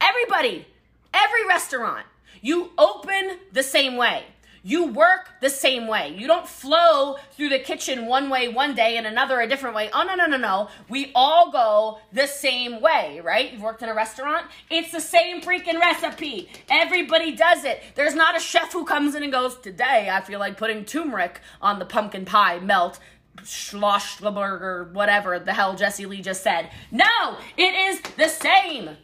Everybody. 0.00 0.68
Every 1.12 1.46
restaurant. 1.48 2.06
You 2.42 2.70
open 2.78 3.40
the 3.52 3.64
same 3.64 3.96
way. 3.96 4.26
You 4.66 4.86
work 4.86 5.28
the 5.40 5.48
same 5.48 5.86
way. 5.86 6.12
You 6.18 6.26
don't 6.26 6.48
flow 6.48 7.18
through 7.30 7.50
the 7.50 7.60
kitchen 7.60 8.06
one 8.06 8.28
way 8.28 8.48
one 8.48 8.74
day 8.74 8.96
and 8.96 9.06
another 9.06 9.38
a 9.38 9.46
different 9.46 9.76
way. 9.76 9.90
Oh, 9.94 10.02
no, 10.02 10.16
no, 10.16 10.26
no, 10.26 10.36
no. 10.36 10.70
We 10.88 11.12
all 11.14 11.52
go 11.52 12.00
the 12.12 12.26
same 12.26 12.80
way, 12.80 13.20
right? 13.22 13.52
You've 13.52 13.62
worked 13.62 13.82
in 13.82 13.88
a 13.88 13.94
restaurant. 13.94 14.46
It's 14.68 14.90
the 14.90 15.00
same 15.00 15.40
freaking 15.40 15.78
recipe. 15.78 16.48
Everybody 16.68 17.36
does 17.36 17.62
it. 17.62 17.80
There's 17.94 18.16
not 18.16 18.36
a 18.36 18.40
chef 18.40 18.72
who 18.72 18.84
comes 18.84 19.14
in 19.14 19.22
and 19.22 19.30
goes, 19.30 19.56
Today 19.56 20.10
I 20.12 20.20
feel 20.20 20.40
like 20.40 20.56
putting 20.56 20.84
turmeric 20.84 21.40
on 21.62 21.78
the 21.78 21.84
pumpkin 21.84 22.24
pie 22.24 22.58
melt. 22.58 22.98
Schlossburger, 23.42 24.90
whatever 24.90 25.38
the 25.38 25.52
hell 25.52 25.76
Jessie 25.76 26.06
Lee 26.06 26.22
just 26.22 26.42
said. 26.42 26.70
No, 26.90 27.38
it 27.56 27.72
is 27.72 28.00
the 28.16 28.28
same. 28.28 28.96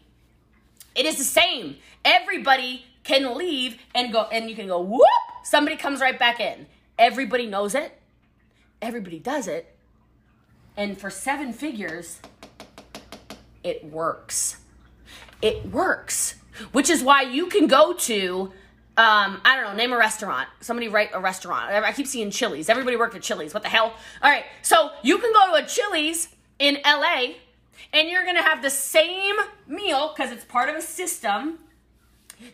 It 0.97 1.07
is 1.07 1.19
the 1.19 1.25
same. 1.25 1.77
Everybody 2.05 2.85
can 3.05 3.37
leave 3.37 3.79
and 3.95 4.13
go, 4.13 4.23
and 4.33 4.51
you 4.51 4.57
can 4.57 4.67
go, 4.67 4.81
whoop, 4.81 5.07
somebody 5.45 5.77
comes 5.77 6.01
right 6.01 6.19
back 6.19 6.41
in. 6.41 6.67
Everybody 6.99 7.47
knows 7.47 7.75
it. 7.75 7.99
Everybody 8.81 9.19
does 9.19 9.49
it. 9.49 9.77
And 10.77 10.99
for 10.99 11.11
seven 11.11 11.53
figures, 11.53 12.21
it 13.63 13.85
works. 13.85 14.59
It 15.41 15.67
works. 15.67 16.37
Which 16.73 16.91
is 16.91 17.03
why 17.03 17.23
you 17.23 17.47
can 17.47 17.67
go 17.67 17.95
to, 17.95 18.53
um, 18.97 19.41
I 19.45 19.57
don't 19.57 19.65
know, 19.65 19.75
name 19.75 19.93
a 19.93 19.99
restaurant. 19.99 20.49
Somebody 20.61 20.89
write 20.89 21.11
a 21.13 21.21
restaurant. 21.21 21.71
I 21.71 21.93
keep 21.93 22.07
seeing 22.07 22.31
Chili's. 22.31 22.69
Everybody 22.69 22.97
worked 22.97 23.15
at 23.15 23.23
Chili's. 23.23 23.55
What 23.55 23.63
the 23.63 23.69
hell? 23.69 23.95
All 24.23 24.31
right. 24.31 24.45
So 24.63 24.91
you 25.03 25.19
can 25.19 25.33
go 25.33 25.57
to 25.57 25.65
a 25.65 25.67
Chili's 25.67 26.29
in 26.59 26.79
LA 26.85 27.35
and 27.93 28.09
you're 28.09 28.25
to 28.25 28.43
have 28.43 28.63
the 28.63 28.71
same 28.71 29.37
meal 29.67 30.13
because 30.15 30.33
it's 30.33 30.45
part 30.45 30.69
of 30.69 30.77
a 30.77 30.83
system 30.83 31.59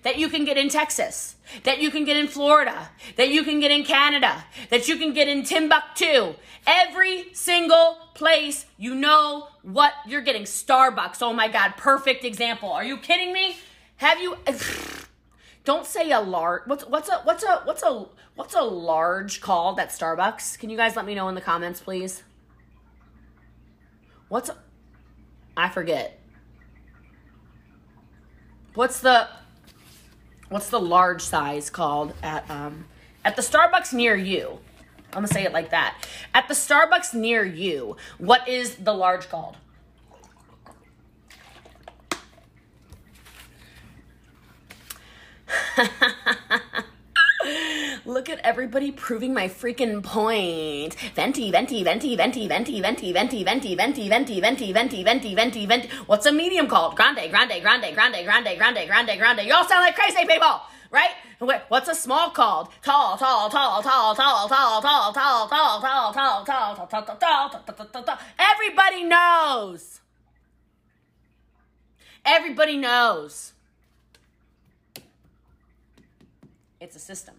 that 0.03 0.18
you 0.18 0.29
can 0.29 0.44
get 0.44 0.57
in 0.57 0.68
Texas, 0.68 1.37
that 1.64 1.81
you 1.81 1.90
can 1.90 2.05
get 2.05 2.16
in 2.16 2.29
Florida, 2.29 2.90
that 3.16 3.29
you 3.31 3.42
can 3.42 3.61
get 3.61 3.70
in 3.70 3.85
Canada, 3.85 4.44
that 4.70 4.88
you 4.88 4.96
can 4.96 5.12
get 5.12 5.29
in 5.29 5.42
Timbuktu. 5.42 6.35
Every 6.66 7.33
single 7.33 7.98
place 8.14 8.66
you 8.77 8.94
know 8.94 9.48
what 9.62 9.92
you're 10.07 10.22
getting. 10.22 10.42
Starbucks, 10.42 11.22
oh 11.22 11.33
my 11.33 11.48
God, 11.48 11.74
perfect 11.77 12.24
example. 12.24 12.70
Are 12.72 12.85
you 12.85 12.98
kidding 12.98 13.33
me? 13.33 13.57
Have 13.96 14.20
you? 14.20 14.37
Don't 15.64 15.87
say 15.87 16.11
a 16.12 16.20
large. 16.20 16.62
What's 16.66 16.85
what's 16.85 17.09
a 17.09 17.20
what's 17.24 17.42
a 17.42 17.62
what's 17.64 17.83
a 17.83 18.07
what's 18.37 18.55
a 18.55 18.62
large 18.62 19.40
called 19.40 19.79
at 19.79 19.90
Starbucks? 19.90 20.59
Can 20.59 20.70
you 20.70 20.77
guys 20.77 20.96
let 20.96 21.05
me 21.05 21.14
know 21.14 21.29
in 21.29 21.35
the 21.35 21.40
comments, 21.40 21.81
please? 21.81 22.22
What's 24.29 24.48
a, 24.48 24.57
I 25.57 25.68
forget. 25.68 26.18
What's 28.74 29.01
the 29.01 29.29
what's 30.48 30.70
the 30.70 30.80
large 30.80 31.22
size 31.22 31.70
called 31.70 32.14
at 32.22 32.48
um 32.50 32.87
at 33.24 33.37
the 33.37 33.42
Starbucks 33.42 33.92
near 33.92 34.16
you? 34.16 34.58
I'm 35.12 35.18
gonna 35.18 35.28
say 35.28 35.44
it 35.44 35.52
like 35.52 35.70
that. 35.70 36.06
At 36.34 36.48
the 36.48 36.54
Starbucks 36.54 37.14
near 37.14 37.44
you, 37.44 37.96
what 38.18 38.46
is 38.48 38.76
the 38.76 38.92
large 38.94 39.28
called? 39.28 39.56
Look 48.08 48.30
at 48.30 48.38
everybody 48.38 48.90
proving 48.90 49.34
my 49.34 49.48
freaking 49.48 50.02
point. 50.02 50.94
Venti, 51.14 51.50
venti, 51.50 51.84
venti, 51.84 52.16
venti, 52.16 52.46
venti, 52.48 52.80
venti, 52.80 53.12
venti, 53.12 53.44
venti, 53.44 53.74
venti, 53.74 54.08
venti, 54.08 54.40
venti, 54.40 54.72
venti, 54.72 55.02
venti, 55.04 55.34
venti, 55.34 55.66
venti. 55.66 55.88
What's 56.06 56.24
a 56.24 56.32
medium 56.32 56.68
called? 56.68 56.96
Grande, 56.96 57.28
grande, 57.28 57.60
grande, 57.60 57.92
grande, 57.92 58.24
grande, 58.24 58.56
grande, 58.56 58.86
grande, 58.86 59.18
grande. 59.18 59.42
You 59.46 59.52
all 59.52 59.68
sound 59.68 59.82
like 59.82 59.94
crazy 59.94 60.24
people, 60.24 60.58
right? 60.90 61.10
What's 61.68 61.90
a 61.90 61.94
small 61.94 62.30
called? 62.30 62.70
Tall, 62.82 63.18
tall, 63.18 63.50
tall, 63.50 63.82
tall, 63.82 64.14
tall, 64.14 64.48
tall, 64.48 65.12
tall, 65.12 65.12
tall, 65.12 65.48
tall, 65.50 65.82
tall, 65.82 66.44
tall, 66.46 66.46
tall, 66.46 66.74
tall, 66.76 67.04
tall, 67.04 67.50
tall, 67.50 67.62
tall, 67.76 67.86
tall, 67.92 68.02
tall. 68.04 68.18
Everybody 68.38 69.04
knows. 69.04 70.00
Everybody 72.24 72.78
knows. 72.78 73.52
It's 76.80 76.96
a 76.96 77.00
system. 77.00 77.34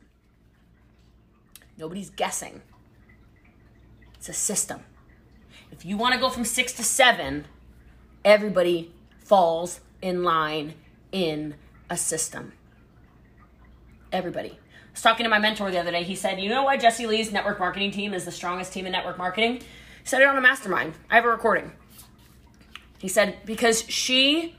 Nobody's 1.79 2.09
guessing. 2.09 2.61
It's 4.15 4.27
a 4.27 4.33
system. 4.33 4.81
If 5.71 5.85
you 5.85 5.95
want 5.95 6.13
to 6.13 6.19
go 6.19 6.29
from 6.29 6.43
six 6.43 6.73
to 6.73 6.83
seven, 6.83 7.45
everybody 8.25 8.91
falls 9.19 9.79
in 10.01 10.23
line 10.23 10.73
in 11.13 11.55
a 11.89 11.95
system. 11.95 12.51
Everybody. 14.11 14.49
I 14.49 14.91
was 14.91 15.01
talking 15.01 15.23
to 15.23 15.29
my 15.29 15.39
mentor 15.39 15.71
the 15.71 15.79
other 15.79 15.91
day. 15.91 16.03
He 16.03 16.15
said, 16.15 16.41
You 16.41 16.49
know 16.49 16.63
why 16.63 16.75
Jessie 16.75 17.07
Lee's 17.07 17.31
network 17.31 17.59
marketing 17.59 17.91
team 17.91 18.13
is 18.13 18.25
the 18.25 18.31
strongest 18.31 18.73
team 18.73 18.85
in 18.85 18.91
network 18.91 19.17
marketing? 19.17 19.57
He 19.57 19.63
said 20.03 20.21
it 20.21 20.27
on 20.27 20.37
a 20.37 20.41
mastermind. 20.41 20.95
I 21.09 21.15
have 21.15 21.25
a 21.25 21.29
recording. 21.29 21.71
He 22.97 23.07
said, 23.07 23.37
Because 23.45 23.83
she 23.87 24.55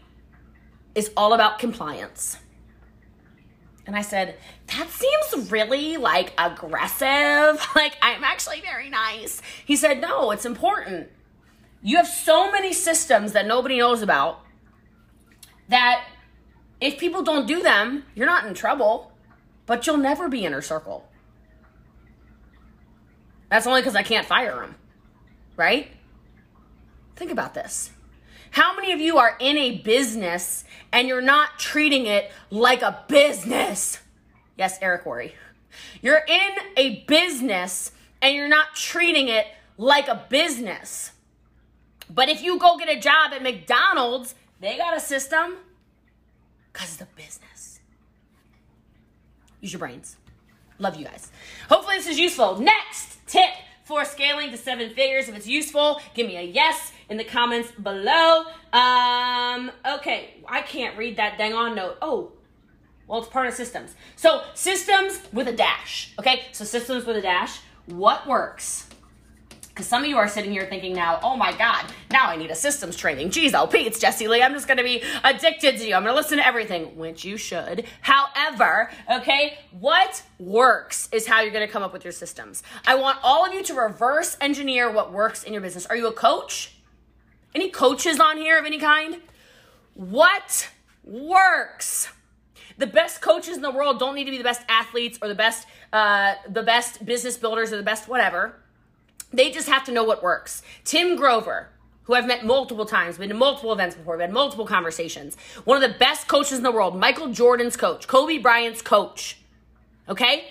is 0.94 1.10
all 1.16 1.34
about 1.34 1.58
compliance. 1.58 2.38
And 3.86 3.96
I 3.96 4.02
said, 4.02 4.36
That 4.68 4.88
seems 4.88 5.50
really 5.50 5.96
like 5.96 6.32
aggressive. 6.38 7.66
Like, 7.74 7.96
I'm 8.02 8.24
actually 8.24 8.60
very 8.60 8.90
nice. 8.90 9.40
He 9.64 9.76
said, 9.76 10.00
No, 10.00 10.30
it's 10.30 10.44
important. 10.44 11.08
You 11.82 11.96
have 11.96 12.06
so 12.06 12.52
many 12.52 12.72
systems 12.72 13.32
that 13.32 13.46
nobody 13.46 13.78
knows 13.78 14.02
about 14.02 14.40
that 15.68 16.04
if 16.80 16.98
people 16.98 17.22
don't 17.22 17.46
do 17.46 17.62
them, 17.62 18.04
you're 18.14 18.26
not 18.26 18.44
in 18.46 18.54
trouble, 18.54 19.12
but 19.66 19.86
you'll 19.86 19.96
never 19.96 20.28
be 20.28 20.44
inner 20.44 20.60
circle. 20.60 21.08
That's 23.50 23.66
only 23.66 23.80
because 23.80 23.96
I 23.96 24.02
can't 24.02 24.26
fire 24.26 24.54
them, 24.56 24.76
right? 25.56 25.88
Think 27.16 27.30
about 27.30 27.54
this. 27.54 27.90
How 28.50 28.74
many 28.74 28.92
of 28.92 29.00
you 29.00 29.18
are 29.18 29.36
in 29.38 29.56
a 29.56 29.78
business 29.78 30.64
and 30.92 31.06
you're 31.06 31.22
not 31.22 31.58
treating 31.58 32.06
it 32.06 32.30
like 32.50 32.82
a 32.82 33.04
business? 33.08 33.98
Yes, 34.56 34.78
Eric 34.82 35.06
Worry. 35.06 35.34
You're 36.02 36.24
in 36.26 36.50
a 36.76 37.04
business 37.06 37.92
and 38.20 38.34
you're 38.34 38.48
not 38.48 38.74
treating 38.74 39.28
it 39.28 39.46
like 39.78 40.08
a 40.08 40.26
business. 40.28 41.12
But 42.12 42.28
if 42.28 42.42
you 42.42 42.58
go 42.58 42.76
get 42.76 42.88
a 42.88 42.98
job 43.00 43.32
at 43.32 43.42
McDonald's, 43.42 44.34
they 44.60 44.76
got 44.76 44.96
a 44.96 45.00
system 45.00 45.56
because 46.72 46.92
it's 46.92 47.02
a 47.02 47.08
business. 47.16 47.80
Use 49.60 49.72
your 49.72 49.78
brains. 49.78 50.16
Love 50.78 50.96
you 50.96 51.04
guys. 51.04 51.30
Hopefully, 51.68 51.96
this 51.96 52.08
is 52.08 52.18
useful. 52.18 52.58
Next 52.58 53.18
tip 53.26 53.50
for 53.84 54.04
scaling 54.04 54.50
to 54.50 54.56
seven 54.56 54.90
figures. 54.90 55.28
If 55.28 55.36
it's 55.36 55.46
useful, 55.46 56.00
give 56.14 56.26
me 56.26 56.36
a 56.36 56.42
yes. 56.42 56.92
In 57.10 57.16
the 57.16 57.24
comments 57.24 57.70
below. 57.72 58.44
Um, 58.72 59.70
okay, 59.84 60.34
I 60.48 60.62
can't 60.62 60.96
read 60.96 61.16
that 61.16 61.36
dang 61.36 61.52
on 61.52 61.74
note. 61.74 61.98
Oh, 62.00 62.32
well, 63.06 63.18
it's 63.18 63.28
part 63.28 63.48
of 63.48 63.54
systems. 63.54 63.96
So, 64.14 64.44
systems 64.54 65.20
with 65.32 65.48
a 65.48 65.52
dash. 65.52 66.14
Okay, 66.18 66.46
so 66.52 66.64
systems 66.64 67.04
with 67.04 67.16
a 67.16 67.20
dash. 67.20 67.58
What 67.86 68.26
works? 68.28 68.88
Because 69.68 69.86
some 69.86 70.02
of 70.02 70.08
you 70.08 70.16
are 70.16 70.28
sitting 70.28 70.52
here 70.52 70.66
thinking 70.66 70.94
now, 70.94 71.18
oh 71.22 71.36
my 71.36 71.56
God, 71.56 71.86
now 72.12 72.26
I 72.26 72.36
need 72.36 72.50
a 72.50 72.54
systems 72.54 72.96
training. 72.96 73.30
Geez, 73.30 73.54
oh, 73.54 73.66
Pete, 73.66 73.86
it's 73.86 73.98
Jessie 73.98 74.28
Lee. 74.28 74.42
I'm 74.42 74.52
just 74.52 74.68
going 74.68 74.78
to 74.78 74.84
be 74.84 75.02
addicted 75.24 75.78
to 75.78 75.88
you. 75.88 75.94
I'm 75.94 76.02
going 76.04 76.14
to 76.14 76.20
listen 76.20 76.38
to 76.38 76.46
everything, 76.46 76.96
which 76.96 77.24
you 77.24 77.36
should. 77.36 77.86
However, 78.02 78.90
okay, 79.10 79.58
what 79.72 80.22
works 80.38 81.08
is 81.12 81.26
how 81.26 81.40
you're 81.40 81.52
going 81.52 81.66
to 81.66 81.72
come 81.72 81.82
up 81.82 81.92
with 81.92 82.04
your 82.04 82.12
systems. 82.12 82.62
I 82.86 82.94
want 82.96 83.18
all 83.22 83.46
of 83.46 83.54
you 83.54 83.62
to 83.64 83.74
reverse 83.74 84.36
engineer 84.40 84.90
what 84.90 85.12
works 85.12 85.42
in 85.42 85.52
your 85.52 85.62
business. 85.62 85.86
Are 85.86 85.96
you 85.96 86.06
a 86.08 86.12
coach? 86.12 86.76
Any 87.54 87.70
coaches 87.70 88.20
on 88.20 88.36
here 88.36 88.58
of 88.58 88.64
any 88.64 88.78
kind? 88.78 89.20
What 89.94 90.70
works? 91.04 92.10
the 92.80 92.86
best 92.86 93.20
coaches 93.20 93.56
in 93.56 93.62
the 93.62 93.70
world 93.70 93.98
don't 93.98 94.14
need 94.14 94.24
to 94.24 94.30
be 94.30 94.38
the 94.38 94.44
best 94.44 94.62
athletes 94.68 95.18
or 95.22 95.28
the 95.28 95.34
best 95.34 95.66
uh, 95.92 96.34
the 96.48 96.62
best 96.62 97.04
business 97.04 97.36
builders 97.36 97.72
or 97.72 97.76
the 97.76 97.82
best 97.82 98.08
whatever. 98.08 98.56
They 99.32 99.50
just 99.50 99.68
have 99.68 99.84
to 99.84 99.92
know 99.92 100.02
what 100.02 100.22
works. 100.22 100.62
Tim 100.82 101.14
Grover, 101.14 101.68
who 102.04 102.14
I've 102.14 102.26
met 102.26 102.44
multiple 102.44 102.86
times, 102.86 103.18
been 103.18 103.28
to 103.28 103.34
multiple 103.34 103.72
events 103.72 103.94
before, 103.94 104.14
we've 104.16 104.22
had 104.22 104.32
multiple 104.32 104.66
conversations. 104.66 105.36
One 105.64 105.80
of 105.80 105.88
the 105.88 105.96
best 105.96 106.26
coaches 106.26 106.58
in 106.58 106.64
the 106.64 106.72
world, 106.72 106.98
Michael 106.98 107.28
Jordan's 107.28 107.76
coach, 107.76 108.08
Kobe 108.08 108.38
Bryant's 108.38 108.82
coach. 108.82 109.36
Okay? 110.08 110.48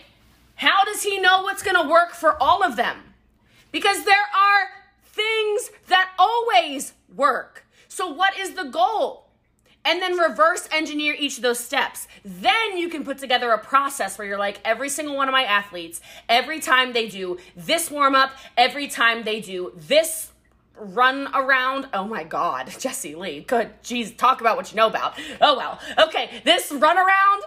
How 0.55 0.85
does 0.85 1.03
he 1.03 1.19
know 1.19 1.41
what's 1.41 1.63
going 1.63 1.81
to 1.81 1.89
work 1.89 2.11
for 2.11 2.41
all 2.41 2.63
of 2.63 2.77
them? 2.77 2.97
Because 3.71 4.05
there 4.05 4.15
are 4.15 4.69
things 5.19 5.71
that 5.87 6.11
always 6.17 6.93
work. 7.13 7.65
So, 7.87 8.07
what 8.07 8.37
is 8.37 8.51
the 8.51 8.65
goal? 8.65 9.25
and 9.85 10.01
then 10.01 10.17
reverse 10.17 10.67
engineer 10.71 11.15
each 11.17 11.37
of 11.37 11.41
those 11.43 11.59
steps. 11.59 12.07
Then 12.23 12.77
you 12.77 12.89
can 12.89 13.03
put 13.03 13.17
together 13.17 13.51
a 13.51 13.57
process 13.57 14.17
where 14.17 14.27
you're 14.27 14.37
like, 14.37 14.59
every 14.65 14.89
single 14.89 15.15
one 15.15 15.27
of 15.27 15.31
my 15.31 15.43
athletes, 15.43 16.01
every 16.27 16.59
time 16.59 16.91
they 16.91 17.07
do 17.07 17.37
this 17.55 17.89
warm 17.89 18.13
up, 18.13 18.31
every 18.57 18.87
time 18.87 19.23
they 19.23 19.39
do 19.39 19.71
this 19.75 20.31
run 20.79 21.27
around. 21.33 21.87
Oh 21.93 22.05
my 22.05 22.23
God, 22.23 22.69
Jessie 22.79 23.15
Lee. 23.15 23.41
Good. 23.41 23.69
Jeez, 23.83 24.15
talk 24.15 24.41
about 24.41 24.57
what 24.57 24.71
you 24.71 24.77
know 24.77 24.87
about. 24.87 25.19
Oh 25.41 25.57
well. 25.57 25.79
Okay, 25.97 26.41
this 26.43 26.71
run 26.71 26.97
around. 26.97 27.43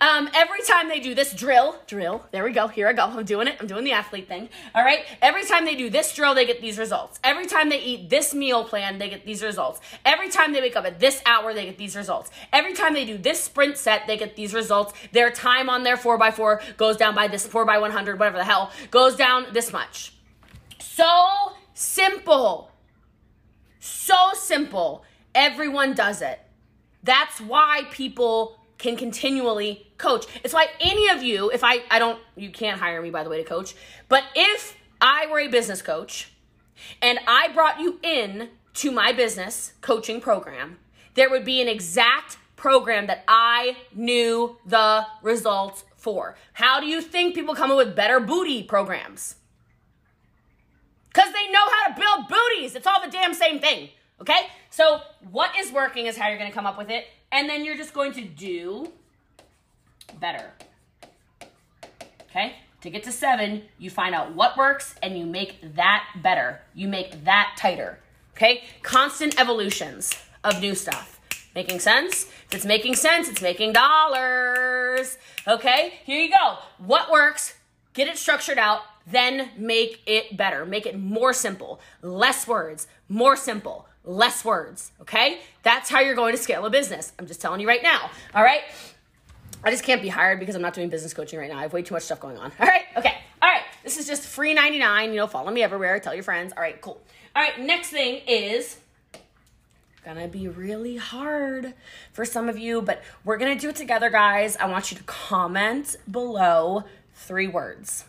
Um, 0.00 0.28
every 0.32 0.62
time 0.62 0.88
they 0.88 1.00
do 1.00 1.14
this 1.14 1.32
drill, 1.34 1.76
drill, 1.88 2.24
there 2.30 2.44
we 2.44 2.52
go, 2.52 2.68
here 2.68 2.86
I 2.86 2.92
go, 2.92 3.04
I'm 3.04 3.24
doing 3.24 3.48
it, 3.48 3.56
I'm 3.60 3.66
doing 3.66 3.82
the 3.82 3.92
athlete 3.92 4.28
thing. 4.28 4.48
All 4.74 4.84
right, 4.84 5.04
every 5.20 5.44
time 5.44 5.64
they 5.64 5.74
do 5.74 5.90
this 5.90 6.14
drill, 6.14 6.34
they 6.34 6.46
get 6.46 6.60
these 6.60 6.78
results. 6.78 7.18
Every 7.24 7.46
time 7.46 7.68
they 7.68 7.80
eat 7.80 8.08
this 8.08 8.32
meal 8.32 8.64
plan, 8.64 8.98
they 8.98 9.08
get 9.08 9.26
these 9.26 9.42
results. 9.42 9.80
Every 10.04 10.28
time 10.28 10.52
they 10.52 10.60
wake 10.60 10.76
up 10.76 10.84
at 10.84 11.00
this 11.00 11.20
hour, 11.26 11.52
they 11.52 11.64
get 11.64 11.78
these 11.78 11.96
results. 11.96 12.30
Every 12.52 12.74
time 12.74 12.94
they 12.94 13.04
do 13.04 13.18
this 13.18 13.42
sprint 13.42 13.76
set, 13.76 14.06
they 14.06 14.16
get 14.16 14.36
these 14.36 14.54
results. 14.54 14.92
Their 15.12 15.30
time 15.30 15.68
on 15.68 15.82
their 15.82 15.96
4x4 15.96 16.76
goes 16.76 16.96
down 16.96 17.16
by 17.16 17.26
this 17.26 17.46
4x100, 17.48 18.18
whatever 18.18 18.38
the 18.38 18.44
hell, 18.44 18.70
goes 18.92 19.16
down 19.16 19.46
this 19.52 19.72
much. 19.72 20.12
So 20.78 21.52
simple. 21.74 22.70
So 23.80 24.30
simple. 24.34 25.04
Everyone 25.34 25.94
does 25.94 26.22
it. 26.22 26.40
That's 27.02 27.40
why 27.40 27.82
people 27.90 28.58
can 28.78 28.96
continually 28.96 29.87
coach. 29.98 30.26
It's 30.42 30.54
why 30.54 30.68
any 30.80 31.08
of 31.10 31.22
you, 31.22 31.50
if 31.50 31.62
I, 31.62 31.82
I 31.90 31.98
don't, 31.98 32.20
you 32.36 32.50
can't 32.50 32.80
hire 32.80 33.02
me 33.02 33.10
by 33.10 33.24
the 33.24 33.30
way 33.30 33.38
to 33.38 33.44
coach, 33.44 33.74
but 34.08 34.24
if 34.34 34.76
I 35.00 35.26
were 35.26 35.40
a 35.40 35.48
business 35.48 35.82
coach 35.82 36.32
and 37.02 37.18
I 37.26 37.48
brought 37.48 37.80
you 37.80 37.98
in 38.02 38.48
to 38.74 38.92
my 38.92 39.12
business 39.12 39.72
coaching 39.80 40.20
program, 40.20 40.78
there 41.14 41.28
would 41.28 41.44
be 41.44 41.60
an 41.60 41.68
exact 41.68 42.38
program 42.56 43.06
that 43.08 43.24
I 43.28 43.76
knew 43.94 44.56
the 44.66 45.06
results 45.22 45.84
for. 45.96 46.36
How 46.52 46.80
do 46.80 46.86
you 46.86 47.00
think 47.00 47.34
people 47.34 47.54
come 47.54 47.70
up 47.70 47.76
with 47.76 47.96
better 47.96 48.20
booty 48.20 48.62
programs? 48.62 49.36
Because 51.08 51.32
they 51.32 51.50
know 51.50 51.66
how 51.70 51.92
to 51.92 52.00
build 52.00 52.28
booties. 52.28 52.74
It's 52.74 52.86
all 52.86 53.04
the 53.04 53.10
damn 53.10 53.34
same 53.34 53.58
thing. 53.58 53.90
Okay? 54.20 54.48
So, 54.70 55.00
what 55.30 55.50
is 55.58 55.72
working 55.72 56.06
is 56.06 56.16
how 56.16 56.28
you're 56.28 56.38
going 56.38 56.50
to 56.50 56.54
come 56.54 56.66
up 56.66 56.78
with 56.78 56.90
it. 56.90 57.06
And 57.32 57.48
then 57.48 57.64
you're 57.64 57.76
just 57.76 57.94
going 57.94 58.12
to 58.12 58.22
do 58.22 58.92
better. 60.18 60.52
Okay? 62.30 62.56
To 62.82 62.90
get 62.90 63.02
to 63.04 63.12
seven, 63.12 63.62
you 63.78 63.90
find 63.90 64.14
out 64.14 64.34
what 64.34 64.56
works 64.56 64.94
and 65.02 65.18
you 65.18 65.26
make 65.26 65.74
that 65.74 66.04
better. 66.22 66.60
You 66.74 66.88
make 66.88 67.24
that 67.24 67.56
tighter. 67.58 67.98
Okay? 68.36 68.64
Constant 68.82 69.40
evolutions 69.40 70.12
of 70.44 70.60
new 70.60 70.74
stuff. 70.74 71.20
Making 71.54 71.80
sense? 71.80 72.24
If 72.46 72.54
it's 72.54 72.64
making 72.64 72.94
sense, 72.94 73.28
it's 73.28 73.42
making 73.42 73.72
dollars. 73.72 75.18
Okay? 75.46 75.94
Here 76.04 76.20
you 76.20 76.30
go. 76.30 76.58
What 76.78 77.10
works? 77.10 77.54
Get 77.94 78.06
it 78.06 78.16
structured 78.16 78.58
out, 78.58 78.82
then 79.10 79.50
make 79.56 80.02
it 80.06 80.36
better. 80.36 80.64
Make 80.64 80.86
it 80.86 80.96
more 80.96 81.32
simple. 81.32 81.80
Less 82.00 82.46
words, 82.46 82.86
more 83.08 83.34
simple 83.34 83.88
less 84.08 84.44
words, 84.44 84.90
okay? 85.02 85.40
That's 85.62 85.90
how 85.90 86.00
you're 86.00 86.14
going 86.14 86.34
to 86.34 86.42
scale 86.42 86.64
a 86.64 86.70
business. 86.70 87.12
I'm 87.18 87.26
just 87.26 87.40
telling 87.40 87.60
you 87.60 87.68
right 87.68 87.82
now, 87.82 88.10
all 88.34 88.42
right? 88.42 88.62
I 89.64 89.70
just 89.70 89.84
can't 89.84 90.00
be 90.00 90.08
hired 90.08 90.40
because 90.40 90.54
I'm 90.54 90.62
not 90.62 90.74
doing 90.74 90.88
business 90.88 91.12
coaching 91.12 91.38
right 91.38 91.50
now. 91.50 91.58
I 91.58 91.62
have 91.62 91.72
way 91.72 91.82
too 91.82 91.94
much 91.94 92.04
stuff 92.04 92.20
going 92.20 92.38
on. 92.38 92.52
All 92.60 92.66
right, 92.66 92.84
okay, 92.96 93.14
all 93.42 93.48
right. 93.48 93.62
This 93.82 93.98
is 93.98 94.06
just 94.06 94.22
free 94.22 94.54
99. 94.54 95.10
You 95.10 95.16
know, 95.16 95.26
follow 95.26 95.50
me 95.50 95.62
everywhere. 95.62 95.98
Tell 96.00 96.14
your 96.14 96.22
friends. 96.22 96.52
All 96.56 96.62
right, 96.62 96.80
cool. 96.80 97.00
All 97.34 97.42
right, 97.42 97.58
next 97.60 97.90
thing 97.90 98.22
is 98.26 98.78
gonna 100.04 100.28
be 100.28 100.48
really 100.48 100.96
hard 100.96 101.74
for 102.12 102.24
some 102.24 102.48
of 102.48 102.58
you, 102.58 102.82
but 102.82 103.02
we're 103.24 103.36
gonna 103.36 103.58
do 103.58 103.68
it 103.68 103.76
together, 103.76 104.10
guys. 104.10 104.56
I 104.56 104.66
want 104.66 104.90
you 104.90 104.96
to 104.98 105.04
comment 105.04 105.96
below 106.10 106.84
three 107.14 107.48
words 107.48 108.04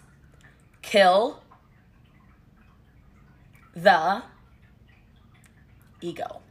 kill 0.82 1.42
the 3.76 4.24
ego. 6.02 6.42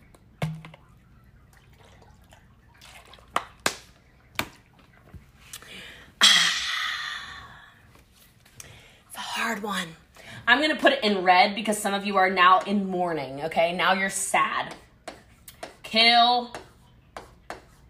Hard 9.48 9.62
one. 9.62 9.88
I'm 10.46 10.58
going 10.58 10.76
to 10.76 10.76
put 10.76 10.92
it 10.92 11.02
in 11.02 11.24
red 11.24 11.54
because 11.54 11.78
some 11.78 11.94
of 11.94 12.04
you 12.04 12.18
are 12.18 12.28
now 12.28 12.60
in 12.66 12.86
mourning, 12.90 13.44
okay? 13.44 13.74
Now 13.74 13.94
you're 13.94 14.10
sad. 14.10 14.74
Kill 15.82 16.52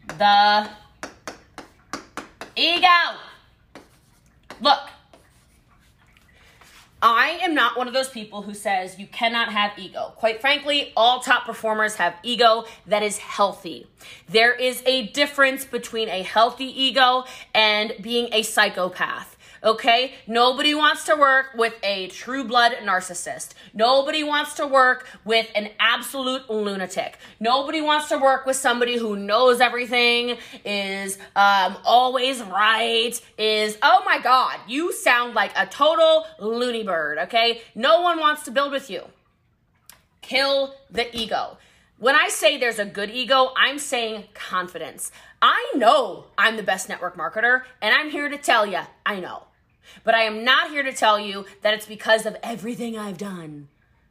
the 0.06 0.70
ego. 2.54 2.86
Look, 4.60 4.78
I 7.02 7.40
am 7.42 7.54
not 7.54 7.76
one 7.76 7.88
of 7.88 7.94
those 7.94 8.08
people 8.08 8.42
who 8.42 8.54
says 8.54 9.00
you 9.00 9.08
cannot 9.08 9.52
have 9.52 9.72
ego. 9.76 10.12
Quite 10.14 10.40
frankly, 10.40 10.92
all 10.96 11.18
top 11.18 11.44
performers 11.44 11.96
have 11.96 12.14
ego 12.22 12.66
that 12.86 13.02
is 13.02 13.18
healthy. 13.18 13.88
There 14.28 14.52
is 14.52 14.80
a 14.86 15.08
difference 15.08 15.64
between 15.64 16.08
a 16.08 16.22
healthy 16.22 16.66
ego 16.66 17.24
and 17.52 17.94
being 18.00 18.28
a 18.32 18.44
psychopath. 18.44 19.36
Okay? 19.62 20.14
Nobody 20.26 20.74
wants 20.74 21.04
to 21.04 21.16
work 21.16 21.54
with 21.54 21.74
a 21.82 22.08
true 22.08 22.44
blood 22.44 22.72
narcissist. 22.82 23.54
Nobody 23.74 24.22
wants 24.22 24.54
to 24.54 24.66
work 24.66 25.06
with 25.24 25.46
an 25.54 25.70
absolute 25.78 26.48
lunatic. 26.48 27.18
Nobody 27.40 27.80
wants 27.80 28.08
to 28.08 28.18
work 28.18 28.46
with 28.46 28.56
somebody 28.56 28.96
who 28.96 29.16
knows 29.16 29.60
everything, 29.60 30.38
is 30.64 31.18
um, 31.36 31.76
always 31.84 32.42
right, 32.42 33.20
is, 33.36 33.78
oh 33.82 34.02
my 34.04 34.18
God, 34.18 34.58
you 34.66 34.92
sound 34.92 35.34
like 35.34 35.52
a 35.56 35.66
total 35.66 36.26
loony 36.38 36.82
bird, 36.82 37.18
okay? 37.18 37.62
No 37.74 38.00
one 38.02 38.18
wants 38.18 38.42
to 38.44 38.50
build 38.50 38.72
with 38.72 38.90
you. 38.90 39.02
Kill 40.22 40.74
the 40.90 41.14
ego. 41.16 41.58
When 41.98 42.14
I 42.14 42.28
say 42.28 42.56
there's 42.56 42.78
a 42.78 42.84
good 42.84 43.10
ego, 43.10 43.52
I'm 43.56 43.80
saying 43.80 44.28
confidence. 44.32 45.10
I 45.42 45.72
know 45.74 46.26
I'm 46.38 46.56
the 46.56 46.62
best 46.62 46.88
network 46.88 47.16
marketer, 47.16 47.62
and 47.82 47.92
I'm 47.92 48.10
here 48.10 48.28
to 48.28 48.38
tell 48.38 48.64
you, 48.64 48.80
I 49.04 49.18
know. 49.18 49.47
But 50.04 50.14
I 50.14 50.22
am 50.22 50.44
not 50.44 50.70
here 50.70 50.82
to 50.82 50.92
tell 50.92 51.18
you 51.18 51.46
that 51.62 51.74
it's 51.74 51.86
because 51.86 52.26
of 52.26 52.36
everything 52.42 52.98
I've 52.98 53.18
done. 53.18 53.68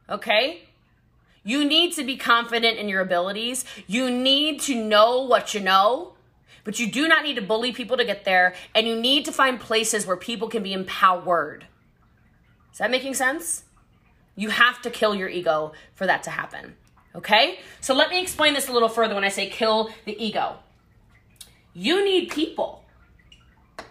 Okay? 0.09 0.63
You 1.43 1.63
need 1.63 1.93
to 1.93 2.03
be 2.03 2.17
confident 2.17 2.77
in 2.77 2.89
your 2.89 3.01
abilities. 3.01 3.63
You 3.87 4.09
need 4.11 4.59
to 4.61 4.75
know 4.75 5.21
what 5.21 5.53
you 5.53 5.61
know, 5.61 6.13
but 6.63 6.79
you 6.79 6.91
do 6.91 7.07
not 7.07 7.23
need 7.23 7.35
to 7.35 7.41
bully 7.41 7.71
people 7.71 7.95
to 7.95 8.03
get 8.03 8.25
there. 8.25 8.53
And 8.75 8.85
you 8.85 8.99
need 8.99 9.23
to 9.25 9.31
find 9.31 9.59
places 9.59 10.05
where 10.05 10.17
people 10.17 10.49
can 10.49 10.61
be 10.61 10.73
empowered. 10.73 11.65
Is 12.73 12.79
that 12.79 12.91
making 12.91 13.13
sense? 13.13 13.63
You 14.35 14.49
have 14.49 14.81
to 14.81 14.89
kill 14.89 15.15
your 15.15 15.29
ego 15.29 15.71
for 15.95 16.05
that 16.05 16.23
to 16.23 16.29
happen. 16.29 16.75
Okay? 17.15 17.59
So 17.81 17.93
let 17.93 18.09
me 18.09 18.21
explain 18.21 18.53
this 18.53 18.67
a 18.67 18.73
little 18.73 18.89
further 18.89 19.15
when 19.15 19.23
I 19.23 19.29
say 19.29 19.47
kill 19.47 19.89
the 20.05 20.21
ego. 20.23 20.57
You 21.73 22.03
need 22.03 22.29
people. 22.29 22.83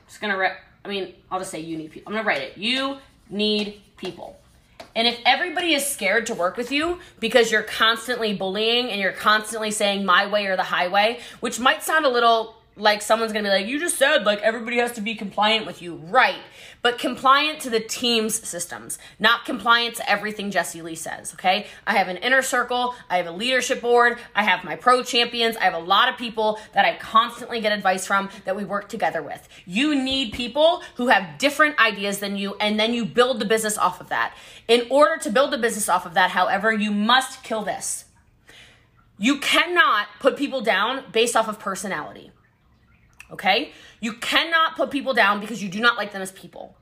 Just 0.06 0.20
gonna 0.20 0.36
re- 0.36 0.56
I 0.86 0.88
mean, 0.88 1.14
I'll 1.32 1.40
just 1.40 1.50
say 1.50 1.58
you 1.58 1.76
need 1.76 1.90
people. 1.90 2.12
I'm 2.12 2.16
gonna 2.16 2.26
write 2.26 2.42
it. 2.42 2.56
You 2.56 2.98
need 3.28 3.82
people. 3.96 4.38
And 4.94 5.08
if 5.08 5.18
everybody 5.26 5.74
is 5.74 5.84
scared 5.84 6.26
to 6.26 6.34
work 6.34 6.56
with 6.56 6.70
you 6.70 7.00
because 7.18 7.50
you're 7.50 7.64
constantly 7.64 8.34
bullying 8.34 8.90
and 8.90 9.00
you're 9.00 9.12
constantly 9.12 9.72
saying 9.72 10.06
my 10.06 10.26
way 10.26 10.46
or 10.46 10.56
the 10.56 10.62
highway, 10.62 11.18
which 11.40 11.58
might 11.58 11.82
sound 11.82 12.06
a 12.06 12.08
little 12.08 12.55
like 12.76 13.00
someone's 13.00 13.32
gonna 13.32 13.48
be 13.48 13.50
like, 13.50 13.66
you 13.66 13.80
just 13.80 13.96
said 13.96 14.24
like 14.26 14.40
everybody 14.40 14.76
has 14.78 14.92
to 14.92 15.00
be 15.00 15.14
compliant 15.14 15.66
with 15.66 15.80
you. 15.80 15.94
Right. 15.94 16.40
But 16.82 16.98
compliant 16.98 17.60
to 17.60 17.70
the 17.70 17.80
team's 17.80 18.34
systems, 18.46 18.98
not 19.18 19.44
compliant 19.44 19.96
to 19.96 20.08
everything 20.08 20.50
Jessie 20.50 20.82
Lee 20.82 20.94
says. 20.94 21.32
Okay. 21.34 21.66
I 21.86 21.96
have 21.96 22.08
an 22.08 22.18
inner 22.18 22.42
circle, 22.42 22.94
I 23.08 23.16
have 23.16 23.26
a 23.26 23.32
leadership 23.32 23.80
board, 23.80 24.18
I 24.34 24.42
have 24.42 24.62
my 24.62 24.76
pro 24.76 25.02
champions, 25.02 25.56
I 25.56 25.64
have 25.64 25.74
a 25.74 25.78
lot 25.78 26.10
of 26.10 26.18
people 26.18 26.60
that 26.74 26.84
I 26.84 26.96
constantly 26.96 27.60
get 27.60 27.72
advice 27.72 28.06
from 28.06 28.28
that 28.44 28.54
we 28.54 28.64
work 28.64 28.88
together 28.88 29.22
with. 29.22 29.48
You 29.64 29.94
need 29.94 30.32
people 30.32 30.82
who 30.96 31.08
have 31.08 31.38
different 31.38 31.80
ideas 31.80 32.18
than 32.18 32.36
you, 32.36 32.56
and 32.60 32.78
then 32.78 32.92
you 32.92 33.06
build 33.06 33.40
the 33.40 33.46
business 33.46 33.78
off 33.78 34.00
of 34.00 34.10
that. 34.10 34.36
In 34.68 34.86
order 34.90 35.16
to 35.22 35.30
build 35.30 35.52
the 35.52 35.58
business 35.58 35.88
off 35.88 36.04
of 36.04 36.14
that, 36.14 36.30
however, 36.30 36.72
you 36.72 36.90
must 36.90 37.42
kill 37.42 37.62
this. 37.62 38.04
You 39.18 39.38
cannot 39.38 40.08
put 40.20 40.36
people 40.36 40.60
down 40.60 41.04
based 41.10 41.36
off 41.36 41.48
of 41.48 41.58
personality. 41.58 42.32
Okay? 43.30 43.72
You 44.00 44.14
cannot 44.14 44.76
put 44.76 44.90
people 44.90 45.14
down 45.14 45.40
because 45.40 45.62
you 45.62 45.68
do 45.68 45.80
not 45.80 45.96
like 45.96 46.12
them 46.12 46.22
as 46.22 46.32
people. 46.32 46.76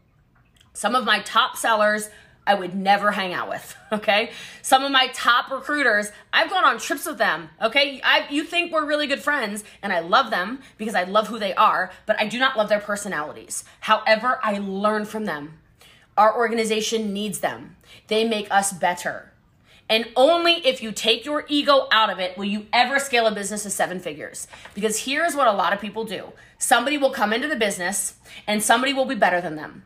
Some 0.72 0.94
of 0.94 1.04
my 1.04 1.20
top 1.20 1.56
sellers 1.56 2.10
I 2.46 2.54
would 2.54 2.74
never 2.74 3.10
hang 3.10 3.32
out 3.32 3.48
with, 3.48 3.76
okay? 3.92 4.30
Some 4.62 4.84
of 4.84 4.92
my 4.92 5.08
top 5.08 5.50
recruiters, 5.50 6.10
I've 6.32 6.50
gone 6.50 6.64
on 6.64 6.78
trips 6.78 7.06
with 7.06 7.18
them, 7.18 7.48
okay? 7.60 8.00
I, 8.04 8.26
you 8.30 8.44
think 8.44 8.72
we're 8.72 8.84
really 8.84 9.06
good 9.06 9.22
friends, 9.22 9.64
and 9.82 9.92
I 9.92 10.00
love 10.00 10.30
them 10.30 10.60
because 10.76 10.94
I 10.94 11.04
love 11.04 11.28
who 11.28 11.38
they 11.38 11.54
are, 11.54 11.90
but 12.06 12.20
I 12.20 12.26
do 12.26 12.38
not 12.38 12.56
love 12.56 12.68
their 12.68 12.80
personalities. 12.80 13.64
However, 13.80 14.38
I 14.42 14.58
learn 14.58 15.04
from 15.04 15.24
them. 15.24 15.58
Our 16.16 16.36
organization 16.36 17.12
needs 17.12 17.40
them, 17.40 17.76
they 18.08 18.24
make 18.24 18.50
us 18.50 18.72
better. 18.72 19.32
And 19.88 20.06
only 20.16 20.66
if 20.66 20.82
you 20.82 20.92
take 20.92 21.24
your 21.24 21.44
ego 21.48 21.86
out 21.92 22.10
of 22.10 22.18
it 22.18 22.38
will 22.38 22.46
you 22.46 22.66
ever 22.72 22.98
scale 22.98 23.26
a 23.26 23.34
business 23.34 23.64
to 23.64 23.70
seven 23.70 24.00
figures. 24.00 24.46
Because 24.74 25.04
here's 25.04 25.36
what 25.36 25.46
a 25.46 25.52
lot 25.52 25.72
of 25.72 25.80
people 25.80 26.04
do 26.04 26.32
somebody 26.58 26.96
will 26.96 27.10
come 27.10 27.32
into 27.32 27.48
the 27.48 27.56
business 27.56 28.14
and 28.46 28.62
somebody 28.62 28.92
will 28.92 29.04
be 29.04 29.14
better 29.14 29.40
than 29.40 29.56
them. 29.56 29.84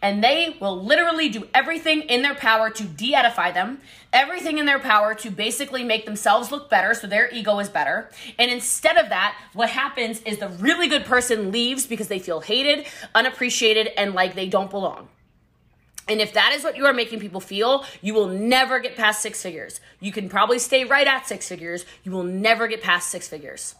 And 0.00 0.24
they 0.24 0.56
will 0.60 0.82
literally 0.82 1.28
do 1.28 1.46
everything 1.52 2.02
in 2.02 2.22
their 2.22 2.34
power 2.34 2.70
to 2.70 2.84
de 2.84 3.14
edify 3.14 3.50
them, 3.50 3.80
everything 4.14 4.56
in 4.56 4.64
their 4.64 4.78
power 4.78 5.14
to 5.16 5.30
basically 5.30 5.84
make 5.84 6.06
themselves 6.06 6.50
look 6.50 6.70
better 6.70 6.94
so 6.94 7.06
their 7.06 7.30
ego 7.30 7.58
is 7.58 7.68
better. 7.68 8.10
And 8.38 8.50
instead 8.50 8.96
of 8.96 9.10
that, 9.10 9.36
what 9.52 9.68
happens 9.68 10.22
is 10.22 10.38
the 10.38 10.48
really 10.48 10.88
good 10.88 11.04
person 11.04 11.52
leaves 11.52 11.86
because 11.86 12.08
they 12.08 12.18
feel 12.18 12.40
hated, 12.40 12.86
unappreciated, 13.14 13.88
and 13.96 14.14
like 14.14 14.34
they 14.34 14.48
don't 14.48 14.70
belong. 14.70 15.08
And 16.06 16.20
if 16.20 16.34
that 16.34 16.52
is 16.52 16.62
what 16.62 16.76
you 16.76 16.84
are 16.84 16.92
making 16.92 17.20
people 17.20 17.40
feel, 17.40 17.84
you 18.02 18.12
will 18.12 18.26
never 18.26 18.78
get 18.78 18.96
past 18.96 19.22
six 19.22 19.42
figures. 19.42 19.80
You 20.00 20.12
can 20.12 20.28
probably 20.28 20.58
stay 20.58 20.84
right 20.84 21.06
at 21.06 21.26
six 21.26 21.48
figures. 21.48 21.86
You 22.02 22.12
will 22.12 22.24
never 22.24 22.68
get 22.68 22.82
past 22.82 23.08
six 23.08 23.26
figures. 23.26 23.74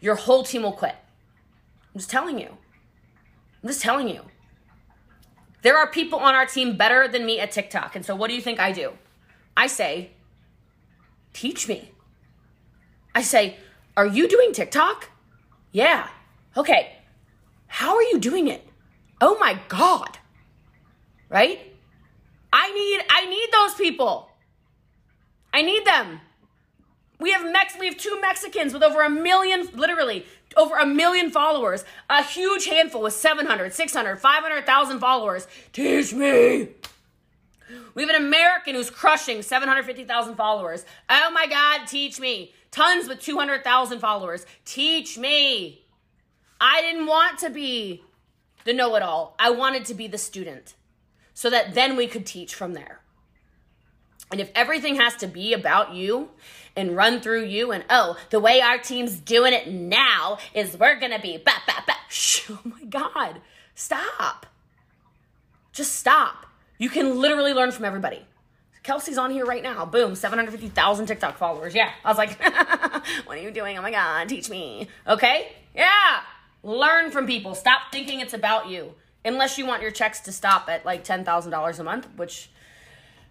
Your 0.00 0.14
whole 0.14 0.42
team 0.42 0.62
will 0.62 0.72
quit. 0.72 0.94
I'm 1.94 2.00
just 2.00 2.10
telling 2.10 2.38
you. 2.38 2.48
I'm 3.62 3.68
just 3.68 3.80
telling 3.80 4.08
you. 4.08 4.22
There 5.62 5.76
are 5.76 5.90
people 5.90 6.18
on 6.18 6.34
our 6.34 6.46
team 6.46 6.76
better 6.76 7.08
than 7.08 7.24
me 7.24 7.40
at 7.40 7.50
TikTok. 7.50 7.96
And 7.96 8.04
so 8.04 8.14
what 8.14 8.28
do 8.28 8.36
you 8.36 8.42
think 8.42 8.60
I 8.60 8.70
do? 8.70 8.92
I 9.56 9.66
say, 9.66 10.10
teach 11.32 11.66
me. 11.66 11.92
I 13.14 13.22
say, 13.22 13.56
are 13.96 14.06
you 14.06 14.28
doing 14.28 14.52
TikTok? 14.52 15.10
Yeah. 15.72 16.08
Okay. 16.56 16.94
How 17.66 17.96
are 17.96 18.02
you 18.02 18.18
doing 18.20 18.48
it? 18.48 18.68
Oh 19.20 19.36
my 19.40 19.58
God 19.68 20.17
right? 21.28 21.60
I 22.52 22.72
need 22.72 23.00
I 23.10 23.26
need 23.26 23.48
those 23.52 23.74
people. 23.74 24.30
I 25.52 25.62
need 25.62 25.84
them. 25.84 26.20
We 27.18 27.32
have 27.32 27.50
Mex 27.50 27.74
we 27.78 27.86
have 27.86 27.96
two 27.96 28.20
Mexicans 28.20 28.72
with 28.72 28.82
over 28.82 29.02
a 29.02 29.10
million 29.10 29.68
literally 29.74 30.24
over 30.56 30.76
a 30.76 30.86
million 30.86 31.30
followers, 31.30 31.84
a 32.08 32.22
huge 32.22 32.66
handful 32.66 33.02
with 33.02 33.12
700, 33.12 33.72
600, 33.72 34.16
500,000 34.16 34.98
followers. 34.98 35.46
Teach 35.72 36.12
me. 36.14 36.70
We 37.94 38.02
have 38.02 38.10
an 38.10 38.24
American 38.24 38.74
who's 38.74 38.88
crushing 38.88 39.42
750,000 39.42 40.36
followers. 40.36 40.86
Oh 41.10 41.30
my 41.32 41.46
God, 41.46 41.86
teach 41.86 42.18
me. 42.18 42.54
Tons 42.70 43.08
with 43.08 43.20
200,000 43.20 43.98
followers. 43.98 44.46
Teach 44.64 45.18
me. 45.18 45.84
I 46.60 46.80
didn't 46.80 47.06
want 47.06 47.38
to 47.40 47.50
be 47.50 48.02
the 48.64 48.72
know 48.72 48.94
it 48.96 49.02
all, 49.02 49.34
I 49.38 49.50
wanted 49.50 49.84
to 49.86 49.94
be 49.94 50.08
the 50.08 50.18
student 50.18 50.74
so 51.38 51.48
that 51.50 51.72
then 51.72 51.94
we 51.94 52.08
could 52.08 52.26
teach 52.26 52.52
from 52.52 52.72
there. 52.72 52.98
And 54.32 54.40
if 54.40 54.50
everything 54.56 54.96
has 54.96 55.14
to 55.18 55.28
be 55.28 55.52
about 55.52 55.94
you 55.94 56.30
and 56.74 56.96
run 56.96 57.20
through 57.20 57.44
you, 57.44 57.70
and 57.70 57.84
oh, 57.88 58.18
the 58.30 58.40
way 58.40 58.60
our 58.60 58.76
team's 58.76 59.20
doing 59.20 59.52
it 59.52 59.68
now 59.70 60.38
is 60.52 60.76
we're 60.76 60.98
gonna 60.98 61.20
be 61.20 61.36
ba 61.36 61.52
ba 61.64 61.84
ba. 61.86 61.92
Oh 62.50 62.58
my 62.64 62.82
God, 62.88 63.40
stop. 63.76 64.46
Just 65.70 65.94
stop. 65.94 66.46
You 66.76 66.90
can 66.90 67.20
literally 67.20 67.52
learn 67.52 67.70
from 67.70 67.84
everybody. 67.84 68.26
Kelsey's 68.82 69.16
on 69.16 69.30
here 69.30 69.46
right 69.46 69.62
now. 69.62 69.84
Boom, 69.84 70.16
750,000 70.16 71.06
TikTok 71.06 71.38
followers. 71.38 71.72
Yeah. 71.72 71.92
I 72.04 72.08
was 72.08 72.18
like, 72.18 72.42
what 73.26 73.38
are 73.38 73.40
you 73.40 73.52
doing? 73.52 73.78
Oh 73.78 73.82
my 73.82 73.92
God, 73.92 74.28
teach 74.28 74.50
me. 74.50 74.88
Okay? 75.06 75.52
Yeah. 75.72 76.20
Learn 76.64 77.12
from 77.12 77.28
people. 77.28 77.54
Stop 77.54 77.92
thinking 77.92 78.18
it's 78.18 78.34
about 78.34 78.68
you 78.68 78.94
unless 79.24 79.58
you 79.58 79.66
want 79.66 79.82
your 79.82 79.90
checks 79.90 80.20
to 80.20 80.32
stop 80.32 80.68
at 80.68 80.84
like 80.84 81.04
$10,000 81.04 81.78
a 81.78 81.84
month, 81.84 82.08
which 82.16 82.50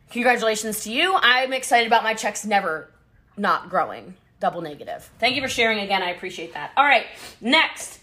congratulations 0.10 0.84
to 0.84 0.92
you. 0.92 1.18
I'm 1.22 1.54
excited 1.54 1.88
about 1.88 2.04
my 2.04 2.14
checks 2.14 2.46
never 2.46 2.92
not 3.36 3.70
growing, 3.70 4.16
double 4.40 4.62
negative. 4.62 5.10
Thank 5.20 5.36
you 5.36 5.42
for 5.42 5.48
sharing 5.48 5.80
again. 5.80 6.02
I 6.02 6.12
appreciate 6.12 6.54
that. 6.54 6.72
All 6.78 6.86
right, 6.86 7.06
next 7.42 8.00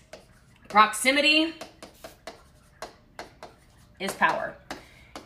proximity 0.68 1.54
is 4.00 4.12
power. 4.12 4.54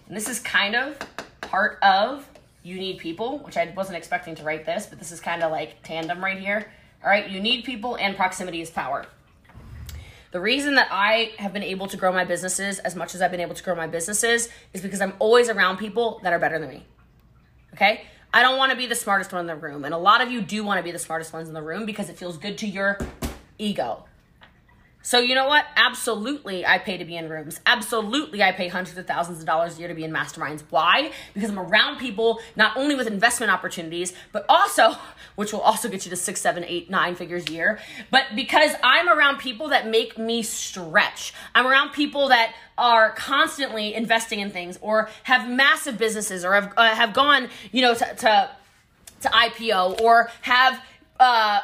And 0.06 0.16
this 0.16 0.28
is 0.28 0.40
kind 0.40 0.74
of 0.74 0.98
part 1.40 1.78
of 1.82 2.28
you 2.62 2.76
need 2.76 2.98
people, 2.98 3.38
which 3.38 3.56
I 3.56 3.72
wasn't 3.76 3.96
expecting 3.96 4.34
to 4.36 4.42
write 4.42 4.66
this, 4.66 4.86
but 4.86 4.98
this 4.98 5.12
is 5.12 5.20
kind 5.20 5.42
of 5.42 5.50
like 5.50 5.82
tandem 5.82 6.22
right 6.22 6.38
here. 6.38 6.70
All 7.02 7.11
right, 7.11 7.28
you 7.28 7.40
need 7.40 7.64
people 7.64 7.96
and 7.96 8.16
proximity 8.16 8.61
is 8.61 8.70
power. 8.70 9.06
The 10.31 10.41
reason 10.41 10.74
that 10.74 10.89
I 10.91 11.33
have 11.39 11.53
been 11.53 11.62
able 11.62 11.87
to 11.87 11.97
grow 11.97 12.12
my 12.12 12.24
businesses 12.24 12.79
as 12.81 12.95
much 12.95 13.14
as 13.14 13.22
I've 13.22 13.31
been 13.31 13.41
able 13.41 13.55
to 13.55 13.62
grow 13.62 13.74
my 13.74 13.87
businesses 13.87 14.49
is 14.74 14.83
because 14.83 15.01
I'm 15.01 15.14
always 15.18 15.49
around 15.49 15.79
people 15.79 16.20
that 16.22 16.33
are 16.33 16.39
better 16.39 16.59
than 16.59 16.68
me. 16.68 16.85
Okay? 17.72 18.03
I 18.33 18.43
don't 18.43 18.59
want 18.59 18.70
to 18.70 18.76
be 18.76 18.87
the 18.87 18.95
smartest 18.95 19.33
one 19.33 19.41
in 19.41 19.47
the 19.47 19.57
room. 19.57 19.85
And 19.85 19.95
a 19.95 19.99
lot 19.99 20.20
of 20.20 20.31
you 20.31 20.43
do 20.43 20.64
want 20.64 20.79
to 20.79 20.83
be 20.83 20.91
the 20.91 20.99
smartest 20.99 21.33
ones 21.33 21.49
in 21.49 21.55
the 21.55 21.62
room 21.62 21.87
because 21.87 22.11
it 22.11 22.18
feels 22.18 22.37
good 22.37 22.59
to 22.59 22.66
your 22.66 22.99
ego. 23.57 24.05
So 25.09 25.20
you 25.20 25.34
know 25.34 25.46
what? 25.46 25.64
Absolutely, 25.74 26.66
I 26.66 26.76
pay 26.76 26.98
to 26.98 27.04
be 27.06 27.16
in 27.16 27.30
rooms. 27.30 27.61
Absolutely, 27.64 28.42
I 28.42 28.52
pay 28.52 28.68
hundreds 28.68 28.98
of 28.98 29.06
thousands 29.06 29.40
of 29.40 29.46
dollars 29.46 29.76
a 29.76 29.78
year 29.78 29.88
to 29.88 29.94
be 29.94 30.04
in 30.04 30.12
masterminds. 30.12 30.64
Why? 30.68 31.12
Because 31.32 31.48
I'm 31.48 31.59
around 31.59 31.96
people 31.96 32.40
not 32.56 32.76
only 32.76 32.94
with 32.94 33.06
investment 33.06 33.50
opportunities, 33.50 34.12
but 34.32 34.44
also, 34.50 34.96
which 35.34 35.50
will 35.50 35.62
also 35.62 35.88
get 35.88 36.04
you 36.04 36.11
to 36.11 36.16
six, 36.16 36.42
seven, 36.42 36.62
eight, 36.62 36.90
nine 36.90 37.14
figures 37.14 37.48
a 37.48 37.52
year, 37.52 37.78
but 38.11 38.24
because 38.36 38.72
I'm 38.84 39.09
around 39.09 39.38
people 39.38 39.68
that 39.68 39.88
make 39.88 40.18
me 40.18 40.42
stretch. 40.42 41.32
I'm 41.54 41.66
around 41.66 41.92
people 41.92 42.28
that 42.28 42.54
are 42.76 43.12
constantly 43.12 43.94
investing 43.94 44.40
in 44.40 44.50
things 44.50 44.78
or 44.82 45.09
have 45.22 45.48
massive 45.48 45.96
businesses 45.96 46.44
or 46.44 46.52
have 46.52 46.74
uh, 46.76 46.94
have 46.94 47.14
gone, 47.14 47.48
you 47.72 47.80
know, 47.80 47.94
to, 47.94 48.14
to 48.14 48.50
to 49.22 49.28
IPO 49.28 50.02
or 50.02 50.30
have 50.42 50.82
uh, 51.21 51.61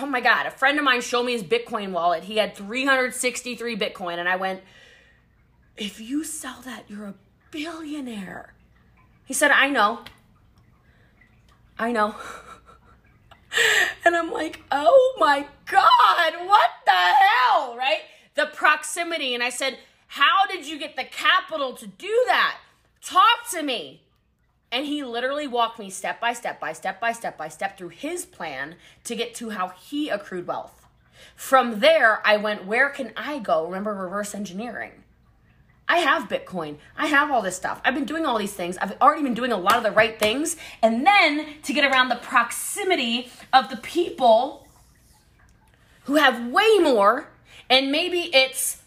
oh 0.00 0.06
my 0.06 0.20
god, 0.20 0.46
a 0.46 0.50
friend 0.50 0.78
of 0.78 0.84
mine 0.84 1.00
showed 1.00 1.24
me 1.24 1.32
his 1.32 1.42
Bitcoin 1.42 1.92
wallet. 1.92 2.24
He 2.24 2.36
had 2.36 2.56
363 2.56 3.76
Bitcoin, 3.76 4.18
and 4.18 4.28
I 4.28 4.36
went, 4.36 4.62
"If 5.76 6.00
you 6.00 6.24
sell 6.24 6.60
that, 6.64 6.84
you're 6.88 7.06
a 7.06 7.14
billionaire." 7.50 8.54
He 9.24 9.34
said, 9.34 9.50
"I 9.50 9.68
know, 9.68 10.00
I 11.78 11.92
know," 11.92 12.16
and 14.04 14.16
I'm 14.16 14.32
like, 14.32 14.60
"Oh 14.72 15.16
my 15.18 15.46
god, 15.70 16.46
what 16.46 16.70
the 16.84 16.92
hell?" 16.92 17.76
Right? 17.76 18.00
The 18.34 18.46
proximity, 18.46 19.34
and 19.34 19.42
I 19.42 19.50
said, 19.50 19.78
"How 20.08 20.46
did 20.46 20.66
you 20.66 20.78
get 20.78 20.96
the 20.96 21.04
capital 21.04 21.74
to 21.74 21.86
do 21.86 22.24
that? 22.26 22.58
Talk 23.02 23.48
to 23.50 23.62
me." 23.62 24.02
And 24.70 24.84
he 24.86 25.02
literally 25.02 25.46
walked 25.46 25.78
me 25.78 25.88
step 25.90 26.20
by 26.20 26.32
step 26.32 26.60
by 26.60 26.72
step 26.72 27.00
by 27.00 27.12
step 27.12 27.38
by 27.38 27.48
step 27.48 27.78
through 27.78 27.88
his 27.88 28.26
plan 28.26 28.76
to 29.04 29.14
get 29.14 29.34
to 29.36 29.50
how 29.50 29.68
he 29.68 30.08
accrued 30.08 30.46
wealth. 30.46 30.86
From 31.34 31.80
there, 31.80 32.20
I 32.26 32.36
went, 32.36 32.66
where 32.66 32.90
can 32.90 33.12
I 33.16 33.38
go? 33.38 33.64
Remember 33.64 33.94
reverse 33.94 34.34
engineering. 34.34 34.92
I 35.88 35.98
have 35.98 36.28
Bitcoin. 36.28 36.76
I 36.98 37.06
have 37.06 37.30
all 37.30 37.40
this 37.40 37.56
stuff. 37.56 37.80
I've 37.82 37.94
been 37.94 38.04
doing 38.04 38.26
all 38.26 38.36
these 38.36 38.52
things. 38.52 38.76
I've 38.76 39.00
already 39.00 39.22
been 39.22 39.34
doing 39.34 39.52
a 39.52 39.56
lot 39.56 39.78
of 39.78 39.82
the 39.82 39.90
right 39.90 40.18
things. 40.18 40.56
And 40.82 41.06
then 41.06 41.46
to 41.62 41.72
get 41.72 41.90
around 41.90 42.10
the 42.10 42.16
proximity 42.16 43.30
of 43.54 43.70
the 43.70 43.78
people 43.78 44.68
who 46.04 46.16
have 46.16 46.48
way 46.48 46.78
more, 46.78 47.28
and 47.70 47.90
maybe 47.90 48.34
it's 48.34 48.82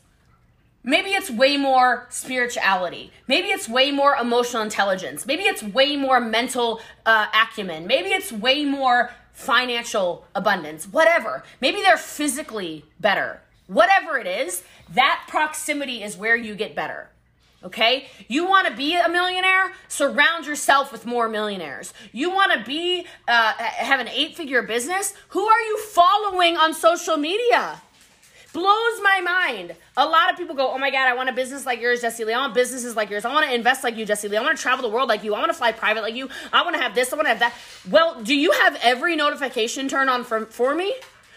Maybe 0.84 1.12
it's 1.12 1.30
way 1.30 1.58
more 1.58 2.08
spirituality. 2.10 3.12
Maybe 3.28 3.50
it's 3.50 3.70
way 3.70 3.92
more 3.92 4.16
emotional 4.16 4.64
intelligence. 4.64 5.26
Maybe 5.28 5.44
it's 5.44 5.62
way 5.62 5.96
more 5.96 6.20
mental 6.20 6.82
uh, 7.06 7.28
acumen. 7.34 7.86
Maybe 7.86 8.10
it's 8.10 8.32
way 8.32 8.66
more 8.66 9.12
financial 9.32 10.26
abundance. 10.34 10.88
Whatever. 10.88 11.44
Maybe 11.62 11.82
they're 11.82 11.98
physically 11.98 12.86
better. 13.00 13.42
Whatever 13.68 14.18
it 14.18 14.28
is, 14.28 14.64
that 14.94 15.26
proximity 15.28 16.02
is 16.04 16.18
where 16.18 16.36
you 16.36 16.56
get 16.56 16.76
better. 16.76 17.10
Okay? 17.64 18.08
You 18.28 18.46
want 18.46 18.68
to 18.68 18.76
be 18.76 18.96
a 18.96 19.08
millionaire? 19.08 19.72
Surround 19.88 20.48
yourself 20.48 20.92
with 20.92 21.06
more 21.06 21.30
millionaires. 21.30 21.94
You 22.12 22.32
want 22.32 22.54
to 22.54 22.64
be, 22.66 23.06
uh, 23.28 23.54
have 23.54 24.00
an 24.00 24.08
eight 24.08 24.36
figure 24.36 24.64
business? 24.64 25.14
Who 25.30 25.46
are 25.46 25.62
you 25.62 25.78
following 25.78 26.58
on 26.58 26.74
social 26.74 27.18
media? 27.18 27.82
Blows 28.54 29.02
my 29.02 29.22
mind. 29.22 29.76
A 29.95 30.06
lot 30.06 30.30
of 30.32 30.38
people 30.38 30.56
go, 30.56 30.72
"Oh 30.72 30.78
my 30.78 30.91
god, 30.91 31.08
I 31.08 31.14
want 31.14 31.30
a 31.30 31.34
business 31.34 31.66
like 31.66 31.80
yours, 31.80 32.02
Jessie 32.02 32.26
Lee. 32.26 32.34
I 32.34 32.39
want 32.39 32.54
businesses 32.54 32.95
like 32.95 33.10
yours. 33.10 33.24
I 33.24 33.34
want 33.34 33.45
to 33.45 33.54
invest 33.54 33.84
like 33.84 33.95
you, 33.95 34.06
Jessie 34.06 34.28
Lee. 34.28 34.38
I 34.38 34.41
want 34.41 34.58
to 34.58 34.62
travel 34.62 34.88
the 34.88 34.93
world 34.93 35.08
like 35.08 35.24
you. 35.24 35.34
I 35.34 35.39
want 35.39 35.52
to 35.52 35.58
fly 35.58 35.72
private 35.72 36.02
like 36.02 36.16
you. 36.16 36.30
I 36.52 36.64
want 36.64 36.76
to 36.76 36.82
have 36.82 36.93
this. 36.93 37.14
I 37.14 37.16
want 37.16 37.26
to 37.28 37.30
have 37.30 37.39
that." 37.39 37.54
Well, 37.89 38.22
do 38.22 38.36
you 38.36 38.52
have 38.52 38.78
every 38.84 39.16
notification 39.16 39.88
turned 39.88 40.10
on 40.10 40.24
for, 40.24 40.45
for 40.47 40.76
me? 40.76 40.95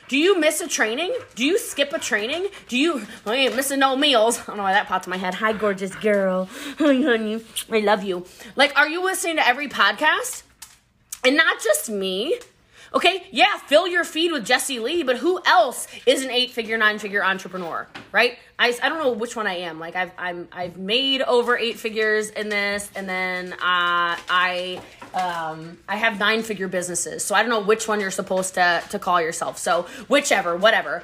Do 0.08 0.18
you 0.18 0.38
miss 0.38 0.60
a 0.60 0.68
training? 0.68 1.16
Do 1.34 1.46
you 1.46 1.58
skip 1.58 1.92
a 1.92 1.98
training? 1.98 2.48
Do 2.68 2.76
you 2.76 3.06
you 3.24 3.32
ain't 3.32 3.56
missing 3.56 3.78
no 3.78 3.96
meals? 3.96 4.38
I 4.40 4.44
don't 4.46 4.58
know 4.58 4.62
why 4.64 4.72
that 4.72 4.86
popped 4.86 5.06
in 5.06 5.10
my 5.10 5.16
head. 5.16 5.34
Hi, 5.34 5.52
gorgeous 5.52 5.94
girl. 5.94 6.48
Hi, 6.78 6.84
honey. 7.02 7.42
I 7.70 7.80
love 7.80 8.02
you. 8.04 8.26
Like, 8.54 8.76
are 8.76 8.88
you 8.88 9.02
listening 9.02 9.36
to 9.36 9.46
every 9.46 9.68
podcast? 9.68 10.42
And 11.24 11.36
not 11.36 11.62
just 11.62 11.88
me. 11.88 12.38
Okay, 12.94 13.26
yeah, 13.32 13.58
fill 13.66 13.88
your 13.88 14.04
feed 14.04 14.30
with 14.30 14.46
Jessie 14.46 14.78
Lee, 14.78 15.02
but 15.02 15.16
who 15.16 15.40
else 15.44 15.88
is 16.06 16.22
an 16.22 16.30
eight-figure, 16.30 16.78
nine-figure 16.78 17.24
entrepreneur, 17.24 17.88
right? 18.12 18.38
I, 18.56 18.72
I 18.80 18.88
don't 18.88 18.98
know 18.98 19.10
which 19.10 19.34
one 19.34 19.48
I 19.48 19.56
am. 19.56 19.80
Like 19.80 19.96
I've 19.96 20.12
I'm 20.16 20.48
I've 20.52 20.76
made 20.76 21.20
over 21.22 21.58
eight 21.58 21.76
figures 21.76 22.30
in 22.30 22.50
this, 22.50 22.88
and 22.94 23.08
then 23.08 23.52
uh, 23.54 23.56
I 23.60 24.80
um, 25.12 25.78
I 25.88 25.96
have 25.96 26.20
nine-figure 26.20 26.68
businesses. 26.68 27.24
So 27.24 27.34
I 27.34 27.42
don't 27.42 27.50
know 27.50 27.62
which 27.62 27.88
one 27.88 27.98
you're 28.00 28.12
supposed 28.12 28.54
to 28.54 28.82
to 28.90 28.98
call 29.00 29.20
yourself. 29.20 29.58
So 29.58 29.82
whichever, 30.06 30.56
whatever. 30.56 31.02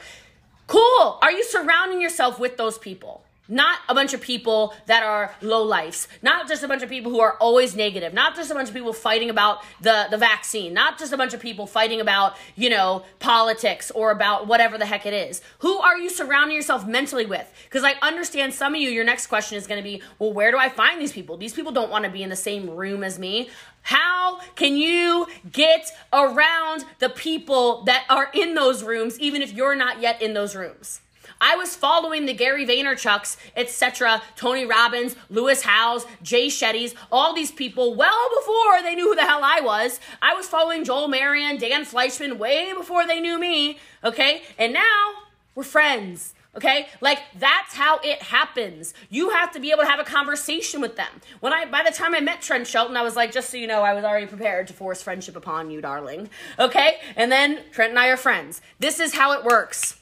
Cool. 0.69 1.19
Are 1.21 1.33
you 1.33 1.43
surrounding 1.43 2.01
yourself 2.01 2.39
with 2.39 2.57
those 2.57 2.79
people? 2.79 3.25
Not 3.51 3.81
a 3.89 3.95
bunch 3.95 4.15
of 4.15 4.21
people 4.21 4.75
that 4.87 5.03
are 5.03 5.35
low 5.43 5.65
lives. 5.65 6.07
Not 6.23 6.47
just 6.47 6.63
a 6.63 6.69
bunch 6.69 6.85
of 6.85 6.89
people 6.89 7.11
who 7.11 7.19
are 7.19 7.37
always 7.39 7.75
negative. 7.75 8.15
Not 8.15 8.37
just 8.37 8.49
a 8.53 8.55
bunch 8.55 8.69
of 8.69 8.75
people 8.75 8.93
fighting 8.93 9.29
about 9.29 9.65
the, 9.81 10.07
the 10.09 10.17
vaccine. 10.17 10.73
Not 10.73 11.01
just 11.01 11.13
a 11.13 11.17
bunch 11.17 11.35
of 11.35 11.41
people 11.41 11.67
fighting 11.67 12.01
about, 12.01 12.37
you 12.55 12.71
know, 12.71 13.05
politics 13.19 13.91
or 13.91 14.13
about 14.13 14.47
whatever 14.47 14.79
the 14.79 14.87
heck 14.87 15.05
it 15.05 15.13
is. 15.13 15.43
Who 15.59 15.79
are 15.79 15.99
you 15.99 16.09
surrounding 16.09 16.55
yourself 16.55 16.87
mentally 16.87 17.27
with? 17.27 17.53
Because 17.65 17.83
I 17.83 17.95
understand 18.03 18.55
some 18.55 18.77
of 18.77 18.81
you, 18.81 18.89
your 18.89 19.05
next 19.05 19.27
question 19.27 19.59
is 19.59 19.67
going 19.67 19.79
to 19.79 19.85
be, 19.85 20.01
well, 20.21 20.33
where 20.33 20.53
do 20.53 20.57
I 20.57 20.69
find 20.69 21.01
these 21.01 21.13
people? 21.13 21.37
These 21.37 21.53
people 21.53 21.73
don't 21.73 21.91
want 21.91 22.05
to 22.05 22.11
be 22.11 22.23
in 22.23 22.31
the 22.31 22.37
same 22.37 22.71
room 22.71 23.03
as 23.03 23.19
me. 23.19 23.51
How 23.83 24.39
can 24.55 24.77
you 24.77 25.27
get 25.51 25.91
around 26.13 26.85
the 27.01 27.09
people 27.09 27.83
that 27.85 28.05
are 28.09 28.31
in 28.33 28.55
those 28.55 28.85
rooms, 28.85 29.19
even 29.19 29.43
if 29.43 29.53
you're 29.53 29.75
not 29.75 30.01
yet 30.01 30.23
in 30.23 30.35
those 30.35 30.55
rooms? 30.55 31.01
I 31.41 31.57
was 31.57 31.75
following 31.75 32.27
the 32.27 32.35
Gary 32.35 32.67
Vaynerchuks, 32.67 33.37
etc., 33.57 34.23
Tony 34.37 34.67
Robbins, 34.67 35.17
Lewis 35.29 35.63
Howes, 35.63 36.07
Jay 36.23 36.49
Shetty's, 36.49 36.95
all 37.11 37.35
these 37.35 37.51
people 37.51 37.95
well 37.95 38.29
before 38.39 38.83
they 38.83 38.95
knew 38.95 39.09
who 39.09 39.15
the 39.15 39.23
hell 39.23 39.41
I 39.43 39.61
was. 39.61 40.01
I 40.21 40.35
was 40.35 40.47
following 40.47 40.85
Joel 40.85 41.09
Marion, 41.09 41.59
Dan 41.59 41.85
Fleyshman 41.85 42.39
way 42.39 42.73
before 42.77 43.07
they 43.07 43.21
knew 43.21 43.39
me, 43.39 43.79
okay? 44.05 44.43
And 44.59 44.73
now 44.73 45.13
we're 45.55 45.65
friends. 45.65 46.35
Okay? 46.57 46.89
Like 47.01 47.21
that's 47.39 47.75
how 47.75 48.01
it 48.03 48.23
happens. 48.23 48.93
You 49.09 49.31
have 49.31 49.53
to 49.53 49.61
be 49.61 49.71
able 49.71 49.83
to 49.83 49.89
have 49.89 50.01
a 50.01 50.05
conversation 50.05 50.81
with 50.81 50.97
them. 50.97 51.09
When 51.39 51.53
I 51.53 51.65
by 51.65 51.85
the 51.85 51.93
time 51.93 52.13
I 52.13 52.19
met 52.19 52.43
Trent 52.43 52.67
Shelton, 52.67 52.97
I 52.97 53.03
was 53.03 53.15
like, 53.15 53.31
just 53.31 53.51
so 53.51 53.57
you 53.57 53.69
know, 53.69 53.83
I 53.83 53.95
was 53.95 54.03
already 54.03 54.27
prepared 54.27 54.67
to 54.67 54.73
force 54.73 55.01
friendship 55.01 55.37
upon 55.37 55.71
you, 55.71 55.81
darling. 55.81 56.29
Okay? 56.59 56.97
And 57.15 57.31
then 57.31 57.61
Trent 57.71 57.91
and 57.91 57.99
I 58.01 58.09
are 58.09 58.17
friends. 58.17 58.61
This 58.81 58.99
is 58.99 59.15
how 59.15 59.33
it 59.33 59.45
works. 59.45 60.00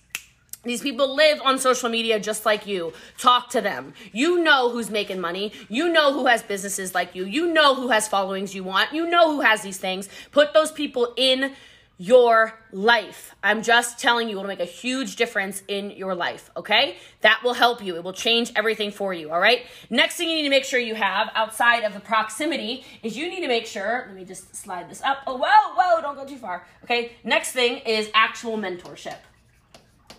These 0.69 0.83
people 0.83 1.17
live 1.17 1.41
on 1.43 1.59
social 1.59 1.89
media 1.89 2.21
just 2.21 2.45
like 2.45 2.67
you. 2.67 2.93
Talk 3.17 3.49
to 3.51 3.61
them. 3.61 3.95
You 4.13 4.43
know 4.43 4.69
who's 4.69 4.91
making 4.91 5.19
money. 5.21 5.53
You 5.69 5.91
know 5.91 6.13
who 6.13 6.27
has 6.27 6.43
businesses 6.43 6.95
like 6.95 7.15
you. 7.15 7.25
You 7.25 7.53
know 7.53 7.75
who 7.75 7.89
has 7.89 8.07
followings 8.07 8.55
you 8.55 8.65
want. 8.65 8.93
You 8.93 9.09
know 9.09 9.33
who 9.33 9.41
has 9.41 9.63
these 9.63 9.79
things. 9.79 10.09
Put 10.31 10.53
those 10.53 10.71
people 10.71 11.15
in 11.17 11.55
your 11.97 12.55
life. 12.71 13.35
I'm 13.43 13.63
just 13.63 13.99
telling 13.99 14.29
you, 14.29 14.37
it'll 14.37 14.47
make 14.47 14.61
a 14.61 14.65
huge 14.65 15.17
difference 15.17 15.63
in 15.67 15.91
your 15.91 16.15
life, 16.15 16.49
okay? 16.57 16.97
That 17.23 17.41
will 17.43 17.55
help 17.55 17.83
you. 17.83 17.97
It 17.97 18.05
will 18.05 18.13
change 18.13 18.53
everything 18.55 18.93
for 18.93 19.13
you, 19.13 19.33
all 19.33 19.41
right? 19.41 19.67
Next 19.91 20.17
thing 20.17 20.29
you 20.29 20.37
need 20.37 20.45
to 20.45 20.51
make 20.51 20.65
sure 20.65 20.79
you 20.79 20.95
have 20.95 21.29
outside 21.35 21.83
of 21.83 21.95
the 21.95 22.01
proximity 22.01 22.85
is 23.03 23.17
you 23.17 23.29
need 23.29 23.41
to 23.41 23.49
make 23.49 23.67
sure, 23.67 24.05
let 24.07 24.15
me 24.15 24.25
just 24.25 24.55
slide 24.55 24.89
this 24.89 25.03
up. 25.03 25.23
Oh, 25.27 25.39
whoa, 25.39 25.75
whoa, 25.75 26.01
don't 26.01 26.15
go 26.15 26.25
too 26.25 26.39
far, 26.39 26.65
okay? 26.85 27.13
Next 27.25 27.51
thing 27.51 27.79
is 27.79 28.11
actual 28.15 28.57
mentorship. 28.57 29.17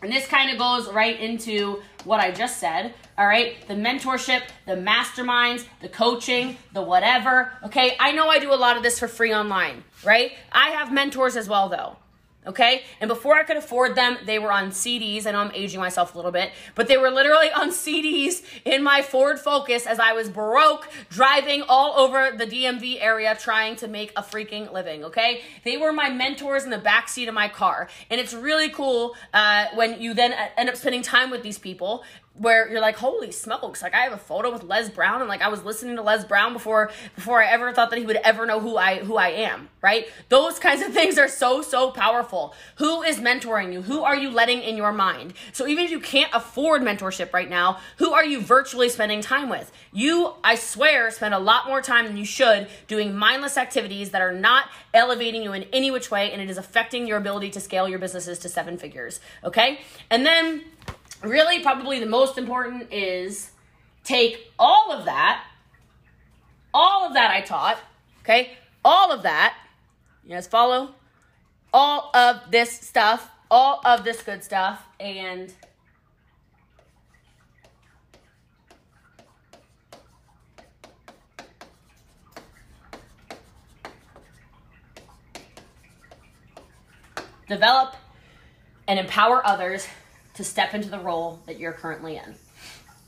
And 0.02 0.12
this 0.12 0.28
kind 0.28 0.52
of 0.52 0.58
goes 0.58 0.92
right 0.94 1.20
into 1.20 1.82
what 2.06 2.20
I 2.20 2.32
just 2.32 2.58
said. 2.58 2.94
All 3.18 3.28
right. 3.28 3.56
The 3.68 3.74
mentorship, 3.74 4.44
the 4.66 4.76
masterminds, 4.76 5.66
the 5.82 5.90
coaching, 5.90 6.58
the 6.74 6.82
whatever. 6.82 7.52
Okay. 7.66 7.96
I 8.00 8.12
know 8.14 8.28
I 8.28 8.40
do 8.40 8.54
a 8.54 8.56
lot 8.56 8.78
of 8.78 8.84
this 8.84 9.00
for 9.00 9.08
free 9.08 9.34
online, 9.34 9.84
right? 10.06 10.32
I 10.52 10.70
have 10.70 10.92
mentors 10.94 11.36
as 11.36 11.50
well, 11.50 11.70
though. 11.70 11.98
Okay. 12.48 12.84
And 13.02 13.10
before 13.10 13.36
I 13.36 13.44
could 13.44 13.58
afford 13.58 13.96
them, 13.96 14.18
they 14.26 14.40
were 14.40 14.52
on 14.52 14.72
CDs. 14.72 15.28
I 15.28 15.32
know 15.32 15.40
I'm 15.40 15.52
aging 15.54 15.80
myself 15.80 16.14
a 16.14 16.18
little 16.18 16.32
bit, 16.32 16.52
but 16.74 16.88
they 16.88 16.96
were 16.96 17.12
literally 17.12 17.52
on 17.56 17.70
CDs 17.70 18.42
in 18.64 18.82
my 18.82 19.02
Ford 19.02 19.40
Focus 19.40 19.86
as 19.86 20.00
I 20.00 20.14
was 20.14 20.30
broke 20.30 20.88
driving 21.10 21.64
all 21.68 22.00
over 22.00 22.32
the 22.36 22.46
DMV 22.46 23.02
area 23.02 23.36
trying 23.38 23.76
to 23.78 23.90
make 23.90 24.14
a 24.16 24.24
freaking 24.24 24.72
living. 24.72 25.04
Okay. 25.04 25.42
They 25.66 25.76
were 25.76 25.92
my 25.92 26.10
mentors 26.10 26.64
in 26.64 26.70
the 26.70 26.78
backseat 26.78 27.28
of 27.28 27.34
my 27.34 27.50
car. 27.50 27.90
And 28.10 28.22
it's 28.22 28.34
really 28.34 28.70
cool 28.70 29.16
uh, 29.34 29.66
when 29.76 30.02
you 30.02 30.14
then 30.14 30.32
uh, 30.32 30.48
end 30.56 30.70
up 30.70 30.78
spending 30.78 31.02
time 31.02 31.32
with 31.32 31.44
these 31.44 31.60
people 31.60 32.04
where 32.34 32.70
you're 32.70 32.80
like, 32.80 32.96
holy 32.96 33.32
smokes! 33.32 33.82
Like 33.82 33.94
I 33.94 34.02
have 34.02 34.14
a 34.14 34.18
photo 34.18 34.52
with 34.52 34.64
Les 34.64 34.90
Brown, 34.90 35.20
and 35.20 35.28
like 35.28 35.42
I 35.42 35.50
was 35.50 35.64
listening 35.64 35.98
to 35.98 36.02
Les 36.02 36.24
Brown 36.24 36.54
before 36.54 36.92
before 37.16 37.44
I 37.44 37.48
ever 37.48 37.74
thought 37.74 37.90
that 37.90 38.00
he 38.00 38.06
would 38.06 38.16
ever 38.18 38.46
know 38.46 38.60
who 38.60 38.78
I 38.78 39.00
who 39.00 39.18
I 39.18 39.30
am. 39.30 39.70
Right? 39.82 40.08
Those 40.30 40.60
kinds 40.60 40.82
of 40.82 40.94
things 40.94 41.18
are 41.18 41.28
so 41.28 41.62
so 41.62 41.92
powerful. 41.92 42.54
Who 42.76 43.02
is 43.02 43.18
mentoring 43.18 43.74
you? 43.74 43.82
Who 43.82 44.04
are 44.04 44.16
you 44.16 44.30
letting 44.30 44.62
in 44.62 44.78
your 44.78 44.94
mind? 44.94 45.34
So 45.52 45.68
even 45.68 45.86
if 45.86 45.92
you 45.92 46.00
can't 46.00 46.34
afford 46.34 46.82
mentorship 46.82 47.34
right 47.34 47.50
now, 47.50 47.80
who 47.98 48.14
are 48.14 48.26
you 48.26 48.42
virtually 48.42 48.90
spending 48.90 49.22
time 49.22 49.50
with? 49.50 49.72
You, 49.92 50.34
I 50.44 50.56
swear, 50.56 51.10
spend 51.12 51.34
a 51.34 51.40
lot 51.40 51.68
more 51.68 51.82
time 51.82 52.06
than 52.06 52.16
you 52.16 52.26
should 52.26 52.68
doing 52.88 53.16
mindless 53.16 53.58
activities 53.58 54.12
that 54.12 54.22
are 54.22 54.34
not 54.34 54.70
elevating 54.94 55.44
you 55.44 55.54
in 55.54 55.64
any 55.74 55.92
which 55.92 56.12
way, 56.12 56.32
and 56.32 56.42
it 56.42 56.50
is 56.50 56.58
affecting 56.58 57.08
your 57.08 57.18
ability 57.18 57.50
to 57.52 57.60
scale 57.60 57.90
your 57.90 58.00
businesses 58.00 58.40
to 58.40 58.50
seven 58.50 58.78
figures. 58.78 59.20
Okay, 59.44 59.80
and 60.10 60.26
then 60.26 60.64
really 61.22 61.62
probably 61.62 62.00
the 62.00 62.06
most 62.06 62.38
important 62.38 62.92
is 62.92 63.52
take 64.04 64.52
all 64.58 64.92
of 64.92 65.06
that, 65.06 65.46
all 66.74 67.06
of 67.06 67.14
that 67.14 67.32
I 67.32 67.42
taught, 67.42 67.78
okay, 68.22 68.54
all 68.84 69.12
of 69.12 69.24
that, 69.24 69.56
you 70.24 70.32
guys 70.32 70.48
follow? 70.48 70.96
All 71.74 72.12
of 72.16 72.52
this 72.52 72.72
stuff, 72.72 73.30
all 73.52 73.82
of 73.86 74.04
this 74.04 74.22
good 74.22 74.44
stuff, 74.44 74.82
and 75.00 75.54
develop 87.48 87.96
and 88.88 89.00
empower 89.00 89.46
others 89.46 89.88
to 90.40 90.46
step 90.46 90.74
into 90.74 90.90
the 90.90 91.00
role 91.00 91.42
that 91.48 91.60
you're 91.60 91.74
currently 91.74 92.16
in. 92.16 92.34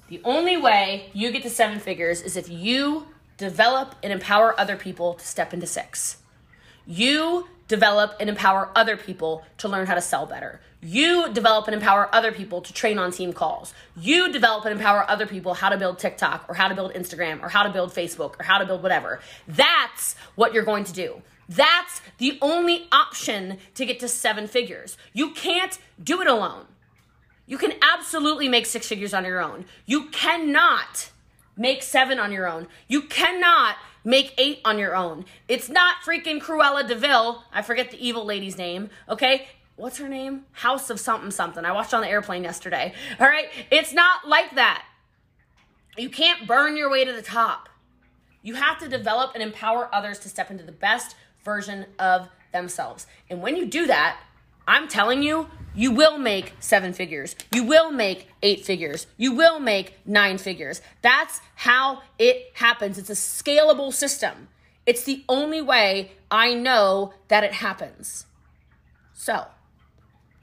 The 0.10 0.20
only 0.26 0.58
way 0.58 1.10
you 1.14 1.32
get 1.32 1.44
to 1.44 1.50
seven 1.50 1.80
figures 1.80 2.22
is 2.22 2.36
if 2.36 2.50
you 2.50 3.08
develop 3.38 3.96
and 4.04 4.12
empower 4.12 4.54
other 4.60 4.76
people 4.76 5.14
to 5.14 5.26
step 5.26 5.54
into 5.54 5.66
six. 5.66 6.18
You 6.86 7.48
develop 7.70 8.18
and 8.20 8.30
empower 8.30 8.70
other 8.76 8.98
people 8.98 9.46
to 9.60 9.70
learn 9.70 9.88
how 9.88 9.96
to 9.96 10.02
sell 10.02 10.26
better. 10.26 10.60
You 10.82 11.32
develop 11.32 11.68
and 11.68 11.74
empower 11.74 12.14
other 12.14 12.34
people 12.34 12.60
to 12.60 12.74
train 12.74 13.00
on 13.00 13.12
team 13.12 13.32
calls. 13.32 13.74
You 13.96 14.30
develop 14.30 14.66
and 14.66 14.74
empower 14.78 15.10
other 15.10 15.26
people 15.26 15.54
how 15.54 15.70
to 15.70 15.78
build 15.78 16.00
TikTok 16.00 16.46
or 16.50 16.56
how 16.56 16.68
to 16.68 16.76
build 16.76 16.94
Instagram 16.94 17.42
or 17.42 17.48
how 17.48 17.64
to 17.64 17.70
build 17.70 17.94
Facebook 17.94 18.38
or 18.42 18.44
how 18.44 18.58
to 18.58 18.66
build 18.66 18.84
whatever. 18.84 19.22
That's 19.48 20.16
what 20.36 20.54
you're 20.54 20.66
going 20.66 20.84
to 20.84 20.94
do. 20.94 21.22
That's 21.48 22.02
the 22.18 22.38
only 22.42 22.88
option 22.92 23.58
to 23.76 23.86
get 23.86 24.02
to 24.02 24.08
seven 24.08 24.48
figures. 24.48 24.98
You 25.14 25.32
can't 25.32 25.78
do 26.04 26.22
it 26.22 26.28
alone. 26.28 26.66
You 27.52 27.58
can 27.58 27.74
absolutely 27.82 28.48
make 28.48 28.66
six 28.66 28.88
figures 28.88 29.14
on 29.14 29.26
your 29.26 29.42
own. 29.42 29.66
You 29.86 30.06
cannot 30.08 31.12
make 31.58 31.84
seven 31.84 32.18
on 32.18 32.32
your 32.32 32.48
own. 32.48 32.68
You 32.88 33.02
cannot 33.02 33.76
make 34.06 34.34
eight 34.38 34.62
on 34.64 34.80
your 34.80 34.96
own. 34.96 35.26
It's 35.50 35.68
not 35.68 35.98
freaking 36.06 36.42
Cruella 36.42 36.88
de 36.88 36.96
Vil. 36.96 37.44
I 37.52 37.62
forget 37.62 37.92
the 37.92 38.00
evil 38.00 38.24
lady's 38.24 38.58
name. 38.58 38.90
Okay. 39.10 39.50
What's 39.76 39.98
her 39.98 40.08
name? 40.08 40.46
House 40.54 40.90
of 40.90 40.98
something 40.98 41.30
something. 41.30 41.66
I 41.66 41.74
watched 41.74 41.94
on 41.94 42.00
the 42.00 42.08
airplane 42.08 42.46
yesterday. 42.46 42.94
All 43.20 43.28
right. 43.28 43.50
It's 43.70 43.92
not 43.92 44.26
like 44.26 44.56
that. 44.56 44.86
You 45.98 46.10
can't 46.10 46.48
burn 46.48 46.78
your 46.78 46.90
way 46.90 47.04
to 47.04 47.12
the 47.12 47.22
top. 47.22 47.68
You 48.44 48.54
have 48.54 48.80
to 48.80 48.88
develop 48.88 49.32
and 49.34 49.44
empower 49.44 49.94
others 49.94 50.20
to 50.20 50.30
step 50.30 50.52
into 50.52 50.64
the 50.64 50.72
best 50.72 51.18
version 51.44 51.88
of 52.00 52.30
themselves. 52.54 53.08
And 53.30 53.42
when 53.42 53.58
you 53.58 53.66
do 53.66 53.88
that, 53.88 54.22
I'm 54.66 54.88
telling 54.88 55.22
you, 55.22 55.50
you 55.74 55.92
will 55.92 56.18
make 56.18 56.54
seven 56.60 56.94
figures. 56.94 57.36
You 57.54 57.64
will 57.64 57.92
make 57.92 58.28
eight 58.44 58.66
figures. 58.66 59.08
You 59.18 59.34
will 59.34 59.60
make 59.60 59.98
nine 60.06 60.38
figures. 60.38 60.82
That's 61.02 61.40
how 61.56 62.02
it 62.20 62.52
happens. 62.56 62.98
It's 62.98 63.10
a 63.10 63.14
scalable 63.14 63.94
system. 63.94 64.50
It's 64.86 65.04
the 65.04 65.24
only 65.30 65.62
way 65.62 66.12
I 66.30 66.54
know 66.54 67.14
that 67.28 67.44
it 67.44 67.54
happens. 67.54 68.26
So, 69.14 69.46